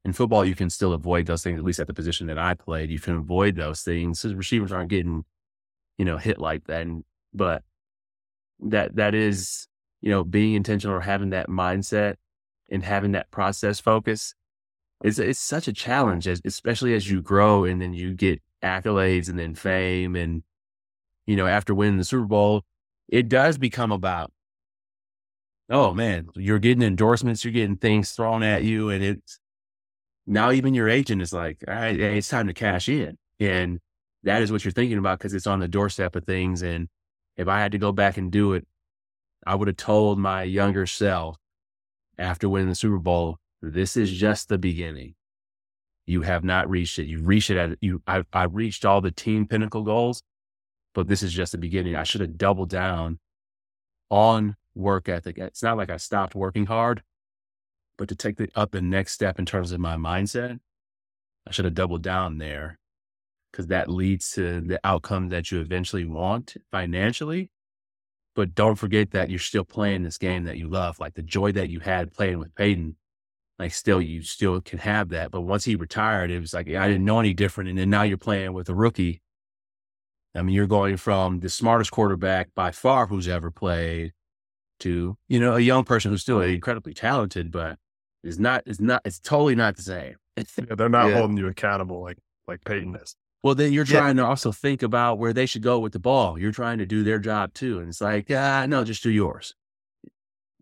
in 0.05 0.13
football, 0.13 0.45
you 0.45 0.53
can 0.53 0.69
still 0.69 0.93
avoid 0.93 1.25
those 1.25 1.41
things, 1.43 1.57
at 1.57 1.65
least 1.65 1.79
at 1.79 1.87
the 1.87 1.93
position 1.93 2.27
that 2.27 2.37
I 2.37 2.53
played. 2.53 2.91
You 2.91 2.99
can 2.99 3.15
avoid 3.15 3.55
those 3.55 3.81
things. 3.81 4.23
Receivers 4.23 4.71
aren't 4.71 4.89
getting, 4.91 5.25
you 5.97 6.05
know, 6.05 6.17
hit 6.17 6.37
like 6.39 6.65
that. 6.67 6.81
And, 6.83 7.03
but 7.33 7.63
that, 8.59 8.95
that 8.95 9.15
is, 9.15 9.67
you 10.01 10.11
know, 10.11 10.23
being 10.23 10.53
intentional 10.53 10.95
or 10.95 11.01
having 11.01 11.31
that 11.31 11.49
mindset 11.49 12.17
and 12.71 12.83
having 12.83 13.11
that 13.13 13.31
process 13.31 13.79
focus 13.79 14.33
it's 15.03 15.19
it's 15.19 15.39
such 15.39 15.67
a 15.67 15.73
challenge, 15.73 16.27
as, 16.27 16.41
especially 16.45 16.93
as 16.93 17.09
you 17.09 17.21
grow 17.21 17.63
and 17.63 17.81
then 17.81 17.93
you 17.93 18.13
get 18.13 18.41
accolades 18.63 19.29
and 19.29 19.39
then 19.39 19.55
fame 19.55 20.15
and 20.15 20.43
you 21.25 21.35
know 21.35 21.47
after 21.47 21.73
winning 21.73 21.97
the 21.97 22.03
Super 22.03 22.25
Bowl, 22.25 22.63
it 23.07 23.29
does 23.29 23.57
become 23.57 23.91
about 23.91 24.31
oh 25.69 25.93
man, 25.93 26.27
you're 26.35 26.59
getting 26.59 26.83
endorsements, 26.83 27.45
you're 27.45 27.53
getting 27.53 27.77
things 27.77 28.11
thrown 28.11 28.43
at 28.43 28.63
you, 28.63 28.89
and 28.89 29.03
it's 29.03 29.39
now 30.27 30.51
even 30.51 30.73
your 30.73 30.89
agent 30.89 31.21
is 31.21 31.33
like, 31.33 31.63
all 31.67 31.75
right, 31.75 31.99
it's 31.99 32.27
time 32.27 32.47
to 32.47 32.53
cash 32.53 32.89
in, 32.89 33.17
and 33.39 33.79
that 34.23 34.41
is 34.41 34.51
what 34.51 34.65
you're 34.65 34.71
thinking 34.71 34.97
about 34.97 35.19
because 35.19 35.33
it's 35.33 35.47
on 35.47 35.59
the 35.59 35.67
doorstep 35.67 36.15
of 36.15 36.25
things. 36.25 36.61
And 36.61 36.89
if 37.37 37.47
I 37.47 37.59
had 37.59 37.71
to 37.71 37.77
go 37.77 37.93
back 37.93 38.17
and 38.17 38.31
do 38.31 38.53
it, 38.53 38.67
I 39.47 39.55
would 39.55 39.69
have 39.69 39.77
told 39.77 40.19
my 40.19 40.43
younger 40.43 40.85
self 40.85 41.37
after 42.19 42.49
winning 42.49 42.69
the 42.69 42.75
Super 42.75 42.99
Bowl, 42.99 43.37
this 43.61 43.97
is 43.97 44.11
just 44.11 44.49
the 44.49 44.57
beginning. 44.57 45.15
You 46.05 46.21
have 46.21 46.43
not 46.43 46.69
reached 46.69 46.99
it. 46.99 47.05
You 47.05 47.21
reached 47.21 47.49
it 47.49 47.57
at 47.57 47.77
you. 47.81 48.01
I 48.07 48.23
I 48.33 48.43
reached 48.43 48.85
all 48.85 49.01
the 49.01 49.11
team 49.11 49.47
pinnacle 49.47 49.83
goals, 49.83 50.23
but 50.93 51.07
this 51.07 51.23
is 51.23 51.33
just 51.33 51.51
the 51.51 51.57
beginning. 51.57 51.95
I 51.95 52.03
should 52.03 52.21
have 52.21 52.37
doubled 52.37 52.69
down 52.69 53.19
on 54.09 54.55
work 54.75 55.07
ethic. 55.07 55.37
It's 55.37 55.63
not 55.63 55.77
like 55.77 55.89
I 55.89 55.97
stopped 55.97 56.35
working 56.35 56.65
hard, 56.65 57.03
but 57.97 58.09
to 58.09 58.15
take 58.15 58.37
the 58.37 58.49
up 58.55 58.71
the 58.71 58.81
next 58.81 59.13
step 59.13 59.39
in 59.39 59.45
terms 59.45 59.71
of 59.71 59.79
my 59.79 59.97
mindset, 59.97 60.59
I 61.47 61.51
should 61.51 61.65
have 61.65 61.75
doubled 61.75 62.01
down 62.01 62.37
there 62.37 62.79
because 63.51 63.67
that 63.67 63.89
leads 63.89 64.31
to 64.31 64.61
the 64.61 64.79
outcome 64.83 65.29
that 65.29 65.51
you 65.51 65.59
eventually 65.59 66.05
want 66.05 66.55
financially. 66.71 67.51
But 68.39 68.55
don't 68.55 68.75
forget 68.75 69.11
that 69.11 69.29
you're 69.29 69.37
still 69.37 69.65
playing 69.65 70.03
this 70.03 70.17
game 70.17 70.45
that 70.45 70.57
you 70.57 70.69
love, 70.69 70.97
like 70.97 71.13
the 71.15 71.21
joy 71.21 71.51
that 71.51 71.69
you 71.69 71.81
had 71.81 72.13
playing 72.13 72.39
with 72.39 72.55
Peyton 72.55 72.95
like 73.59 73.73
still 73.73 74.01
you 74.01 74.21
still 74.21 74.61
can 74.61 74.79
have 74.79 75.09
that. 75.09 75.31
But 75.31 75.41
once 75.41 75.65
he 75.65 75.75
retired, 75.75 76.31
it 76.31 76.39
was 76.39 76.53
like 76.53 76.69
I 76.69 76.87
didn't 76.87 77.03
know 77.03 77.19
any 77.19 77.33
different. 77.33 77.69
And 77.69 77.77
then 77.77 77.89
now 77.89 78.03
you're 78.03 78.17
playing 78.17 78.53
with 78.53 78.69
a 78.69 78.73
rookie. 78.73 79.21
I 80.33 80.41
mean, 80.41 80.55
you're 80.55 80.67
going 80.67 80.95
from 80.95 81.41
the 81.41 81.49
smartest 81.49 81.91
quarterback 81.91 82.55
by 82.55 82.71
far 82.71 83.07
who's 83.07 83.27
ever 83.27 83.51
played 83.51 84.13
to, 84.79 85.17
you 85.27 85.39
know, 85.41 85.55
a 85.55 85.59
young 85.59 85.83
person 85.83 86.11
who's 86.11 86.21
still 86.21 86.39
incredibly 86.39 86.93
talented, 86.93 87.51
but 87.51 87.77
is 88.23 88.39
not 88.39 88.63
is 88.65 88.79
not 88.79 89.01
it's 89.03 89.19
totally 89.19 89.55
not 89.55 89.75
the 89.75 89.83
same. 89.83 90.15
Yeah, 90.37 90.75
they're 90.75 90.87
not 90.87 91.09
Yeah. 91.09 91.17
holding 91.17 91.35
you 91.35 91.47
accountable 91.47 92.01
like 92.01 92.17
like 92.47 92.63
Peyton 92.63 92.95
is. 92.95 93.17
Well, 93.43 93.55
then 93.55 93.71
you're 93.71 93.85
Yeah. 93.85 94.01
trying 94.01 94.17
to 94.17 94.25
also 94.25 94.51
think 94.51 94.83
about 94.83 95.17
where 95.17 95.33
they 95.33 95.45
should 95.45 95.61
go 95.63 95.79
with 95.79 95.93
the 95.93 95.99
ball. 95.99 96.37
You're 96.37 96.51
trying 96.51 96.77
to 96.79 96.85
do 96.85 97.03
their 97.03 97.19
job 97.19 97.53
too. 97.53 97.79
And 97.79 97.89
it's 97.89 98.01
like, 98.01 98.29
ah, 98.31 98.65
no, 98.67 98.83
just 98.83 99.03
do 99.03 99.09
yours. 99.09 99.55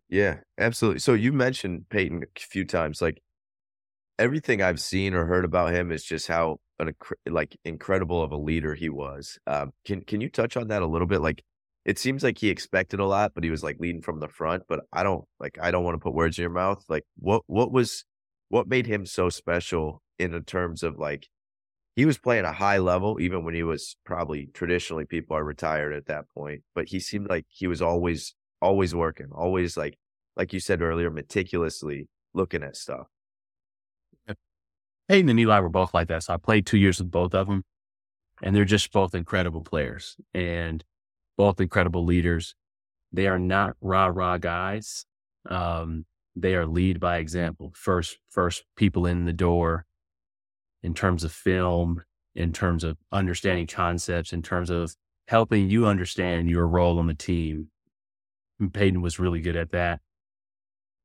Yeah, 0.08 0.40
absolutely. 0.58 1.00
So 1.00 1.14
you 1.14 1.32
mentioned 1.32 1.88
Peyton 1.90 2.24
a 2.24 2.40
few 2.40 2.64
times. 2.64 3.02
Like 3.02 3.20
everything 4.18 4.62
I've 4.62 4.80
seen 4.80 5.14
or 5.14 5.26
heard 5.26 5.44
about 5.44 5.74
him 5.74 5.92
is 5.92 6.04
just 6.04 6.28
how 6.28 6.58
an 6.78 6.94
like 7.28 7.56
incredible 7.64 8.22
of 8.22 8.32
a 8.32 8.36
leader 8.36 8.74
he 8.74 8.88
was. 8.88 9.38
Um, 9.46 9.72
can 9.84 10.02
can 10.02 10.20
you 10.20 10.30
touch 10.30 10.56
on 10.56 10.68
that 10.68 10.82
a 10.82 10.86
little 10.86 11.06
bit? 11.08 11.20
Like 11.20 11.42
it 11.84 11.98
seems 11.98 12.22
like 12.24 12.38
he 12.38 12.48
expected 12.50 13.00
a 13.00 13.06
lot, 13.06 13.32
but 13.34 13.44
he 13.44 13.50
was 13.50 13.62
like 13.62 13.78
leading 13.80 14.02
from 14.02 14.20
the 14.20 14.28
front. 14.28 14.64
But 14.68 14.82
I 14.92 15.02
don't 15.02 15.24
like 15.40 15.58
I 15.60 15.70
don't 15.70 15.84
want 15.84 15.96
to 15.96 16.00
put 16.00 16.14
words 16.14 16.38
in 16.38 16.42
your 16.42 16.50
mouth. 16.50 16.84
Like 16.88 17.04
what 17.18 17.42
what 17.46 17.72
was 17.72 18.04
what 18.48 18.68
made 18.68 18.86
him 18.86 19.06
so 19.06 19.28
special 19.30 20.02
in 20.18 20.42
terms 20.44 20.82
of 20.82 20.98
like 20.98 21.28
he 21.98 22.04
was 22.04 22.16
playing 22.16 22.44
a 22.44 22.52
high 22.52 22.78
level 22.78 23.20
even 23.20 23.42
when 23.42 23.54
he 23.54 23.64
was 23.64 23.96
probably 24.04 24.48
traditionally 24.54 25.04
people 25.04 25.36
are 25.36 25.42
retired 25.42 25.92
at 25.92 26.06
that 26.06 26.30
point. 26.32 26.62
But 26.72 26.86
he 26.86 27.00
seemed 27.00 27.28
like 27.28 27.44
he 27.48 27.66
was 27.66 27.82
always 27.82 28.36
always 28.62 28.94
working, 28.94 29.30
always 29.34 29.76
like 29.76 29.98
like 30.36 30.52
you 30.52 30.60
said 30.60 30.80
earlier, 30.80 31.10
meticulously 31.10 32.06
looking 32.34 32.62
at 32.62 32.76
stuff. 32.76 33.08
Peyton 35.08 35.28
and 35.28 35.40
Eli 35.40 35.58
were 35.58 35.68
both 35.68 35.92
like 35.92 36.06
that. 36.06 36.22
So 36.22 36.34
I 36.34 36.36
played 36.36 36.66
two 36.66 36.78
years 36.78 37.00
with 37.00 37.10
both 37.10 37.34
of 37.34 37.48
them, 37.48 37.64
and 38.44 38.54
they're 38.54 38.64
just 38.64 38.92
both 38.92 39.12
incredible 39.12 39.62
players 39.62 40.16
and 40.32 40.84
both 41.36 41.60
incredible 41.60 42.04
leaders. 42.04 42.54
They 43.12 43.26
are 43.26 43.40
not 43.40 43.74
rah 43.80 44.06
rah 44.06 44.38
guys. 44.38 45.04
Um, 45.50 46.04
they 46.36 46.54
are 46.54 46.64
lead 46.64 47.00
by 47.00 47.16
example. 47.16 47.72
First, 47.74 48.18
first 48.30 48.62
people 48.76 49.04
in 49.04 49.24
the 49.24 49.32
door 49.32 49.87
in 50.82 50.94
terms 50.94 51.24
of 51.24 51.32
film, 51.32 52.02
in 52.34 52.52
terms 52.52 52.84
of 52.84 52.96
understanding 53.12 53.66
concepts, 53.66 54.32
in 54.32 54.42
terms 54.42 54.70
of 54.70 54.94
helping 55.26 55.68
you 55.68 55.86
understand 55.86 56.48
your 56.48 56.66
role 56.66 56.98
on 56.98 57.06
the 57.06 57.14
team. 57.14 57.68
And 58.60 58.72
Peyton 58.72 59.02
was 59.02 59.18
really 59.18 59.40
good 59.40 59.56
at 59.56 59.70
that. 59.72 60.00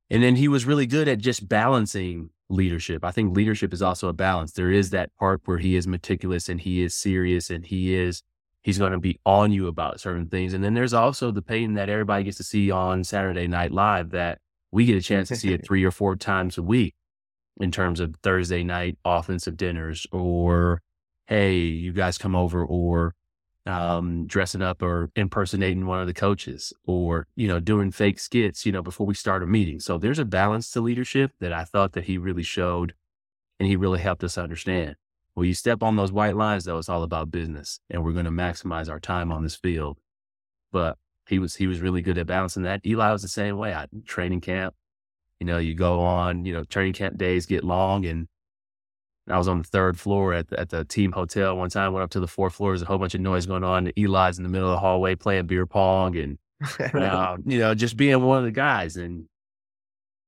And 0.09 0.21
then 0.21 0.35
he 0.35 0.47
was 0.47 0.65
really 0.65 0.85
good 0.85 1.07
at 1.07 1.17
just 1.17 1.47
balancing 1.47 2.29
leadership. 2.49 3.03
I 3.03 3.11
think 3.11 3.35
leadership 3.35 3.73
is 3.73 3.81
also 3.81 4.07
a 4.07 4.13
balance. 4.13 4.51
There 4.51 4.71
is 4.71 4.91
that 4.91 5.15
part 5.15 5.41
where 5.45 5.57
he 5.57 5.75
is 5.75 5.87
meticulous 5.87 6.49
and 6.49 6.61
he 6.61 6.81
is 6.81 6.93
serious 6.93 7.49
and 7.49 7.65
he 7.65 7.95
is 7.95 8.21
he's 8.61 8.77
going 8.77 8.93
to 8.93 8.99
be 8.99 9.19
on 9.25 9.51
you 9.51 9.67
about 9.67 9.99
certain 9.99 10.27
things. 10.27 10.53
And 10.53 10.63
then 10.63 10.73
there's 10.73 10.93
also 10.93 11.31
the 11.31 11.41
Peyton 11.41 11.73
that 11.73 11.89
everybody 11.89 12.23
gets 12.23 12.37
to 12.37 12.43
see 12.43 12.71
on 12.71 13.03
Saturday 13.03 13.47
Night 13.47 13.71
Live 13.71 14.11
that 14.11 14.39
we 14.71 14.85
get 14.85 14.95
a 14.95 15.01
chance 15.01 15.27
to 15.29 15.35
see 15.35 15.53
it 15.53 15.65
three 15.65 15.83
or 15.83 15.91
four 15.91 16.15
times 16.15 16.57
a 16.57 16.63
week 16.63 16.95
in 17.59 17.71
terms 17.71 17.99
of 17.99 18.15
Thursday 18.23 18.63
night 18.63 18.97
offensive 19.05 19.57
dinners 19.57 20.07
or 20.11 20.81
hey, 21.27 21.57
you 21.57 21.93
guys 21.93 22.17
come 22.17 22.35
over 22.35 22.63
or 22.63 23.15
um, 23.65 24.27
dressing 24.27 24.61
up 24.61 24.81
or 24.81 25.09
impersonating 25.15 25.85
one 25.85 26.01
of 26.01 26.07
the 26.07 26.13
coaches 26.13 26.73
or, 26.85 27.27
you 27.35 27.47
know, 27.47 27.59
doing 27.59 27.91
fake 27.91 28.19
skits, 28.19 28.65
you 28.65 28.71
know, 28.71 28.81
before 28.81 29.07
we 29.07 29.13
start 29.13 29.43
a 29.43 29.47
meeting. 29.47 29.79
So 29.79 29.97
there's 29.97 30.19
a 30.19 30.25
balance 30.25 30.69
to 30.71 30.81
leadership 30.81 31.31
that 31.39 31.53
I 31.53 31.63
thought 31.63 31.93
that 31.93 32.05
he 32.05 32.17
really 32.17 32.43
showed 32.43 32.93
and 33.59 33.67
he 33.67 33.75
really 33.75 33.99
helped 33.99 34.23
us 34.23 34.37
understand. 34.37 34.95
When 35.33 35.47
you 35.47 35.53
step 35.53 35.81
on 35.81 35.95
those 35.95 36.11
white 36.11 36.35
lines, 36.35 36.65
though, 36.65 36.77
it's 36.77 36.89
all 36.89 37.03
about 37.03 37.31
business 37.31 37.79
and 37.89 38.03
we're 38.03 38.11
going 38.11 38.25
to 38.25 38.31
maximize 38.31 38.89
our 38.89 38.99
time 38.99 39.31
on 39.31 39.43
this 39.43 39.55
field. 39.55 39.97
But 40.71 40.97
he 41.27 41.39
was, 41.39 41.55
he 41.55 41.67
was 41.67 41.79
really 41.79 42.01
good 42.01 42.17
at 42.17 42.27
balancing 42.27 42.63
that. 42.63 42.85
Eli 42.85 43.11
was 43.11 43.21
the 43.21 43.27
same 43.29 43.57
way. 43.57 43.73
I 43.73 43.87
training 44.05 44.41
camp, 44.41 44.75
you 45.43 45.47
know, 45.47 45.57
you 45.57 45.75
go 45.75 45.99
on, 45.99 46.45
you 46.45 46.53
know, 46.53 46.63
training 46.63 46.93
camp 46.93 47.17
days 47.17 47.45
get 47.45 47.65
long 47.65 48.05
and 48.05 48.29
I 49.29 49.37
was 49.37 49.49
on 49.49 49.57
the 49.57 49.65
third 49.65 49.99
floor 49.99 50.33
at 50.33 50.47
the, 50.47 50.57
at 50.57 50.69
the 50.69 50.85
team 50.85 51.11
hotel 51.11 51.57
one 51.57 51.69
time. 51.69 51.91
Went 51.91 52.05
up 52.05 52.11
to 52.11 52.21
the 52.21 52.27
fourth 52.27 52.55
floor. 52.55 52.71
There's 52.71 52.81
a 52.81 52.85
whole 52.85 52.97
bunch 52.97 53.13
of 53.13 53.19
noise 53.19 53.45
going 53.45 53.65
on. 53.65 53.91
Eli's 53.97 54.37
in 54.37 54.43
the 54.43 54.49
middle 54.49 54.69
of 54.69 54.75
the 54.75 54.79
hallway 54.79 55.15
playing 55.15 55.47
beer 55.47 55.65
pong, 55.65 56.15
and 56.15 56.37
uh, 56.93 57.35
you 57.45 57.59
know, 57.59 57.75
just 57.75 57.97
being 57.97 58.21
one 58.21 58.37
of 58.37 58.45
the 58.45 58.51
guys. 58.51 58.95
And 58.95 59.25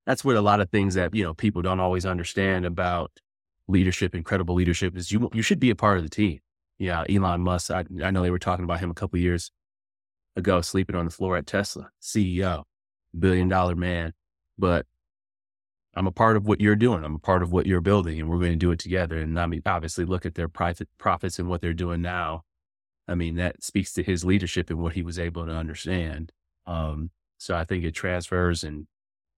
that's 0.05 0.25
what 0.25 0.35
a 0.35 0.41
lot 0.41 0.59
of 0.59 0.69
things 0.69 0.95
that 0.95 1.15
you 1.15 1.23
know 1.23 1.33
people 1.33 1.61
don't 1.61 1.79
always 1.79 2.05
understand 2.05 2.65
about 2.65 3.11
leadership, 3.69 4.15
incredible 4.15 4.55
leadership, 4.55 4.97
is 4.97 5.13
you 5.13 5.29
you 5.33 5.41
should 5.41 5.61
be 5.61 5.69
a 5.69 5.75
part 5.75 5.97
of 5.97 6.03
the 6.03 6.09
team. 6.09 6.39
Yeah, 6.77 7.05
Elon 7.09 7.41
Musk. 7.41 7.71
I, 7.71 7.85
I 8.03 8.11
know 8.11 8.21
they 8.21 8.31
were 8.31 8.39
talking 8.39 8.65
about 8.65 8.81
him 8.81 8.91
a 8.91 8.95
couple 8.95 9.17
years 9.17 9.49
ago, 10.35 10.59
sleeping 10.59 10.95
on 10.95 11.05
the 11.05 11.11
floor 11.11 11.37
at 11.37 11.47
Tesla, 11.47 11.89
CEO, 12.01 12.63
billion 13.17 13.47
dollar 13.47 13.75
man, 13.75 14.13
but 14.57 14.85
I'm 15.95 16.07
a 16.07 16.11
part 16.11 16.35
of 16.35 16.45
what 16.45 16.59
you're 16.59 16.75
doing. 16.75 17.03
I'm 17.03 17.15
a 17.15 17.19
part 17.19 17.41
of 17.41 17.51
what 17.51 17.65
you're 17.65 17.81
building, 17.81 18.19
and 18.19 18.29
we're 18.29 18.39
going 18.39 18.51
to 18.51 18.57
do 18.57 18.71
it 18.71 18.79
together. 18.79 19.17
And 19.17 19.39
I 19.39 19.45
mean, 19.45 19.61
obviously, 19.65 20.03
look 20.05 20.25
at 20.25 20.35
their 20.35 20.49
profit 20.49 20.89
profits 20.97 21.39
and 21.39 21.47
what 21.47 21.61
they're 21.61 21.73
doing 21.73 22.01
now. 22.01 22.43
I 23.07 23.15
mean, 23.15 23.35
that 23.35 23.63
speaks 23.63 23.93
to 23.93 24.03
his 24.03 24.25
leadership 24.25 24.69
and 24.69 24.79
what 24.79 24.93
he 24.93 25.03
was 25.03 25.19
able 25.19 25.45
to 25.45 25.51
understand. 25.51 26.31
Um, 26.65 27.11
so 27.37 27.55
I 27.55 27.63
think 27.63 27.83
it 27.83 27.91
transfers 27.91 28.63
and 28.63 28.87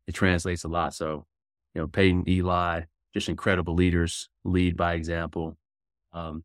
it 0.08 0.14
translates 0.14 0.64
a 0.64 0.70
lot. 0.70 0.94
So, 0.94 1.26
you 1.76 1.82
know, 1.82 1.88
Peyton, 1.88 2.24
Eli, 2.28 2.82
just 3.14 3.30
incredible 3.30 3.76
leaders, 3.76 4.30
lead 4.46 4.78
by 4.78 4.94
example. 4.94 5.58
Um, 6.14 6.44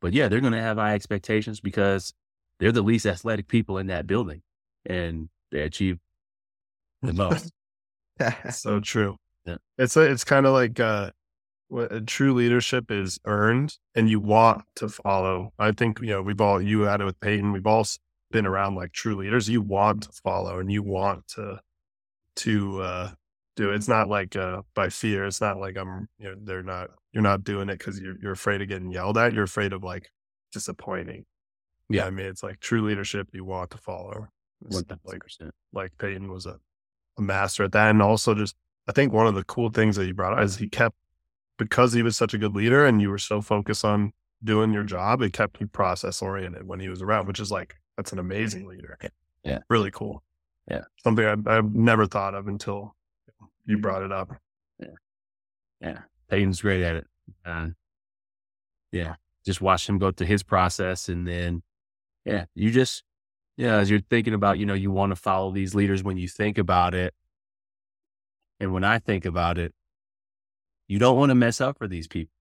but 0.00 0.12
yeah, 0.12 0.28
they're 0.28 0.40
going 0.40 0.52
to 0.52 0.60
have 0.60 0.76
high 0.76 0.94
expectations 0.94 1.60
because 1.60 2.12
they're 2.58 2.72
the 2.72 2.82
least 2.82 3.06
athletic 3.06 3.48
people 3.48 3.78
in 3.78 3.86
that 3.86 4.06
building, 4.06 4.42
and 4.84 5.28
they 5.52 5.60
achieve 5.60 5.98
the 7.02 7.12
most. 7.12 7.52
so 8.50 8.80
true. 8.80 9.16
Yeah. 9.46 9.56
It's 9.78 9.96
a, 9.96 10.02
it's 10.02 10.24
kind 10.24 10.44
of 10.44 10.52
like 10.52 10.80
uh, 10.80 11.10
what 11.68 12.06
true 12.06 12.34
leadership 12.34 12.90
is 12.90 13.18
earned 13.24 13.76
and 13.94 14.10
you 14.10 14.20
want 14.20 14.64
to 14.76 14.88
follow. 14.88 15.52
I 15.58 15.72
think, 15.72 16.00
you 16.00 16.08
know, 16.08 16.22
we've 16.22 16.40
all, 16.40 16.60
you 16.60 16.82
had 16.82 17.00
it 17.00 17.04
with 17.04 17.20
Peyton, 17.20 17.52
we've 17.52 17.66
all 17.66 17.86
been 18.30 18.46
around 18.46 18.74
like 18.74 18.92
true 18.92 19.16
leaders. 19.16 19.48
You 19.48 19.62
want 19.62 20.02
to 20.02 20.12
follow 20.24 20.58
and 20.58 20.70
you 20.70 20.82
want 20.82 21.28
to, 21.28 21.60
to, 22.36 22.82
uh, 22.82 23.10
do 23.56 23.70
it. 23.70 23.76
It's 23.76 23.88
not 23.88 24.08
like, 24.08 24.36
uh, 24.36 24.62
by 24.74 24.90
fear. 24.90 25.24
It's 25.24 25.40
not 25.40 25.58
like 25.58 25.78
I'm, 25.78 26.08
you 26.18 26.28
know, 26.28 26.36
they're 26.42 26.62
not, 26.62 26.90
you're 27.12 27.22
not 27.22 27.44
doing 27.44 27.68
it 27.70 27.78
because 27.78 27.98
you're, 27.98 28.16
you're 28.20 28.32
afraid 28.32 28.60
of 28.60 28.68
getting 28.68 28.90
yelled 28.90 29.16
at. 29.16 29.32
You're 29.32 29.44
afraid 29.44 29.72
of 29.72 29.82
like 29.82 30.10
disappointing. 30.52 31.24
Yeah. 31.88 32.04
I 32.04 32.10
mean, 32.10 32.26
it's 32.26 32.42
like 32.42 32.60
true 32.60 32.86
leadership 32.86 33.28
you 33.32 33.44
want 33.44 33.70
to 33.70 33.78
follow. 33.78 34.28
Like, 35.04 35.22
like 35.72 35.98
Peyton 35.98 36.30
was 36.30 36.46
a, 36.46 36.58
a 37.16 37.22
master 37.22 37.64
at 37.64 37.72
that. 37.72 37.90
And 37.90 38.02
also 38.02 38.34
just 38.34 38.56
I 38.88 38.92
think 38.92 39.12
one 39.12 39.26
of 39.26 39.34
the 39.34 39.44
cool 39.44 39.70
things 39.70 39.96
that 39.96 40.06
you 40.06 40.14
brought 40.14 40.38
up 40.38 40.44
is 40.44 40.56
he 40.56 40.68
kept 40.68 40.96
because 41.58 41.92
he 41.92 42.02
was 42.02 42.16
such 42.16 42.34
a 42.34 42.38
good 42.38 42.54
leader 42.54 42.84
and 42.86 43.00
you 43.00 43.10
were 43.10 43.18
so 43.18 43.40
focused 43.40 43.84
on 43.84 44.12
doing 44.44 44.72
your 44.72 44.84
job, 44.84 45.22
it 45.22 45.32
kept 45.32 45.60
you 45.60 45.66
process 45.66 46.22
oriented 46.22 46.66
when 46.66 46.80
he 46.80 46.88
was 46.88 47.02
around, 47.02 47.26
which 47.26 47.40
is 47.40 47.50
like 47.50 47.76
that's 47.96 48.12
an 48.12 48.18
amazing 48.18 48.66
leader. 48.66 48.98
Yeah. 49.42 49.60
Really 49.68 49.90
cool. 49.90 50.22
Yeah. 50.70 50.82
Something 51.02 51.24
I, 51.24 51.56
I've 51.56 51.74
never 51.74 52.06
thought 52.06 52.34
of 52.34 52.46
until 52.48 52.94
you 53.64 53.78
brought 53.78 54.02
it 54.02 54.12
up. 54.12 54.32
Yeah. 54.78 54.88
Yeah. 55.80 55.98
Peyton's 56.28 56.60
great 56.60 56.82
at 56.82 56.96
it. 56.96 57.06
Uh, 57.44 57.68
yeah. 58.92 59.14
Just 59.44 59.60
watch 59.60 59.88
him 59.88 59.98
go 59.98 60.10
through 60.10 60.26
his 60.26 60.42
process 60.42 61.08
and 61.08 61.26
then, 61.26 61.62
yeah, 62.24 62.46
you 62.54 62.72
just, 62.72 63.04
yeah, 63.56 63.76
as 63.76 63.88
you're 63.88 64.00
thinking 64.00 64.34
about, 64.34 64.58
you 64.58 64.66
know, 64.66 64.74
you 64.74 64.90
want 64.90 65.10
to 65.12 65.16
follow 65.16 65.52
these 65.52 65.74
leaders 65.74 66.02
when 66.02 66.18
you 66.18 66.26
think 66.26 66.58
about 66.58 66.94
it, 66.94 67.14
and 68.60 68.72
when 68.72 68.84
I 68.84 68.98
think 68.98 69.24
about 69.24 69.58
it, 69.58 69.74
you 70.88 70.98
don't 70.98 71.16
want 71.16 71.30
to 71.30 71.34
mess 71.34 71.60
up 71.60 71.78
for 71.78 71.88
these 71.88 72.06
people. 72.06 72.32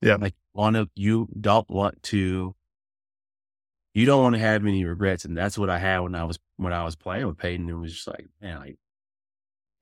Yeah. 0.00 0.16
Like 0.16 0.34
want 0.54 0.76
to, 0.76 0.88
you 0.94 1.28
don't 1.40 1.68
want 1.68 2.02
to, 2.04 2.54
you 3.94 4.06
don't 4.06 4.22
want 4.22 4.34
to 4.34 4.40
have 4.40 4.62
any 4.64 4.84
regrets. 4.84 5.24
And 5.24 5.36
that's 5.36 5.58
what 5.58 5.70
I 5.70 5.78
had 5.78 6.00
when 6.00 6.14
I 6.14 6.24
was, 6.24 6.38
when 6.56 6.72
I 6.72 6.84
was 6.84 6.96
playing 6.96 7.26
with 7.26 7.38
Peyton. 7.38 7.68
It 7.68 7.74
was 7.74 7.92
just 7.92 8.08
like, 8.08 8.28
man, 8.40 8.60
like 8.60 8.76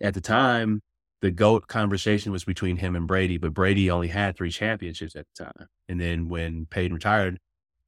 at 0.01 0.14
the 0.14 0.20
time, 0.20 0.83
the 1.22 1.31
GOAT 1.31 1.68
conversation 1.68 2.33
was 2.33 2.45
between 2.45 2.78
him 2.78 2.97
and 2.97 3.07
Brady, 3.07 3.37
but 3.37 3.53
Brady 3.53 3.91
only 3.91 4.09
had 4.09 4.37
three 4.37 4.51
championships 4.51 5.14
at 5.14 5.26
the 5.35 5.45
time. 5.45 5.68
And 5.87 6.01
then 6.01 6.28
when 6.28 6.66
Peyton 6.66 6.95
retired, 6.95 7.39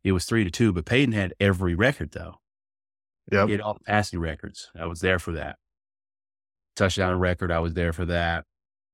it 0.04 0.12
was 0.12 0.26
three 0.26 0.44
to 0.44 0.50
two, 0.50 0.72
but 0.72 0.84
Peyton 0.84 1.12
had 1.12 1.34
every 1.40 1.74
record 1.74 2.12
though. 2.12 2.36
Yeah. 3.30 3.46
He 3.46 3.52
had 3.52 3.60
all 3.60 3.74
the 3.74 3.80
passing 3.80 4.18
records. 4.18 4.70
I 4.78 4.86
was 4.86 5.00
there 5.00 5.18
for 5.18 5.32
that 5.32 5.56
touchdown 6.76 7.18
record. 7.18 7.50
I 7.50 7.58
was 7.58 7.74
there 7.74 7.92
for 7.92 8.04
that. 8.06 8.44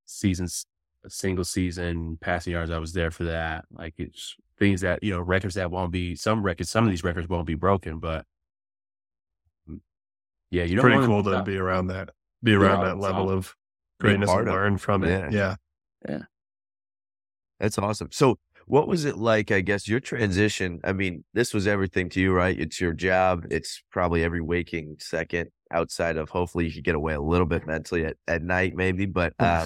Seasons, 0.05 0.65
single 1.07 1.43
season 1.43 2.17
passing 2.19 2.53
yards. 2.53 2.71
I 2.71 2.79
was 2.79 2.93
there 2.93 3.11
for 3.11 3.25
that. 3.25 3.65
Like 3.71 3.95
it's 3.97 4.35
things 4.57 4.81
that 4.81 5.03
you 5.03 5.11
know 5.11 5.21
records 5.21 5.55
that 5.55 5.71
won't 5.71 5.91
be 5.91 6.15
some 6.15 6.43
records. 6.43 6.69
Some 6.69 6.85
of 6.85 6.89
these 6.89 7.03
records 7.03 7.29
won't 7.29 7.47
be 7.47 7.55
broken, 7.55 7.99
but 7.99 8.25
mm, 9.69 9.79
yeah, 10.51 10.63
you 10.63 10.75
know, 10.75 10.81
pretty 10.81 11.05
cool 11.05 11.23
to 11.23 11.43
be 11.43 11.57
around 11.57 11.87
that, 11.87 12.09
be 12.43 12.53
around 12.53 12.85
that 12.85 12.97
level 12.97 13.29
of 13.29 13.55
greatness 13.99 14.29
and 14.29 14.45
learn 14.45 14.77
from 14.77 15.03
it. 15.03 15.31
Yeah. 15.31 15.55
yeah, 16.07 16.11
yeah, 16.11 16.21
that's 17.59 17.77
awesome. 17.77 18.09
So. 18.11 18.37
What 18.65 18.87
was 18.87 19.03
it 19.03 19.17
like? 19.17 19.49
I 19.49 19.61
guess 19.61 19.87
your 19.87 19.99
transition. 19.99 20.79
I 20.83 20.93
mean, 20.93 21.23
this 21.33 21.55
was 21.55 21.65
everything 21.65 22.07
to 22.09 22.21
you, 22.21 22.31
right? 22.31 22.55
It's 22.55 22.79
your 22.79 22.93
job. 22.93 23.47
It's 23.49 23.81
probably 23.89 24.23
every 24.23 24.41
waking 24.41 24.97
second 24.99 25.49
outside 25.71 26.17
of 26.17 26.29
hopefully 26.29 26.65
you 26.65 26.73
could 26.73 26.83
get 26.83 26.95
away 26.95 27.13
a 27.13 27.21
little 27.21 27.45
bit 27.45 27.65
mentally 27.65 28.05
at, 28.05 28.17
at 28.27 28.41
night, 28.41 28.75
maybe. 28.75 29.05
But 29.05 29.33
uh, 29.39 29.65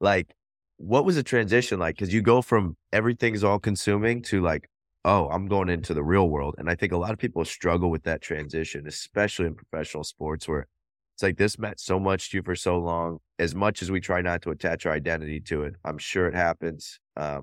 like, 0.00 0.34
what 0.76 1.04
was 1.04 1.16
the 1.16 1.22
transition 1.22 1.78
like? 1.78 1.96
Because 1.96 2.12
you 2.12 2.22
go 2.22 2.42
from 2.42 2.76
everything's 2.92 3.44
all 3.44 3.58
consuming 3.58 4.22
to 4.22 4.40
like, 4.40 4.68
oh, 5.04 5.28
I'm 5.28 5.46
going 5.46 5.68
into 5.68 5.94
the 5.94 6.02
real 6.04 6.28
world. 6.28 6.54
And 6.58 6.70
I 6.70 6.74
think 6.74 6.92
a 6.92 6.96
lot 6.96 7.12
of 7.12 7.18
people 7.18 7.44
struggle 7.44 7.90
with 7.90 8.04
that 8.04 8.20
transition, 8.20 8.86
especially 8.86 9.46
in 9.46 9.54
professional 9.54 10.04
sports 10.04 10.46
where 10.46 10.66
it's 11.14 11.22
like 11.22 11.36
this 11.36 11.58
meant 11.58 11.80
so 11.80 11.98
much 12.00 12.30
to 12.30 12.38
you 12.38 12.42
for 12.42 12.56
so 12.56 12.78
long. 12.78 13.18
As 13.38 13.54
much 13.54 13.82
as 13.82 13.90
we 13.90 14.00
try 14.00 14.22
not 14.22 14.42
to 14.42 14.50
attach 14.50 14.86
our 14.86 14.92
identity 14.92 15.40
to 15.40 15.64
it, 15.64 15.74
I'm 15.84 15.98
sure 15.98 16.26
it 16.26 16.34
happens. 16.34 17.00
Uh, 17.16 17.40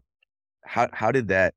how 0.63 0.89
how 0.93 1.11
did 1.11 1.27
that 1.29 1.53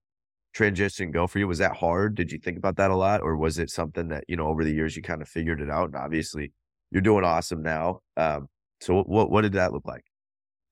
transition 0.53 1.11
go 1.11 1.27
for 1.27 1.39
you? 1.39 1.49
Was 1.49 1.59
that 1.59 1.77
hard? 1.77 2.15
Did 2.15 2.33
you 2.33 2.39
think 2.39 2.59
about 2.59 2.77
that 2.77 2.91
a 2.91 2.97
lot, 2.97 3.23
or 3.23 3.37
was 3.37 3.59
it 3.59 3.71
something 3.71 4.09
that 4.09 4.25
you 4.29 4.37
know 4.37 4.47
over 4.47 4.65
the 4.65 4.73
years 4.73 4.97
you 4.97 5.03
kind 5.03 5.23
of 5.23 5.29
figured 5.29 5.61
it 5.61 5.71
out? 5.71 5.87
And 5.87 5.97
obviously, 5.97 6.53
you're 6.91 7.03
doing 7.03 7.25
awesome 7.25 7.63
now. 7.63 8.01
Um, 8.17 8.49
so 8.81 9.03
what 9.03 9.31
what 9.31 9.43
did 9.43 9.53
that 9.55 9.73
look 9.73 9.87
like? 9.87 10.05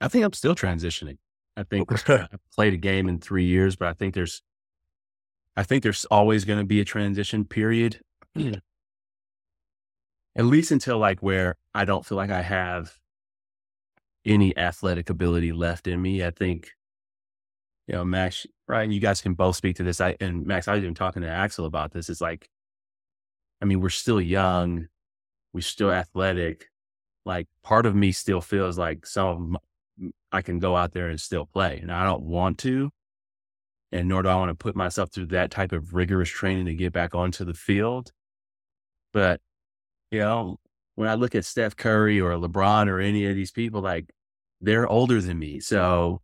I 0.00 0.08
think 0.08 0.24
I'm 0.24 0.32
still 0.32 0.54
transitioning. 0.54 1.18
I 1.56 1.64
think 1.64 2.08
I 2.08 2.26
played 2.54 2.74
a 2.74 2.78
game 2.78 3.08
in 3.08 3.18
three 3.18 3.44
years, 3.44 3.76
but 3.76 3.88
I 3.88 3.92
think 3.92 4.14
there's, 4.14 4.42
I 5.56 5.62
think 5.62 5.82
there's 5.82 6.04
always 6.06 6.44
going 6.44 6.58
to 6.58 6.64
be 6.64 6.80
a 6.80 6.84
transition 6.84 7.44
period, 7.44 8.00
at 8.36 8.62
least 10.36 10.70
until 10.70 10.98
like 10.98 11.22
where 11.22 11.56
I 11.74 11.84
don't 11.84 12.06
feel 12.06 12.16
like 12.16 12.30
I 12.30 12.42
have 12.42 12.94
any 14.24 14.56
athletic 14.56 15.10
ability 15.10 15.52
left 15.52 15.86
in 15.86 16.00
me. 16.00 16.24
I 16.24 16.30
think, 16.30 16.70
you 17.90 17.96
know, 17.96 18.04
Max, 18.04 18.46
Ryan, 18.68 18.92
you 18.92 19.00
guys 19.00 19.20
can 19.20 19.34
both 19.34 19.56
speak 19.56 19.74
to 19.76 19.82
this. 19.82 20.00
I 20.00 20.16
and 20.20 20.46
Max, 20.46 20.68
I 20.68 20.74
was 20.74 20.82
even 20.84 20.94
talking 20.94 21.22
to 21.22 21.28
Axel 21.28 21.66
about 21.66 21.90
this. 21.92 22.08
It's 22.08 22.20
like, 22.20 22.48
I 23.60 23.64
mean, 23.64 23.80
we're 23.80 23.88
still 23.88 24.20
young, 24.20 24.86
we're 25.52 25.62
still 25.62 25.90
athletic. 25.90 26.68
Like 27.26 27.48
part 27.64 27.86
of 27.86 27.96
me 27.96 28.12
still 28.12 28.40
feels 28.40 28.78
like 28.78 29.06
some 29.06 29.58
I 30.30 30.40
can 30.40 30.60
go 30.60 30.76
out 30.76 30.92
there 30.92 31.08
and 31.08 31.20
still 31.20 31.46
play. 31.46 31.80
And 31.80 31.90
I 31.90 32.04
don't 32.04 32.22
want 32.22 32.58
to, 32.58 32.90
and 33.90 34.08
nor 34.08 34.22
do 34.22 34.28
I 34.28 34.36
want 34.36 34.50
to 34.50 34.54
put 34.54 34.76
myself 34.76 35.10
through 35.12 35.26
that 35.26 35.50
type 35.50 35.72
of 35.72 35.92
rigorous 35.92 36.28
training 36.28 36.66
to 36.66 36.74
get 36.74 36.92
back 36.92 37.16
onto 37.16 37.44
the 37.44 37.54
field. 37.54 38.12
But, 39.12 39.40
you 40.12 40.20
know, 40.20 40.60
when 40.94 41.08
I 41.08 41.14
look 41.14 41.34
at 41.34 41.44
Steph 41.44 41.74
Curry 41.74 42.20
or 42.20 42.34
LeBron 42.34 42.86
or 42.86 43.00
any 43.00 43.26
of 43.26 43.34
these 43.34 43.50
people, 43.50 43.80
like 43.80 44.12
they're 44.60 44.86
older 44.86 45.20
than 45.20 45.40
me. 45.40 45.58
So. 45.58 46.22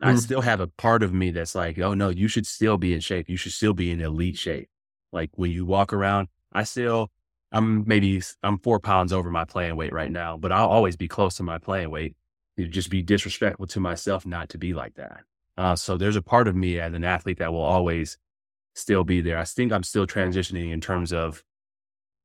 I 0.00 0.14
still 0.16 0.40
have 0.42 0.60
a 0.60 0.66
part 0.66 1.02
of 1.02 1.12
me 1.12 1.30
that's 1.30 1.54
like, 1.54 1.78
oh 1.78 1.94
no, 1.94 2.08
you 2.08 2.28
should 2.28 2.46
still 2.46 2.76
be 2.76 2.94
in 2.94 3.00
shape. 3.00 3.28
You 3.28 3.36
should 3.36 3.52
still 3.52 3.74
be 3.74 3.90
in 3.90 4.00
elite 4.00 4.38
shape. 4.38 4.68
Like 5.12 5.30
when 5.34 5.50
you 5.50 5.64
walk 5.66 5.92
around, 5.92 6.28
I 6.52 6.64
still, 6.64 7.10
I'm 7.50 7.86
maybe, 7.86 8.22
I'm 8.42 8.58
four 8.58 8.78
pounds 8.80 9.12
over 9.12 9.30
my 9.30 9.44
playing 9.44 9.76
weight 9.76 9.92
right 9.92 10.10
now, 10.10 10.36
but 10.36 10.52
I'll 10.52 10.68
always 10.68 10.96
be 10.96 11.08
close 11.08 11.36
to 11.36 11.42
my 11.42 11.58
playing 11.58 11.90
weight 11.90 12.14
it'd 12.58 12.72
just 12.72 12.90
be 12.90 13.02
disrespectful 13.02 13.66
to 13.68 13.80
myself 13.80 14.26
not 14.26 14.48
to 14.50 14.58
be 14.58 14.74
like 14.74 14.94
that. 14.94 15.20
Uh, 15.56 15.76
so 15.76 15.96
there's 15.96 16.16
a 16.16 16.22
part 16.22 16.48
of 16.48 16.56
me 16.56 16.78
as 16.78 16.92
an 16.92 17.04
athlete 17.04 17.38
that 17.38 17.52
will 17.52 17.62
always 17.62 18.18
still 18.74 19.04
be 19.04 19.20
there. 19.20 19.38
I 19.38 19.44
think 19.44 19.72
I'm 19.72 19.82
still 19.82 20.06
transitioning 20.06 20.72
in 20.72 20.80
terms 20.80 21.12
of 21.12 21.42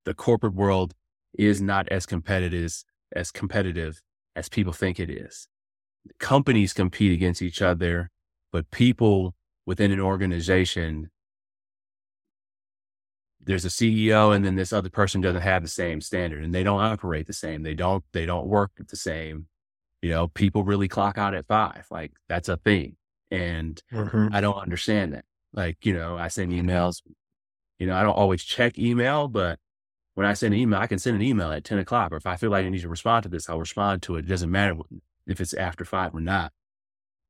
the 0.06 0.14
corporate 0.14 0.56
world 0.56 0.94
is 1.38 1.62
not 1.62 1.88
as 1.90 2.06
competitive 2.06 2.84
as 3.16 3.32
competitive 3.32 4.02
as 4.36 4.50
people 4.50 4.74
think 4.74 5.00
it 5.00 5.10
is. 5.10 5.48
Companies 6.20 6.74
compete 6.74 7.12
against 7.12 7.42
each 7.42 7.62
other, 7.62 8.10
but 8.52 8.70
people 8.72 9.36
within 9.66 9.92
an 9.92 10.00
organization, 10.00 11.10
there's 13.42 13.66
a 13.66 13.70
CEO 13.70 14.36
and 14.36 14.46
then 14.46 14.56
this 14.56 14.74
other 14.74 14.90
person 14.90 15.22
doesn't 15.22 15.42
have 15.42 15.62
the 15.62 15.70
same 15.70 16.02
standard 16.02 16.44
and 16.44 16.54
they 16.54 16.64
don't 16.64 16.82
operate 16.82 17.28
the 17.28 17.34
same. 17.34 17.64
They 17.64 17.74
don't, 17.74 18.04
they 18.14 18.26
don't 18.26 18.48
work 18.48 18.72
the 18.88 18.96
same. 18.96 19.48
You 20.02 20.10
know, 20.10 20.28
people 20.28 20.64
really 20.64 20.88
clock 20.88 21.18
out 21.18 21.34
at 21.34 21.48
five. 21.48 21.88
Like 21.90 22.12
that's 22.28 22.50
a 22.50 22.58
thing. 22.58 22.98
And 23.32 23.82
mm-hmm. 23.92 24.28
I 24.32 24.42
don't 24.42 24.58
understand 24.58 25.14
that. 25.14 25.26
Like, 25.54 25.86
you 25.86 25.94
know, 25.94 26.18
I 26.18 26.28
send 26.28 26.52
emails, 26.52 27.02
you 27.80 27.88
know, 27.88 27.96
I 27.96 28.04
don't 28.04 28.12
always 28.12 28.44
check 28.44 28.78
email, 28.78 29.28
but 29.28 29.60
when 30.16 30.28
I 30.28 30.34
send 30.34 30.54
an 30.54 30.60
email, 30.60 30.80
I 30.80 30.88
can 30.88 31.00
send 31.00 31.16
an 31.16 31.22
email 31.22 31.52
at 31.52 31.64
10 31.64 31.80
o'clock. 31.80 32.12
Or 32.12 32.18
if 32.18 32.26
I 32.26 32.36
feel 32.36 32.52
like 32.52 32.66
I 32.66 32.70
need 32.70 32.82
to 32.82 32.90
respond 32.90 33.24
to 33.24 33.30
this, 33.30 33.50
I'll 33.50 33.60
respond 33.60 34.02
to 34.04 34.16
it. 34.16 34.26
It 34.26 34.28
doesn't 34.28 34.52
matter 34.52 34.76
if 35.28 35.42
it's 35.42 35.54
after 35.54 35.86
five 35.86 36.14
or 36.14 36.22
not. 36.22 36.52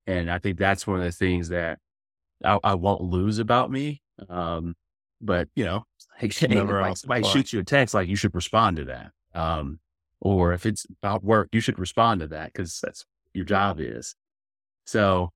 And 0.06 0.30
I 0.30 0.40
think 0.40 0.58
that's 0.58 0.86
one 0.86 1.00
of 1.00 1.06
the 1.06 1.12
things 1.12 1.50
that 1.50 1.80
I, 2.44 2.60
I 2.64 2.76
won't 2.76 3.02
lose 3.02 3.40
about 3.40 3.72
me. 3.72 4.02
Um, 4.30 4.76
but 5.22 5.48
you 5.56 5.64
know, 5.64 5.86
like, 6.22 6.42
like 6.82 6.98
somebody 6.98 7.24
shoots 7.28 7.54
you 7.54 7.60
a 7.60 7.64
text, 7.64 7.94
like 7.94 8.10
you 8.10 8.16
should 8.16 8.36
respond 8.36 8.78
to 8.78 8.86
that. 8.86 9.12
Um, 9.34 9.80
or 10.20 10.54
if 10.54 10.66
it's 10.66 10.86
about 11.02 11.24
work, 11.24 11.50
you 11.52 11.60
should 11.60 11.80
respond 11.80 12.22
to 12.22 12.28
that 12.28 12.54
because 12.54 12.80
that's 12.82 13.06
your 13.34 13.46
job 13.46 13.80
is. 13.80 14.16
So 14.86 15.32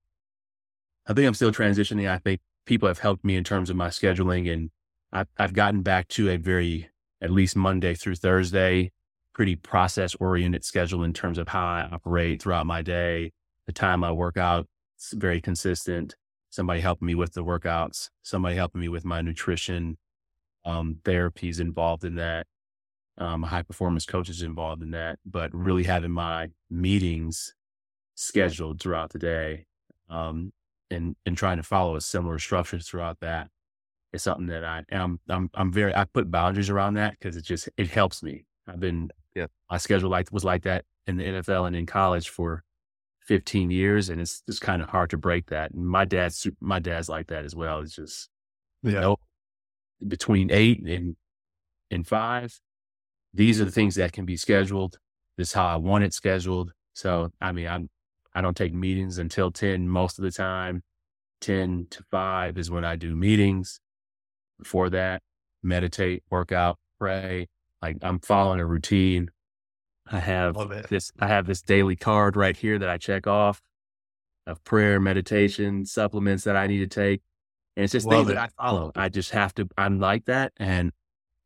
I 1.07 1.13
think 1.13 1.27
I'm 1.27 1.33
still 1.33 1.51
transitioning. 1.51 2.09
I 2.09 2.17
think 2.17 2.41
people 2.65 2.87
have 2.87 2.99
helped 2.99 3.25
me 3.25 3.35
in 3.35 3.43
terms 3.43 3.69
of 3.69 3.75
my 3.75 3.87
scheduling 3.87 4.51
and 4.51 4.69
I've, 5.11 5.27
I've 5.37 5.53
gotten 5.53 5.81
back 5.81 6.07
to 6.09 6.29
a 6.29 6.37
very, 6.37 6.89
at 7.21 7.31
least 7.31 7.55
Monday 7.55 7.95
through 7.95 8.15
Thursday, 8.15 8.91
pretty 9.37 9.55
process 9.55 10.15
oriented 10.15 10.65
schedule 10.65 11.03
in 11.03 11.13
terms 11.13 11.37
of 11.37 11.47
how 11.47 11.63
I 11.63 11.87
operate 11.91 12.41
throughout 12.41 12.65
my 12.65 12.81
day. 12.81 13.31
The 13.67 13.71
time 13.71 14.03
I 14.03 14.11
work 14.11 14.35
out, 14.35 14.65
it's 14.95 15.13
very 15.13 15.39
consistent. 15.39 16.15
Somebody 16.49 16.81
helping 16.81 17.05
me 17.05 17.13
with 17.13 17.35
the 17.35 17.43
workouts, 17.45 18.09
somebody 18.23 18.55
helping 18.55 18.81
me 18.81 18.87
with 18.87 19.05
my 19.05 19.21
nutrition, 19.21 19.99
um, 20.65 21.01
therapies 21.03 21.59
involved 21.59 22.03
in 22.03 22.15
that 22.15 22.47
um, 23.19 23.43
a 23.43 23.47
high 23.47 23.61
performance 23.61 24.07
coaches 24.07 24.41
involved 24.41 24.81
in 24.81 24.89
that, 24.91 25.19
but 25.23 25.53
really 25.53 25.83
having 25.83 26.11
my 26.11 26.49
meetings 26.71 27.53
scheduled 28.15 28.81
throughout 28.81 29.11
the 29.11 29.19
day 29.19 29.67
um, 30.09 30.51
and 30.89 31.15
and 31.27 31.37
trying 31.37 31.57
to 31.57 31.63
follow 31.63 31.95
a 31.95 32.01
similar 32.01 32.39
structure 32.39 32.79
throughout 32.79 33.19
that 33.19 33.49
is 34.13 34.23
something 34.23 34.47
that 34.47 34.63
I 34.63 34.83
am 34.91 35.19
I'm 35.29 35.51
I'm 35.53 35.71
very 35.71 35.95
I 35.95 36.05
put 36.05 36.31
boundaries 36.31 36.71
around 36.71 36.95
that 36.95 37.11
because 37.19 37.37
it 37.37 37.43
just 37.45 37.69
it 37.77 37.89
helps 37.89 38.23
me. 38.23 38.45
I've 38.67 38.79
been 38.79 39.11
yeah 39.37 39.47
my 39.69 39.77
schedule 39.77 40.09
like 40.09 40.31
was 40.31 40.43
like 40.43 40.63
that 40.63 40.85
in 41.07 41.17
the 41.17 41.23
NFL 41.23 41.67
and 41.67 41.75
in 41.75 41.85
college 41.85 42.29
for 42.29 42.63
15 43.27 43.71
years, 43.71 44.09
and 44.09 44.21
it's 44.21 44.41
just 44.41 44.61
kind 44.61 44.81
of 44.81 44.89
hard 44.89 45.09
to 45.09 45.17
break 45.17 45.47
that. 45.47 45.71
And 45.71 45.85
my 45.85 46.05
dad's 46.05 46.47
my 46.59 46.79
dad's 46.79 47.09
like 47.09 47.27
that 47.27 47.45
as 47.45 47.55
well. 47.55 47.81
It's 47.81 47.95
just 47.95 48.29
yeah. 48.83 48.91
You 48.91 48.99
know, 49.01 49.17
between 50.07 50.49
eight 50.51 50.81
and 50.85 51.15
and 51.91 52.07
five, 52.07 52.59
these 53.33 53.59
are 53.61 53.65
the 53.65 53.71
things 53.71 53.95
that 53.95 54.13
can 54.13 54.25
be 54.25 54.37
scheduled. 54.37 54.97
This 55.37 55.49
is 55.49 55.53
how 55.53 55.67
I 55.67 55.75
want 55.75 56.03
it 56.03 56.13
scheduled. 56.13 56.71
So, 56.93 57.31
I 57.39 57.51
mean, 57.51 57.67
I'm, 57.67 57.89
I 58.33 58.41
don't 58.41 58.57
take 58.57 58.73
meetings 58.73 59.19
until 59.19 59.51
10 59.51 59.87
most 59.87 60.17
of 60.17 60.23
the 60.23 60.31
time. 60.31 60.83
10 61.41 61.87
to 61.91 62.03
5 62.09 62.57
is 62.57 62.71
when 62.71 62.83
I 62.83 62.95
do 62.95 63.15
meetings. 63.15 63.79
Before 64.57 64.89
that, 64.89 65.21
meditate, 65.61 66.23
work 66.31 66.51
out, 66.51 66.77
pray. 66.99 67.47
Like 67.87 67.97
I'm 68.01 68.19
following 68.19 68.59
a 68.59 68.65
routine. 68.65 69.29
I 70.11 70.19
have 70.19 70.57
this, 70.89 71.11
I 71.19 71.27
have 71.27 71.47
this 71.47 71.61
daily 71.61 71.95
card 71.95 72.35
right 72.35 72.55
here 72.55 72.77
that 72.79 72.89
I 72.89 72.97
check 72.97 73.27
off 73.27 73.61
of 74.45 74.61
prayer, 74.65 74.99
meditation, 74.99 75.85
supplements 75.85 76.43
that 76.43 76.57
I 76.57 76.67
need 76.67 76.79
to 76.79 76.87
take. 76.87 77.21
And 77.77 77.85
it's 77.85 77.93
just 77.93 78.05
Love 78.05 78.19
things 78.19 78.31
it. 78.31 78.33
that 78.33 78.49
I 78.49 78.61
follow. 78.61 78.91
I 78.95 79.07
just 79.07 79.31
have 79.31 79.55
to, 79.55 79.69
I'm 79.77 79.99
like 80.01 80.25
that 80.25 80.51
and 80.57 80.91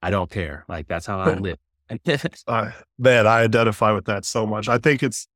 I 0.01 0.09
don't 0.09 0.31
care. 0.31 0.65
Like 0.67 0.87
that's 0.87 1.05
how 1.05 1.19
I 1.19 1.35
live 1.35 1.57
uh, 2.47 2.71
man, 2.97 3.27
I 3.27 3.41
identify 3.41 3.91
with 3.91 4.05
that 4.05 4.25
so 4.25 4.47
much. 4.47 4.67
I 4.67 4.79
think 4.79 5.03
it's, 5.03 5.27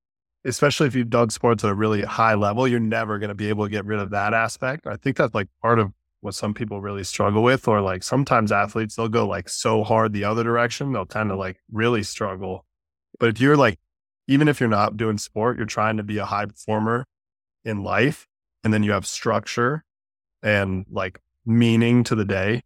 especially 0.43 0.87
if 0.87 0.95
you've 0.95 1.09
done 1.11 1.29
sports 1.29 1.63
at 1.63 1.69
a 1.69 1.75
really 1.75 2.01
high 2.01 2.33
level, 2.33 2.67
you're 2.67 2.79
never 2.79 3.19
going 3.19 3.29
to 3.29 3.35
be 3.35 3.49
able 3.49 3.65
to 3.65 3.69
get 3.69 3.85
rid 3.85 3.99
of 3.99 4.09
that 4.11 4.33
aspect. 4.33 4.87
I 4.87 4.95
think 4.95 5.17
that's 5.17 5.35
like 5.35 5.49
part 5.61 5.77
of 5.77 5.91
what 6.25 6.35
some 6.35 6.53
people 6.53 6.81
really 6.81 7.03
struggle 7.03 7.43
with, 7.43 7.67
or 7.67 7.79
like 7.79 8.03
sometimes 8.03 8.51
athletes, 8.51 8.95
they'll 8.95 9.07
go 9.07 9.27
like 9.27 9.47
so 9.47 9.83
hard 9.83 10.11
the 10.11 10.25
other 10.25 10.43
direction, 10.43 10.91
they'll 10.91 11.05
tend 11.05 11.29
to 11.29 11.35
like 11.35 11.61
really 11.71 12.03
struggle. 12.03 12.65
But 13.19 13.29
if 13.29 13.39
you're 13.39 13.55
like, 13.55 13.79
even 14.27 14.47
if 14.47 14.59
you're 14.59 14.67
not 14.67 14.97
doing 14.97 15.17
sport, 15.17 15.55
you're 15.55 15.67
trying 15.67 15.97
to 15.97 16.03
be 16.03 16.17
a 16.17 16.25
high 16.25 16.47
performer 16.47 17.05
in 17.63 17.83
life, 17.83 18.27
and 18.63 18.73
then 18.73 18.83
you 18.83 18.91
have 18.91 19.05
structure 19.05 19.83
and 20.43 20.85
like 20.91 21.21
meaning 21.45 22.03
to 22.03 22.15
the 22.15 22.25
day. 22.25 22.61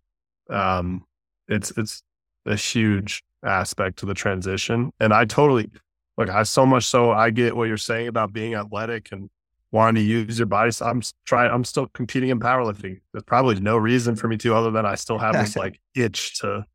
Um, 0.49 1.05
it's, 1.47 1.71
it's 1.77 2.01
a 2.45 2.55
huge 2.55 3.23
aspect 3.43 3.99
to 3.99 4.05
the 4.05 4.13
transition. 4.13 4.91
And 4.99 5.13
I 5.13 5.25
totally 5.25 5.69
like, 6.17 6.29
I 6.29 6.43
so 6.43 6.65
much 6.65 6.85
so 6.85 7.11
I 7.11 7.29
get 7.29 7.55
what 7.55 7.67
you're 7.67 7.77
saying 7.77 8.07
about 8.07 8.33
being 8.33 8.55
athletic 8.55 9.11
and 9.11 9.29
wanting 9.71 10.03
to 10.03 10.07
use 10.07 10.39
your 10.39 10.45
body. 10.45 10.71
So 10.71 10.85
I'm 10.85 11.01
trying, 11.25 11.51
I'm 11.51 11.63
still 11.63 11.87
competing 11.87 12.29
in 12.29 12.39
powerlifting. 12.39 13.01
There's 13.11 13.23
probably 13.23 13.59
no 13.59 13.77
reason 13.77 14.15
for 14.15 14.27
me 14.27 14.37
to 14.37 14.55
other 14.55 14.71
than 14.71 14.85
I 14.85 14.95
still 14.95 15.17
have 15.19 15.33
this 15.33 15.55
like 15.55 15.79
itch 15.95 16.39
to 16.39 16.65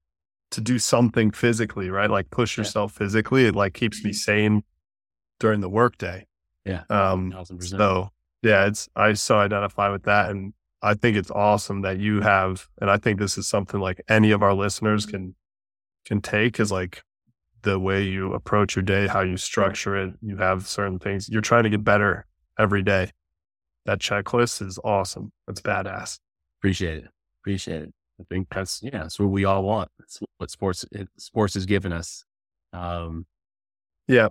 to 0.52 0.60
do 0.60 0.78
something 0.78 1.32
physically, 1.32 1.90
right? 1.90 2.08
Like 2.08 2.30
push 2.30 2.56
yourself 2.56 2.92
yeah. 2.94 2.98
physically. 2.98 3.46
It 3.46 3.56
like 3.56 3.74
keeps 3.74 4.04
me 4.04 4.12
sane 4.12 4.62
during 5.40 5.60
the 5.60 5.68
workday. 5.68 6.26
Yeah. 6.64 6.82
Um 6.88 7.34
so 7.60 8.10
yeah, 8.42 8.66
it's 8.66 8.88
I 8.94 9.14
so 9.14 9.38
identify 9.38 9.90
with 9.90 10.04
that 10.04 10.30
and 10.30 10.52
I 10.80 10.94
think 10.94 11.16
it's 11.16 11.30
awesome 11.30 11.82
that 11.82 11.98
you 11.98 12.20
have 12.20 12.68
and 12.80 12.90
I 12.90 12.98
think 12.98 13.18
this 13.18 13.36
is 13.36 13.48
something 13.48 13.80
like 13.80 14.00
any 14.08 14.30
of 14.30 14.42
our 14.42 14.54
listeners 14.54 15.06
can 15.06 15.34
can 16.04 16.20
take 16.20 16.60
is 16.60 16.70
like 16.70 17.02
the 17.62 17.80
way 17.80 18.02
you 18.02 18.34
approach 18.34 18.76
your 18.76 18.82
day, 18.82 19.06
how 19.06 19.22
you 19.22 19.38
structure 19.38 19.96
it. 19.96 20.14
You 20.20 20.36
have 20.36 20.68
certain 20.68 20.98
things 20.98 21.28
you're 21.28 21.40
trying 21.40 21.64
to 21.64 21.70
get 21.70 21.82
better 21.82 22.26
every 22.58 22.82
day. 22.82 23.10
That 23.86 23.98
checklist 23.98 24.66
is 24.66 24.78
awesome. 24.82 25.32
That's 25.46 25.60
badass. 25.60 26.18
Appreciate 26.60 27.04
it. 27.04 27.10
Appreciate 27.42 27.82
it. 27.82 27.94
I 28.20 28.24
think 28.30 28.48
that's 28.50 28.80
yeah, 28.82 29.02
that's 29.02 29.18
what 29.18 29.30
we 29.30 29.44
all 29.44 29.64
want. 29.64 29.90
That's 29.98 30.20
what 30.38 30.50
sports 30.50 30.84
it, 30.92 31.08
sports 31.18 31.54
has 31.54 31.66
given 31.66 31.92
us. 31.92 32.24
Um, 32.72 33.26
yeah, 34.06 34.28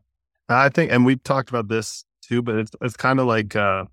I 0.49 0.69
think, 0.69 0.91
and 0.91 1.05
we've 1.05 1.23
talked 1.23 1.49
about 1.49 1.67
this 1.67 2.05
too, 2.21 2.41
but 2.41 2.55
it's 2.55 2.71
it's 2.81 2.95
kind 2.97 3.19
of 3.19 3.27
like 3.27 3.55
uh, 3.55 3.85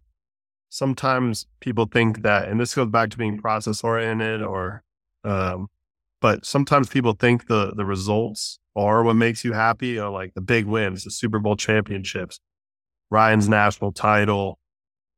sometimes 0.68 1.46
people 1.60 1.86
think 1.86 2.22
that, 2.22 2.48
and 2.48 2.60
this 2.60 2.74
goes 2.74 2.88
back 2.88 3.10
to 3.10 3.18
being 3.18 3.38
process 3.38 3.82
oriented 3.82 4.42
or, 4.42 4.82
um, 5.24 5.68
but 6.20 6.46
sometimes 6.46 6.88
people 6.88 7.12
think 7.12 7.48
the 7.48 7.72
the 7.74 7.84
results 7.84 8.58
are 8.76 9.02
what 9.02 9.14
makes 9.14 9.44
you 9.44 9.52
happy, 9.52 9.98
or 9.98 10.10
like 10.10 10.34
the 10.34 10.40
big 10.40 10.66
wins, 10.66 11.04
the 11.04 11.10
Super 11.10 11.38
Bowl 11.38 11.56
championships, 11.56 12.38
Ryan's 13.10 13.48
national 13.48 13.92
title, 13.92 14.58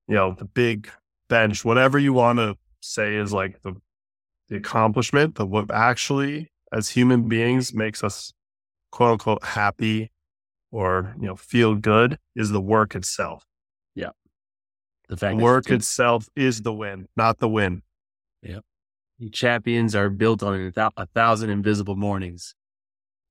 you 0.09 0.15
know, 0.15 0.35
the 0.37 0.45
big 0.45 0.89
bench, 1.29 1.65
whatever 1.65 1.99
you 1.99 2.13
want 2.13 2.39
to 2.39 2.57
say 2.81 3.17
is 3.17 3.33
like 3.33 3.63
the 3.63 3.75
the 4.49 4.57
accomplishment, 4.57 5.35
but 5.35 5.47
what 5.47 5.71
actually 5.71 6.51
as 6.73 6.91
human 6.91 7.29
beings 7.29 7.73
makes 7.73 8.03
us 8.05 8.33
quote 8.91 9.13
unquote 9.13 9.45
happy 9.45 10.11
or 10.71 11.15
you 11.21 11.27
know 11.27 11.37
feel 11.37 11.75
good 11.75 12.19
is 12.35 12.51
the 12.51 12.61
work 12.61 12.95
itself. 12.95 13.45
Yeah. 13.95 14.11
The 15.09 15.17
fact 15.17 15.39
work 15.39 15.71
itself 15.71 16.29
is 16.35 16.63
the 16.63 16.73
win, 16.73 17.09
not 17.17 17.39
the 17.39 17.49
win. 17.49 17.83
Yep. 18.43 18.65
The 19.19 19.31
champions 19.31 19.95
are 19.95 20.11
built 20.11 20.43
on 20.43 20.73
a 20.77 21.07
thousand 21.07 21.51
invisible 21.51 21.97
mornings. 21.97 22.55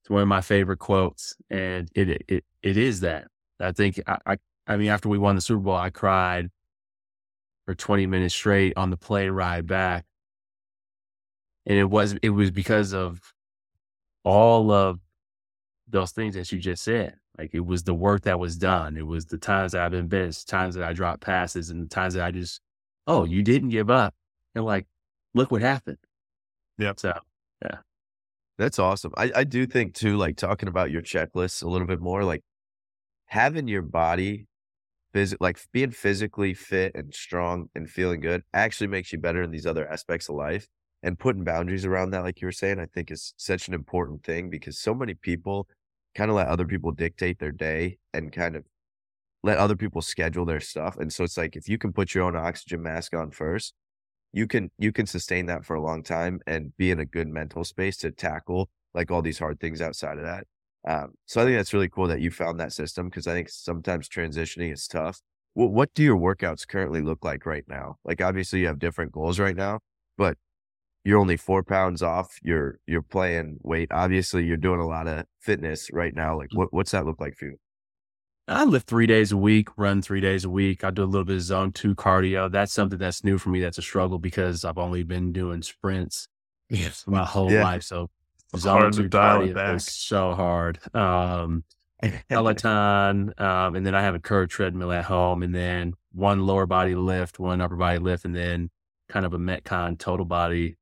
It's 0.02 0.10
one 0.10 0.22
of 0.22 0.28
my 0.28 0.40
favorite 0.40 0.78
quotes, 0.78 1.36
and 1.50 1.90
it 1.94 2.24
it 2.28 2.44
it 2.62 2.76
is 2.76 3.00
that. 3.00 3.26
I 3.60 3.72
think 3.72 4.00
I, 4.06 4.18
I 4.26 4.36
I 4.66 4.76
mean 4.76 4.88
after 4.88 5.08
we 5.08 5.18
won 5.18 5.34
the 5.34 5.40
Super 5.40 5.60
Bowl, 5.60 5.76
I 5.76 5.90
cried 5.90 6.50
for 7.66 7.74
20 7.74 8.06
minutes 8.06 8.34
straight 8.34 8.74
on 8.76 8.90
the 8.90 8.96
plane 8.96 9.30
ride 9.30 9.66
back. 9.66 10.04
And 11.66 11.78
it 11.78 11.88
was 11.88 12.14
it 12.22 12.30
was 12.30 12.50
because 12.50 12.92
of 12.92 13.20
all 14.24 14.70
of 14.70 15.00
those 15.88 16.12
things 16.12 16.34
that 16.34 16.50
you 16.50 16.58
just 16.58 16.82
said. 16.82 17.16
Like 17.38 17.50
it 17.54 17.64
was 17.64 17.84
the 17.84 17.94
work 17.94 18.22
that 18.22 18.38
was 18.38 18.56
done. 18.56 18.96
It 18.96 19.06
was 19.06 19.26
the 19.26 19.38
times 19.38 19.72
that 19.72 19.82
I've 19.82 19.90
been 19.90 20.08
best, 20.08 20.48
times 20.48 20.74
that 20.74 20.84
I 20.84 20.92
dropped 20.92 21.22
passes, 21.22 21.70
and 21.70 21.84
the 21.84 21.88
times 21.88 22.14
that 22.14 22.24
I 22.24 22.30
just, 22.30 22.60
oh, 23.06 23.24
you 23.24 23.42
didn't 23.42 23.70
give 23.70 23.90
up. 23.90 24.14
And 24.54 24.64
like, 24.64 24.86
look 25.34 25.50
what 25.50 25.62
happened. 25.62 25.98
Yep. 26.78 27.00
So, 27.00 27.12
yeah. 27.64 27.78
That's 28.58 28.78
awesome. 28.78 29.12
I, 29.16 29.32
I 29.34 29.44
do 29.44 29.66
think 29.66 29.94
too, 29.94 30.16
like 30.16 30.36
talking 30.36 30.68
about 30.68 30.90
your 30.90 31.02
checklist 31.02 31.62
a 31.62 31.68
little 31.68 31.86
bit 31.86 32.00
more, 32.00 32.22
like 32.22 32.42
having 33.26 33.66
your 33.66 33.82
body 33.82 34.46
phys- 35.14 35.36
like 35.40 35.58
being 35.72 35.90
physically 35.90 36.54
fit 36.54 36.94
and 36.94 37.14
strong 37.14 37.68
and 37.74 37.88
feeling 37.88 38.20
good 38.20 38.42
actually 38.52 38.86
makes 38.88 39.12
you 39.12 39.18
better 39.18 39.42
in 39.42 39.50
these 39.50 39.66
other 39.66 39.88
aspects 39.88 40.28
of 40.28 40.36
life. 40.36 40.68
And 41.04 41.18
putting 41.18 41.42
boundaries 41.42 41.84
around 41.84 42.10
that, 42.10 42.22
like 42.22 42.40
you 42.40 42.46
were 42.46 42.52
saying, 42.52 42.78
I 42.78 42.86
think 42.86 43.10
is 43.10 43.34
such 43.36 43.66
an 43.66 43.74
important 43.74 44.22
thing 44.22 44.50
because 44.50 44.78
so 44.78 44.94
many 44.94 45.14
people 45.14 45.66
kind 46.14 46.30
of 46.30 46.36
let 46.36 46.46
other 46.46 46.64
people 46.64 46.92
dictate 46.92 47.40
their 47.40 47.50
day 47.50 47.98
and 48.14 48.32
kind 48.32 48.54
of 48.54 48.64
let 49.42 49.58
other 49.58 49.76
people 49.76 50.00
schedule 50.00 50.44
their 50.44 50.60
stuff. 50.60 50.96
And 50.96 51.12
so 51.12 51.24
it's 51.24 51.36
like 51.36 51.56
if 51.56 51.68
you 51.68 51.78
can 51.78 51.92
put 51.92 52.14
your 52.14 52.24
own 52.24 52.36
oxygen 52.36 52.82
mask 52.82 53.14
on 53.14 53.30
first, 53.32 53.74
you 54.32 54.46
can 54.46 54.70
you 54.78 54.92
can 54.92 55.06
sustain 55.06 55.46
that 55.46 55.64
for 55.64 55.74
a 55.74 55.82
long 55.82 56.02
time 56.02 56.40
and 56.46 56.76
be 56.76 56.90
in 56.90 57.00
a 57.00 57.04
good 57.04 57.28
mental 57.28 57.64
space 57.64 57.96
to 57.98 58.10
tackle 58.10 58.70
like 58.94 59.10
all 59.10 59.22
these 59.22 59.38
hard 59.38 59.60
things 59.60 59.82
outside 59.82 60.18
of 60.18 60.24
that. 60.24 60.46
Um, 60.86 61.12
so 61.26 61.40
I 61.40 61.44
think 61.44 61.56
that's 61.56 61.72
really 61.72 61.88
cool 61.88 62.08
that 62.08 62.20
you 62.20 62.30
found 62.30 62.58
that 62.60 62.72
system 62.72 63.08
because 63.08 63.26
I 63.26 63.32
think 63.32 63.48
sometimes 63.48 64.08
transitioning 64.08 64.72
is 64.72 64.86
tough. 64.88 65.20
What, 65.54 65.70
what 65.70 65.94
do 65.94 66.02
your 66.02 66.16
workouts 66.16 66.66
currently 66.66 67.02
look 67.02 67.24
like 67.24 67.46
right 67.46 67.64
now? 67.68 67.98
Like 68.04 68.20
obviously 68.20 68.60
you 68.60 68.66
have 68.66 68.78
different 68.78 69.12
goals 69.12 69.38
right 69.38 69.56
now, 69.56 69.80
but 70.18 70.36
you're 71.04 71.18
only 71.18 71.36
four 71.36 71.62
pounds 71.62 72.02
off. 72.02 72.38
You're 72.42 72.78
you're 72.86 73.02
playing 73.02 73.58
weight. 73.62 73.90
Obviously, 73.90 74.44
you're 74.44 74.56
doing 74.56 74.80
a 74.80 74.86
lot 74.86 75.08
of 75.08 75.24
fitness 75.40 75.90
right 75.92 76.14
now. 76.14 76.36
Like 76.38 76.50
what 76.52 76.72
what's 76.72 76.92
that 76.92 77.06
look 77.06 77.20
like 77.20 77.36
for 77.36 77.46
you? 77.46 77.56
I 78.48 78.64
lift 78.64 78.88
three 78.88 79.06
days 79.06 79.30
a 79.32 79.36
week, 79.36 79.68
run 79.76 80.02
three 80.02 80.20
days 80.20 80.44
a 80.44 80.50
week. 80.50 80.84
I 80.84 80.90
do 80.90 81.04
a 81.04 81.06
little 81.06 81.24
bit 81.24 81.36
of 81.36 81.42
zone 81.42 81.72
two 81.72 81.94
cardio. 81.94 82.50
That's 82.50 82.72
something 82.72 82.98
that's 82.98 83.24
new 83.24 83.38
for 83.38 83.50
me. 83.50 83.60
That's 83.60 83.78
a 83.78 83.82
struggle 83.82 84.18
because 84.18 84.64
I've 84.64 84.78
only 84.78 85.04
been 85.04 85.32
doing 85.32 85.62
sprints 85.62 86.28
yes. 86.68 87.04
my 87.06 87.24
whole 87.24 87.50
yeah. 87.50 87.62
life. 87.62 87.82
So 87.84 88.10
Zone 88.56 88.92
two 88.92 89.08
cardio 89.08 89.74
is 89.74 89.86
so 89.86 90.34
hard. 90.34 90.78
Um, 90.94 91.64
Peloton, 92.28 93.32
um, 93.38 93.76
and 93.76 93.86
then 93.86 93.94
I 93.94 94.02
have 94.02 94.14
a 94.14 94.20
curved 94.20 94.50
treadmill 94.50 94.92
at 94.92 95.04
home, 95.04 95.42
and 95.42 95.54
then 95.54 95.94
one 96.12 96.44
lower 96.44 96.66
body 96.66 96.94
lift, 96.94 97.38
one 97.38 97.60
upper 97.60 97.76
body 97.76 97.98
lift, 97.98 98.24
and 98.24 98.34
then 98.34 98.70
kind 99.08 99.24
of 99.24 99.32
a 99.32 99.38
Metcon 99.38 99.98
total 99.98 100.26
body 100.26 100.76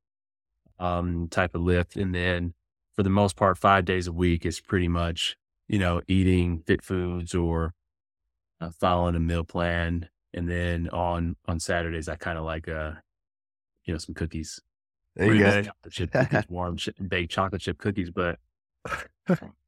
um, 0.79 1.27
type 1.29 1.53
of 1.53 1.61
lift. 1.61 1.95
And 1.95 2.13
then 2.13 2.53
for 2.95 3.03
the 3.03 3.09
most 3.09 3.35
part, 3.35 3.57
five 3.57 3.85
days 3.85 4.07
a 4.07 4.11
week 4.11 4.45
is 4.45 4.59
pretty 4.59 4.87
much 4.87 5.37
you 5.67 5.79
know 5.79 6.01
eating 6.07 6.63
fit 6.65 6.83
foods 6.83 7.33
or 7.33 7.73
uh, 8.59 8.71
following 8.71 9.15
a 9.15 9.19
meal 9.19 9.43
plan. 9.43 10.09
And 10.33 10.49
then 10.49 10.89
on 10.89 11.35
on 11.47 11.59
Saturdays, 11.59 12.09
I 12.09 12.15
kind 12.15 12.37
of 12.37 12.45
like 12.45 12.67
uh, 12.67 12.93
you 13.85 13.93
know 13.93 13.97
some 13.99 14.15
cookies 14.15 14.59
there 15.15 15.33
you 15.33 15.43
go. 15.43 15.61
Chocolate 15.61 15.93
chip 15.93 16.11
cookies, 16.11 16.43
warm 16.49 16.77
baked 17.07 17.31
chocolate 17.31 17.61
chip 17.61 17.77
cookies, 17.77 18.09
but 18.09 18.39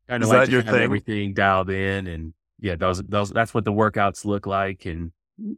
I 0.10 0.18
know 0.18 0.28
like 0.28 0.50
your 0.50 0.62
thing? 0.62 0.76
everything 0.76 1.34
dialed 1.34 1.70
in, 1.70 2.08
and 2.08 2.34
yeah, 2.60 2.76
those 2.76 3.02
those 3.04 3.30
that's 3.30 3.54
what 3.54 3.66
the 3.66 3.74
workouts 3.74 4.26
look 4.26 4.46
like, 4.46 4.86
and 4.86 5.12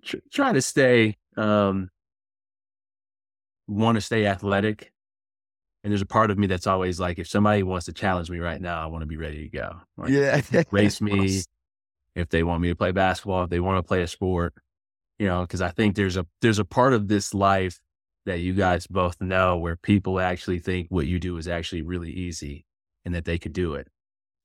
tr- 0.03 0.17
try 0.31 0.53
to 0.53 0.61
stay 0.61 1.17
um 1.37 1.89
want 3.67 3.95
to 3.95 4.01
stay 4.01 4.25
athletic. 4.25 4.91
And 5.83 5.91
there's 5.91 6.01
a 6.01 6.07
part 6.07 6.31
of 6.31 6.39
me 6.39 6.47
that's 6.47 6.65
always 6.65 6.99
like, 6.99 7.19
if 7.19 7.27
somebody 7.27 7.61
wants 7.61 7.85
to 7.85 7.93
challenge 7.93 8.31
me 8.31 8.39
right 8.39 8.59
now, 8.59 8.81
I 8.81 8.87
want 8.87 9.03
to 9.03 9.07
be 9.07 9.17
ready 9.17 9.43
to 9.43 9.49
go. 9.49 9.81
Like, 9.97 10.09
yeah, 10.09 10.41
race 10.71 10.99
me. 10.99 11.41
If 12.15 12.29
they 12.29 12.41
want 12.43 12.61
me 12.61 12.69
to 12.69 12.75
play 12.75 12.91
basketball, 12.91 13.43
if 13.43 13.49
they 13.49 13.59
want 13.59 13.77
to 13.77 13.87
play 13.87 14.01
a 14.01 14.07
sport, 14.07 14.55
you 15.19 15.27
know, 15.27 15.41
because 15.41 15.61
I 15.61 15.69
think 15.69 15.95
there's 15.95 16.17
a 16.17 16.25
there's 16.41 16.59
a 16.59 16.65
part 16.65 16.93
of 16.93 17.07
this 17.07 17.33
life 17.33 17.79
that 18.25 18.39
you 18.39 18.53
guys 18.53 18.87
both 18.87 19.21
know 19.21 19.57
where 19.57 19.75
people 19.75 20.19
actually 20.19 20.59
think 20.59 20.87
what 20.89 21.07
you 21.07 21.19
do 21.19 21.37
is 21.37 21.47
actually 21.47 21.81
really 21.81 22.11
easy 22.11 22.65
and 23.05 23.13
that 23.13 23.25
they 23.25 23.37
could 23.37 23.53
do 23.53 23.75
it. 23.75 23.87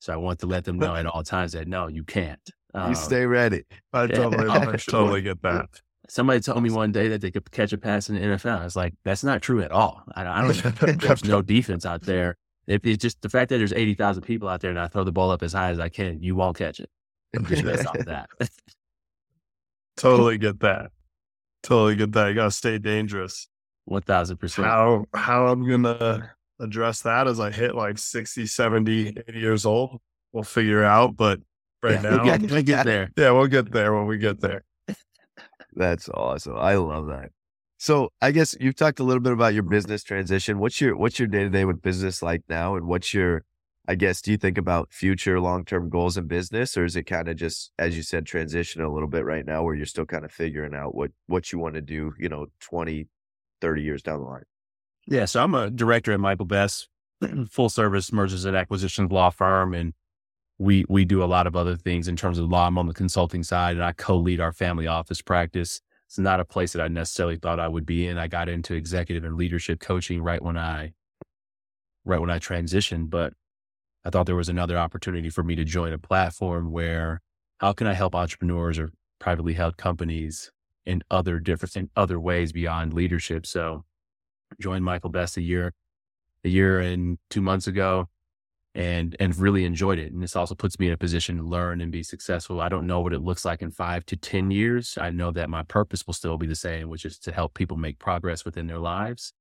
So 0.01 0.12
I 0.12 0.16
want 0.16 0.41
to 0.41 0.47
let 0.47 0.64
them 0.64 0.78
know 0.78 0.95
at 0.95 1.07
all 1.07 1.22
times 1.22 1.53
that 1.53 1.68
no, 1.68 1.87
you 1.87 2.05
can't. 2.05 2.41
Um, 2.74 2.91
you 2.91 2.95
stay 2.95 3.26
ready. 3.26 3.64
I 3.93 4.07
totally, 4.07 4.49
I 4.51 4.76
totally 4.76 5.22
get 5.22 5.43
that. 5.43 5.68
Somebody 6.09 6.41
told 6.41 6.62
me 6.62 6.70
one 6.70 6.93
day 6.93 7.09
that 7.09 7.20
they 7.20 7.31
could 7.31 7.51
catch 7.53 7.72
a 7.72 7.78
pass 7.78 8.09
in 8.09 8.16
the 8.16 8.20
NFL. 8.20 8.61
I 8.61 8.64
was 8.64 8.76
like, 8.76 8.95
that's 9.05 9.22
not 9.22 9.43
true 9.43 9.62
at 9.62 9.70
all. 9.70 10.03
I, 10.14 10.26
I 10.26 10.43
don't. 10.43 11.01
there's 11.01 11.24
no 11.24 11.41
defense 11.41 11.87
out 11.87 12.03
there. 12.03 12.37
If 12.66 12.85
it's 12.85 13.01
just 13.01 13.22
the 13.22 13.28
fact 13.28 13.49
that 13.51 13.59
there's 13.59 13.72
eighty 13.72 13.95
thousand 13.95 14.22
people 14.22 14.49
out 14.49 14.61
there 14.61 14.70
and 14.70 14.78
I 14.78 14.89
throw 14.89 15.05
the 15.05 15.12
ball 15.12 15.31
up 15.31 15.43
as 15.43 15.53
high 15.53 15.70
as 15.70 15.81
I 15.81 15.89
can, 15.89 16.22
you 16.22 16.35
won't 16.35 16.57
catch 16.57 16.81
it. 16.81 16.91
Just 17.49 17.87
off 17.87 17.99
that. 18.07 18.28
totally 19.97 20.39
get 20.39 20.61
that. 20.61 20.91
Totally 21.62 21.97
get 21.97 22.12
that. 22.12 22.28
You 22.28 22.35
gotta 22.35 22.51
stay 22.51 22.78
dangerous. 22.78 23.49
One 23.91 24.03
thousand 24.03 24.36
percent. 24.36 24.68
How 24.68 25.05
how 25.14 25.49
I'm 25.49 25.68
gonna 25.68 26.30
address 26.61 27.03
that 27.03 27.26
as 27.26 27.41
I 27.41 27.51
hit 27.51 27.74
like 27.74 27.99
60, 27.99 28.47
70, 28.47 29.09
80 29.09 29.24
years 29.36 29.66
old, 29.66 30.01
we'll 30.32 30.45
figure 30.45 30.84
out. 30.84 31.16
But 31.16 31.41
right 31.82 32.01
yeah, 32.01 32.11
now, 32.11 32.22
we 32.22 32.30
get, 32.30 32.51
we 32.53 32.62
get 32.62 32.86
there. 32.86 33.11
Yeah, 33.16 33.32
we'll 33.32 33.49
get 33.49 33.72
there 33.72 33.93
when 33.93 34.07
we 34.07 34.16
get 34.16 34.41
there. 34.41 34.62
That's 35.74 36.09
awesome. 36.09 36.57
I 36.57 36.76
love 36.76 37.09
that. 37.09 37.30
So 37.78 38.12
I 38.22 38.30
guess 38.30 38.55
you've 38.61 38.76
talked 38.76 39.01
a 39.01 39.03
little 39.03 39.22
bit 39.22 39.32
about 39.32 39.55
your 39.55 39.64
business 39.64 40.05
transition. 40.05 40.61
What's 40.61 40.80
your 40.80 40.97
what's 40.97 41.18
your 41.18 41.26
day 41.26 41.43
to 41.43 41.51
day 41.51 41.64
with 41.64 41.82
business 41.82 42.22
like 42.22 42.45
now, 42.49 42.76
and 42.76 42.86
what's 42.86 43.12
your 43.12 43.43
I 43.88 43.97
guess 43.97 44.22
do 44.22 44.30
you 44.30 44.36
think 44.36 44.57
about 44.57 44.93
future 44.93 45.41
long 45.41 45.64
term 45.64 45.88
goals 45.88 46.16
in 46.16 46.28
business, 46.28 46.76
or 46.76 46.84
is 46.84 46.95
it 46.95 47.07
kind 47.07 47.26
of 47.26 47.34
just 47.34 47.72
as 47.76 47.97
you 47.97 48.05
said 48.05 48.24
transition 48.24 48.82
a 48.82 48.93
little 48.93 49.09
bit 49.09 49.24
right 49.24 49.45
now, 49.45 49.64
where 49.64 49.74
you're 49.74 49.84
still 49.84 50.07
kind 50.07 50.24
of 50.24 50.30
figuring 50.30 50.76
out 50.76 50.95
what 50.95 51.11
what 51.26 51.51
you 51.51 51.59
want 51.59 51.74
to 51.74 51.82
do, 51.82 52.14
you 52.20 52.28
know, 52.28 52.47
20, 52.61 53.09
30 53.61 53.83
years 53.83 54.03
down 54.03 54.21
the 54.21 54.27
line? 54.27 54.43
Yeah. 55.07 55.25
So 55.25 55.43
I'm 55.43 55.55
a 55.55 55.71
director 55.71 56.13
at 56.13 56.21
Michael 56.21 56.47
Best, 56.47 56.89
full 57.51 57.69
service 57.69 58.13
mergers 58.13 58.45
and 58.45 58.57
acquisitions 58.57 59.11
law 59.11 59.31
firm. 59.31 59.75
And 59.75 59.95
we, 60.59 60.85
we 60.89 61.05
do 61.05 61.23
a 61.23 61.27
lot 61.27 61.47
of 61.47 61.57
other 61.57 61.77
things 61.77 62.09
in 62.09 62.17
terms 62.17 62.39
of 62.39 62.49
law. 62.49 62.67
I'm 62.67 62.79
on 62.79 62.87
the 62.87 62.95
consulting 62.95 63.43
side 63.43 63.77
and 63.77 63.85
I 63.85 63.93
co-lead 63.93 64.41
our 64.41 64.53
family 64.53 64.87
office 64.87 65.23
practice. 65.23 65.81
It's 66.07 66.19
not 66.19 66.41
a 66.41 66.45
place 66.45 66.73
that 66.73 66.83
I 66.83 66.89
necessarily 66.89 67.37
thought 67.37 67.61
I 67.61 67.69
would 67.69 67.87
be 67.87 68.07
in. 68.07 68.19
I 68.19 68.27
got 68.27 68.49
into 68.49 68.75
executive 68.75 69.25
and 69.25 69.37
leadership 69.37 69.81
coaching 69.81 70.23
right 70.23 70.43
when 70.43 70.59
I, 70.59 70.93
right 72.05 72.21
when 72.21 72.31
I 72.31 72.39
transitioned, 72.39 73.11
but 73.11 73.33
I 74.05 74.11
thought 74.11 74.27
there 74.27 74.37
was 74.37 74.49
another 74.49 74.77
opportunity 74.77 75.31
for 75.31 75.45
me 75.45 75.55
to 75.55 75.65
join 75.65 75.93
a 75.93 75.99
platform 75.99 76.73
where 76.73 77.21
how 77.59 77.73
can 77.73 77.87
I 77.87 77.93
help 77.93 78.15
entrepreneurs 78.15 78.79
or 78.79 78.91
privately 79.19 79.53
held 79.53 79.77
companies 79.77 80.51
in 80.87 81.03
other 81.11 81.39
different 81.39 81.76
in 81.76 81.91
other 81.97 82.18
ways 82.18 82.53
beyond 82.53 82.93
leadership. 82.93 83.47
So 83.47 83.85
joined 84.61 84.85
Michael 84.85 85.11
Best 85.11 85.37
a 85.37 85.43
year, 85.43 85.72
a 86.45 86.49
year 86.49 86.81
and 86.81 87.18
two 87.28 87.41
months 87.41 87.66
ago 87.66 88.09
and 88.74 89.16
and 89.18 89.37
really 89.37 89.64
enjoyed 89.64 89.99
it. 89.99 90.12
And 90.12 90.22
this 90.22 90.37
also 90.37 90.55
puts 90.55 90.78
me 90.78 90.87
in 90.87 90.93
a 90.93 90.97
position 90.97 91.37
to 91.39 91.43
learn 91.43 91.81
and 91.81 91.91
be 91.91 92.03
successful. 92.03 92.61
I 92.61 92.68
don't 92.68 92.87
know 92.87 93.01
what 93.01 93.12
it 93.12 93.22
looks 93.22 93.45
like 93.45 93.62
in 93.62 93.70
five 93.70 94.07
to 94.07 94.16
10 94.16 94.51
years. 94.51 94.97
I 95.01 95.11
know 95.11 95.31
that 95.33 95.51
my 95.51 95.62
purpose 95.62 96.07
will 96.07 96.14
still 96.14 96.39
be 96.39 96.47
the 96.47 96.55
same, 96.55 96.89
which 96.89 97.05
is 97.05 97.18
to 97.20 97.33
help 97.33 97.55
people 97.55 97.76
make 97.76 97.99
progress 97.99 98.45
within 98.45 98.66
their 98.66 98.78
lives. 98.78 99.33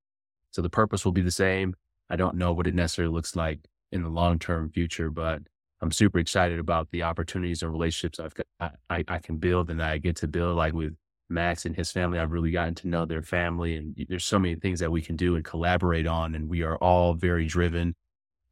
So 0.51 0.61
the 0.61 0.69
purpose 0.69 1.05
will 1.05 1.11
be 1.11 1.21
the 1.21 1.31
same. 1.31 1.75
I 2.09 2.15
don't 2.15 2.37
know 2.37 2.53
what 2.53 2.65
it 2.65 2.73
necessarily 2.73 3.13
looks 3.13 3.35
like 3.35 3.59
in 3.91 4.01
the 4.01 4.09
long 4.09 4.39
term 4.39 4.71
future, 4.71 5.11
but 5.11 5.41
I'm 5.81 5.91
super 5.91 6.19
excited 6.19 6.59
about 6.59 6.89
the 6.91 7.03
opportunities 7.03 7.61
and 7.61 7.71
relationships 7.71 8.19
I've 8.19 8.33
got, 8.33 8.75
I, 8.89 9.03
I 9.07 9.19
can 9.19 9.37
build 9.37 9.69
and 9.69 9.81
I 9.81 9.99
get 9.99 10.17
to 10.17 10.27
build 10.27 10.57
like 10.57 10.73
with 10.73 10.95
Max 11.29 11.65
and 11.65 11.75
his 11.75 11.91
family, 11.91 12.19
I've 12.19 12.31
really 12.31 12.51
gotten 12.51 12.75
to 12.75 12.87
know 12.87 13.05
their 13.05 13.21
family 13.21 13.75
and 13.75 13.95
there's 14.09 14.25
so 14.25 14.39
many 14.39 14.55
things 14.55 14.79
that 14.79 14.91
we 14.91 15.01
can 15.01 15.15
do 15.15 15.35
and 15.35 15.45
collaborate 15.45 16.07
on. 16.07 16.35
And 16.35 16.49
we 16.49 16.63
are 16.63 16.77
all 16.77 17.13
very 17.13 17.45
driven. 17.45 17.95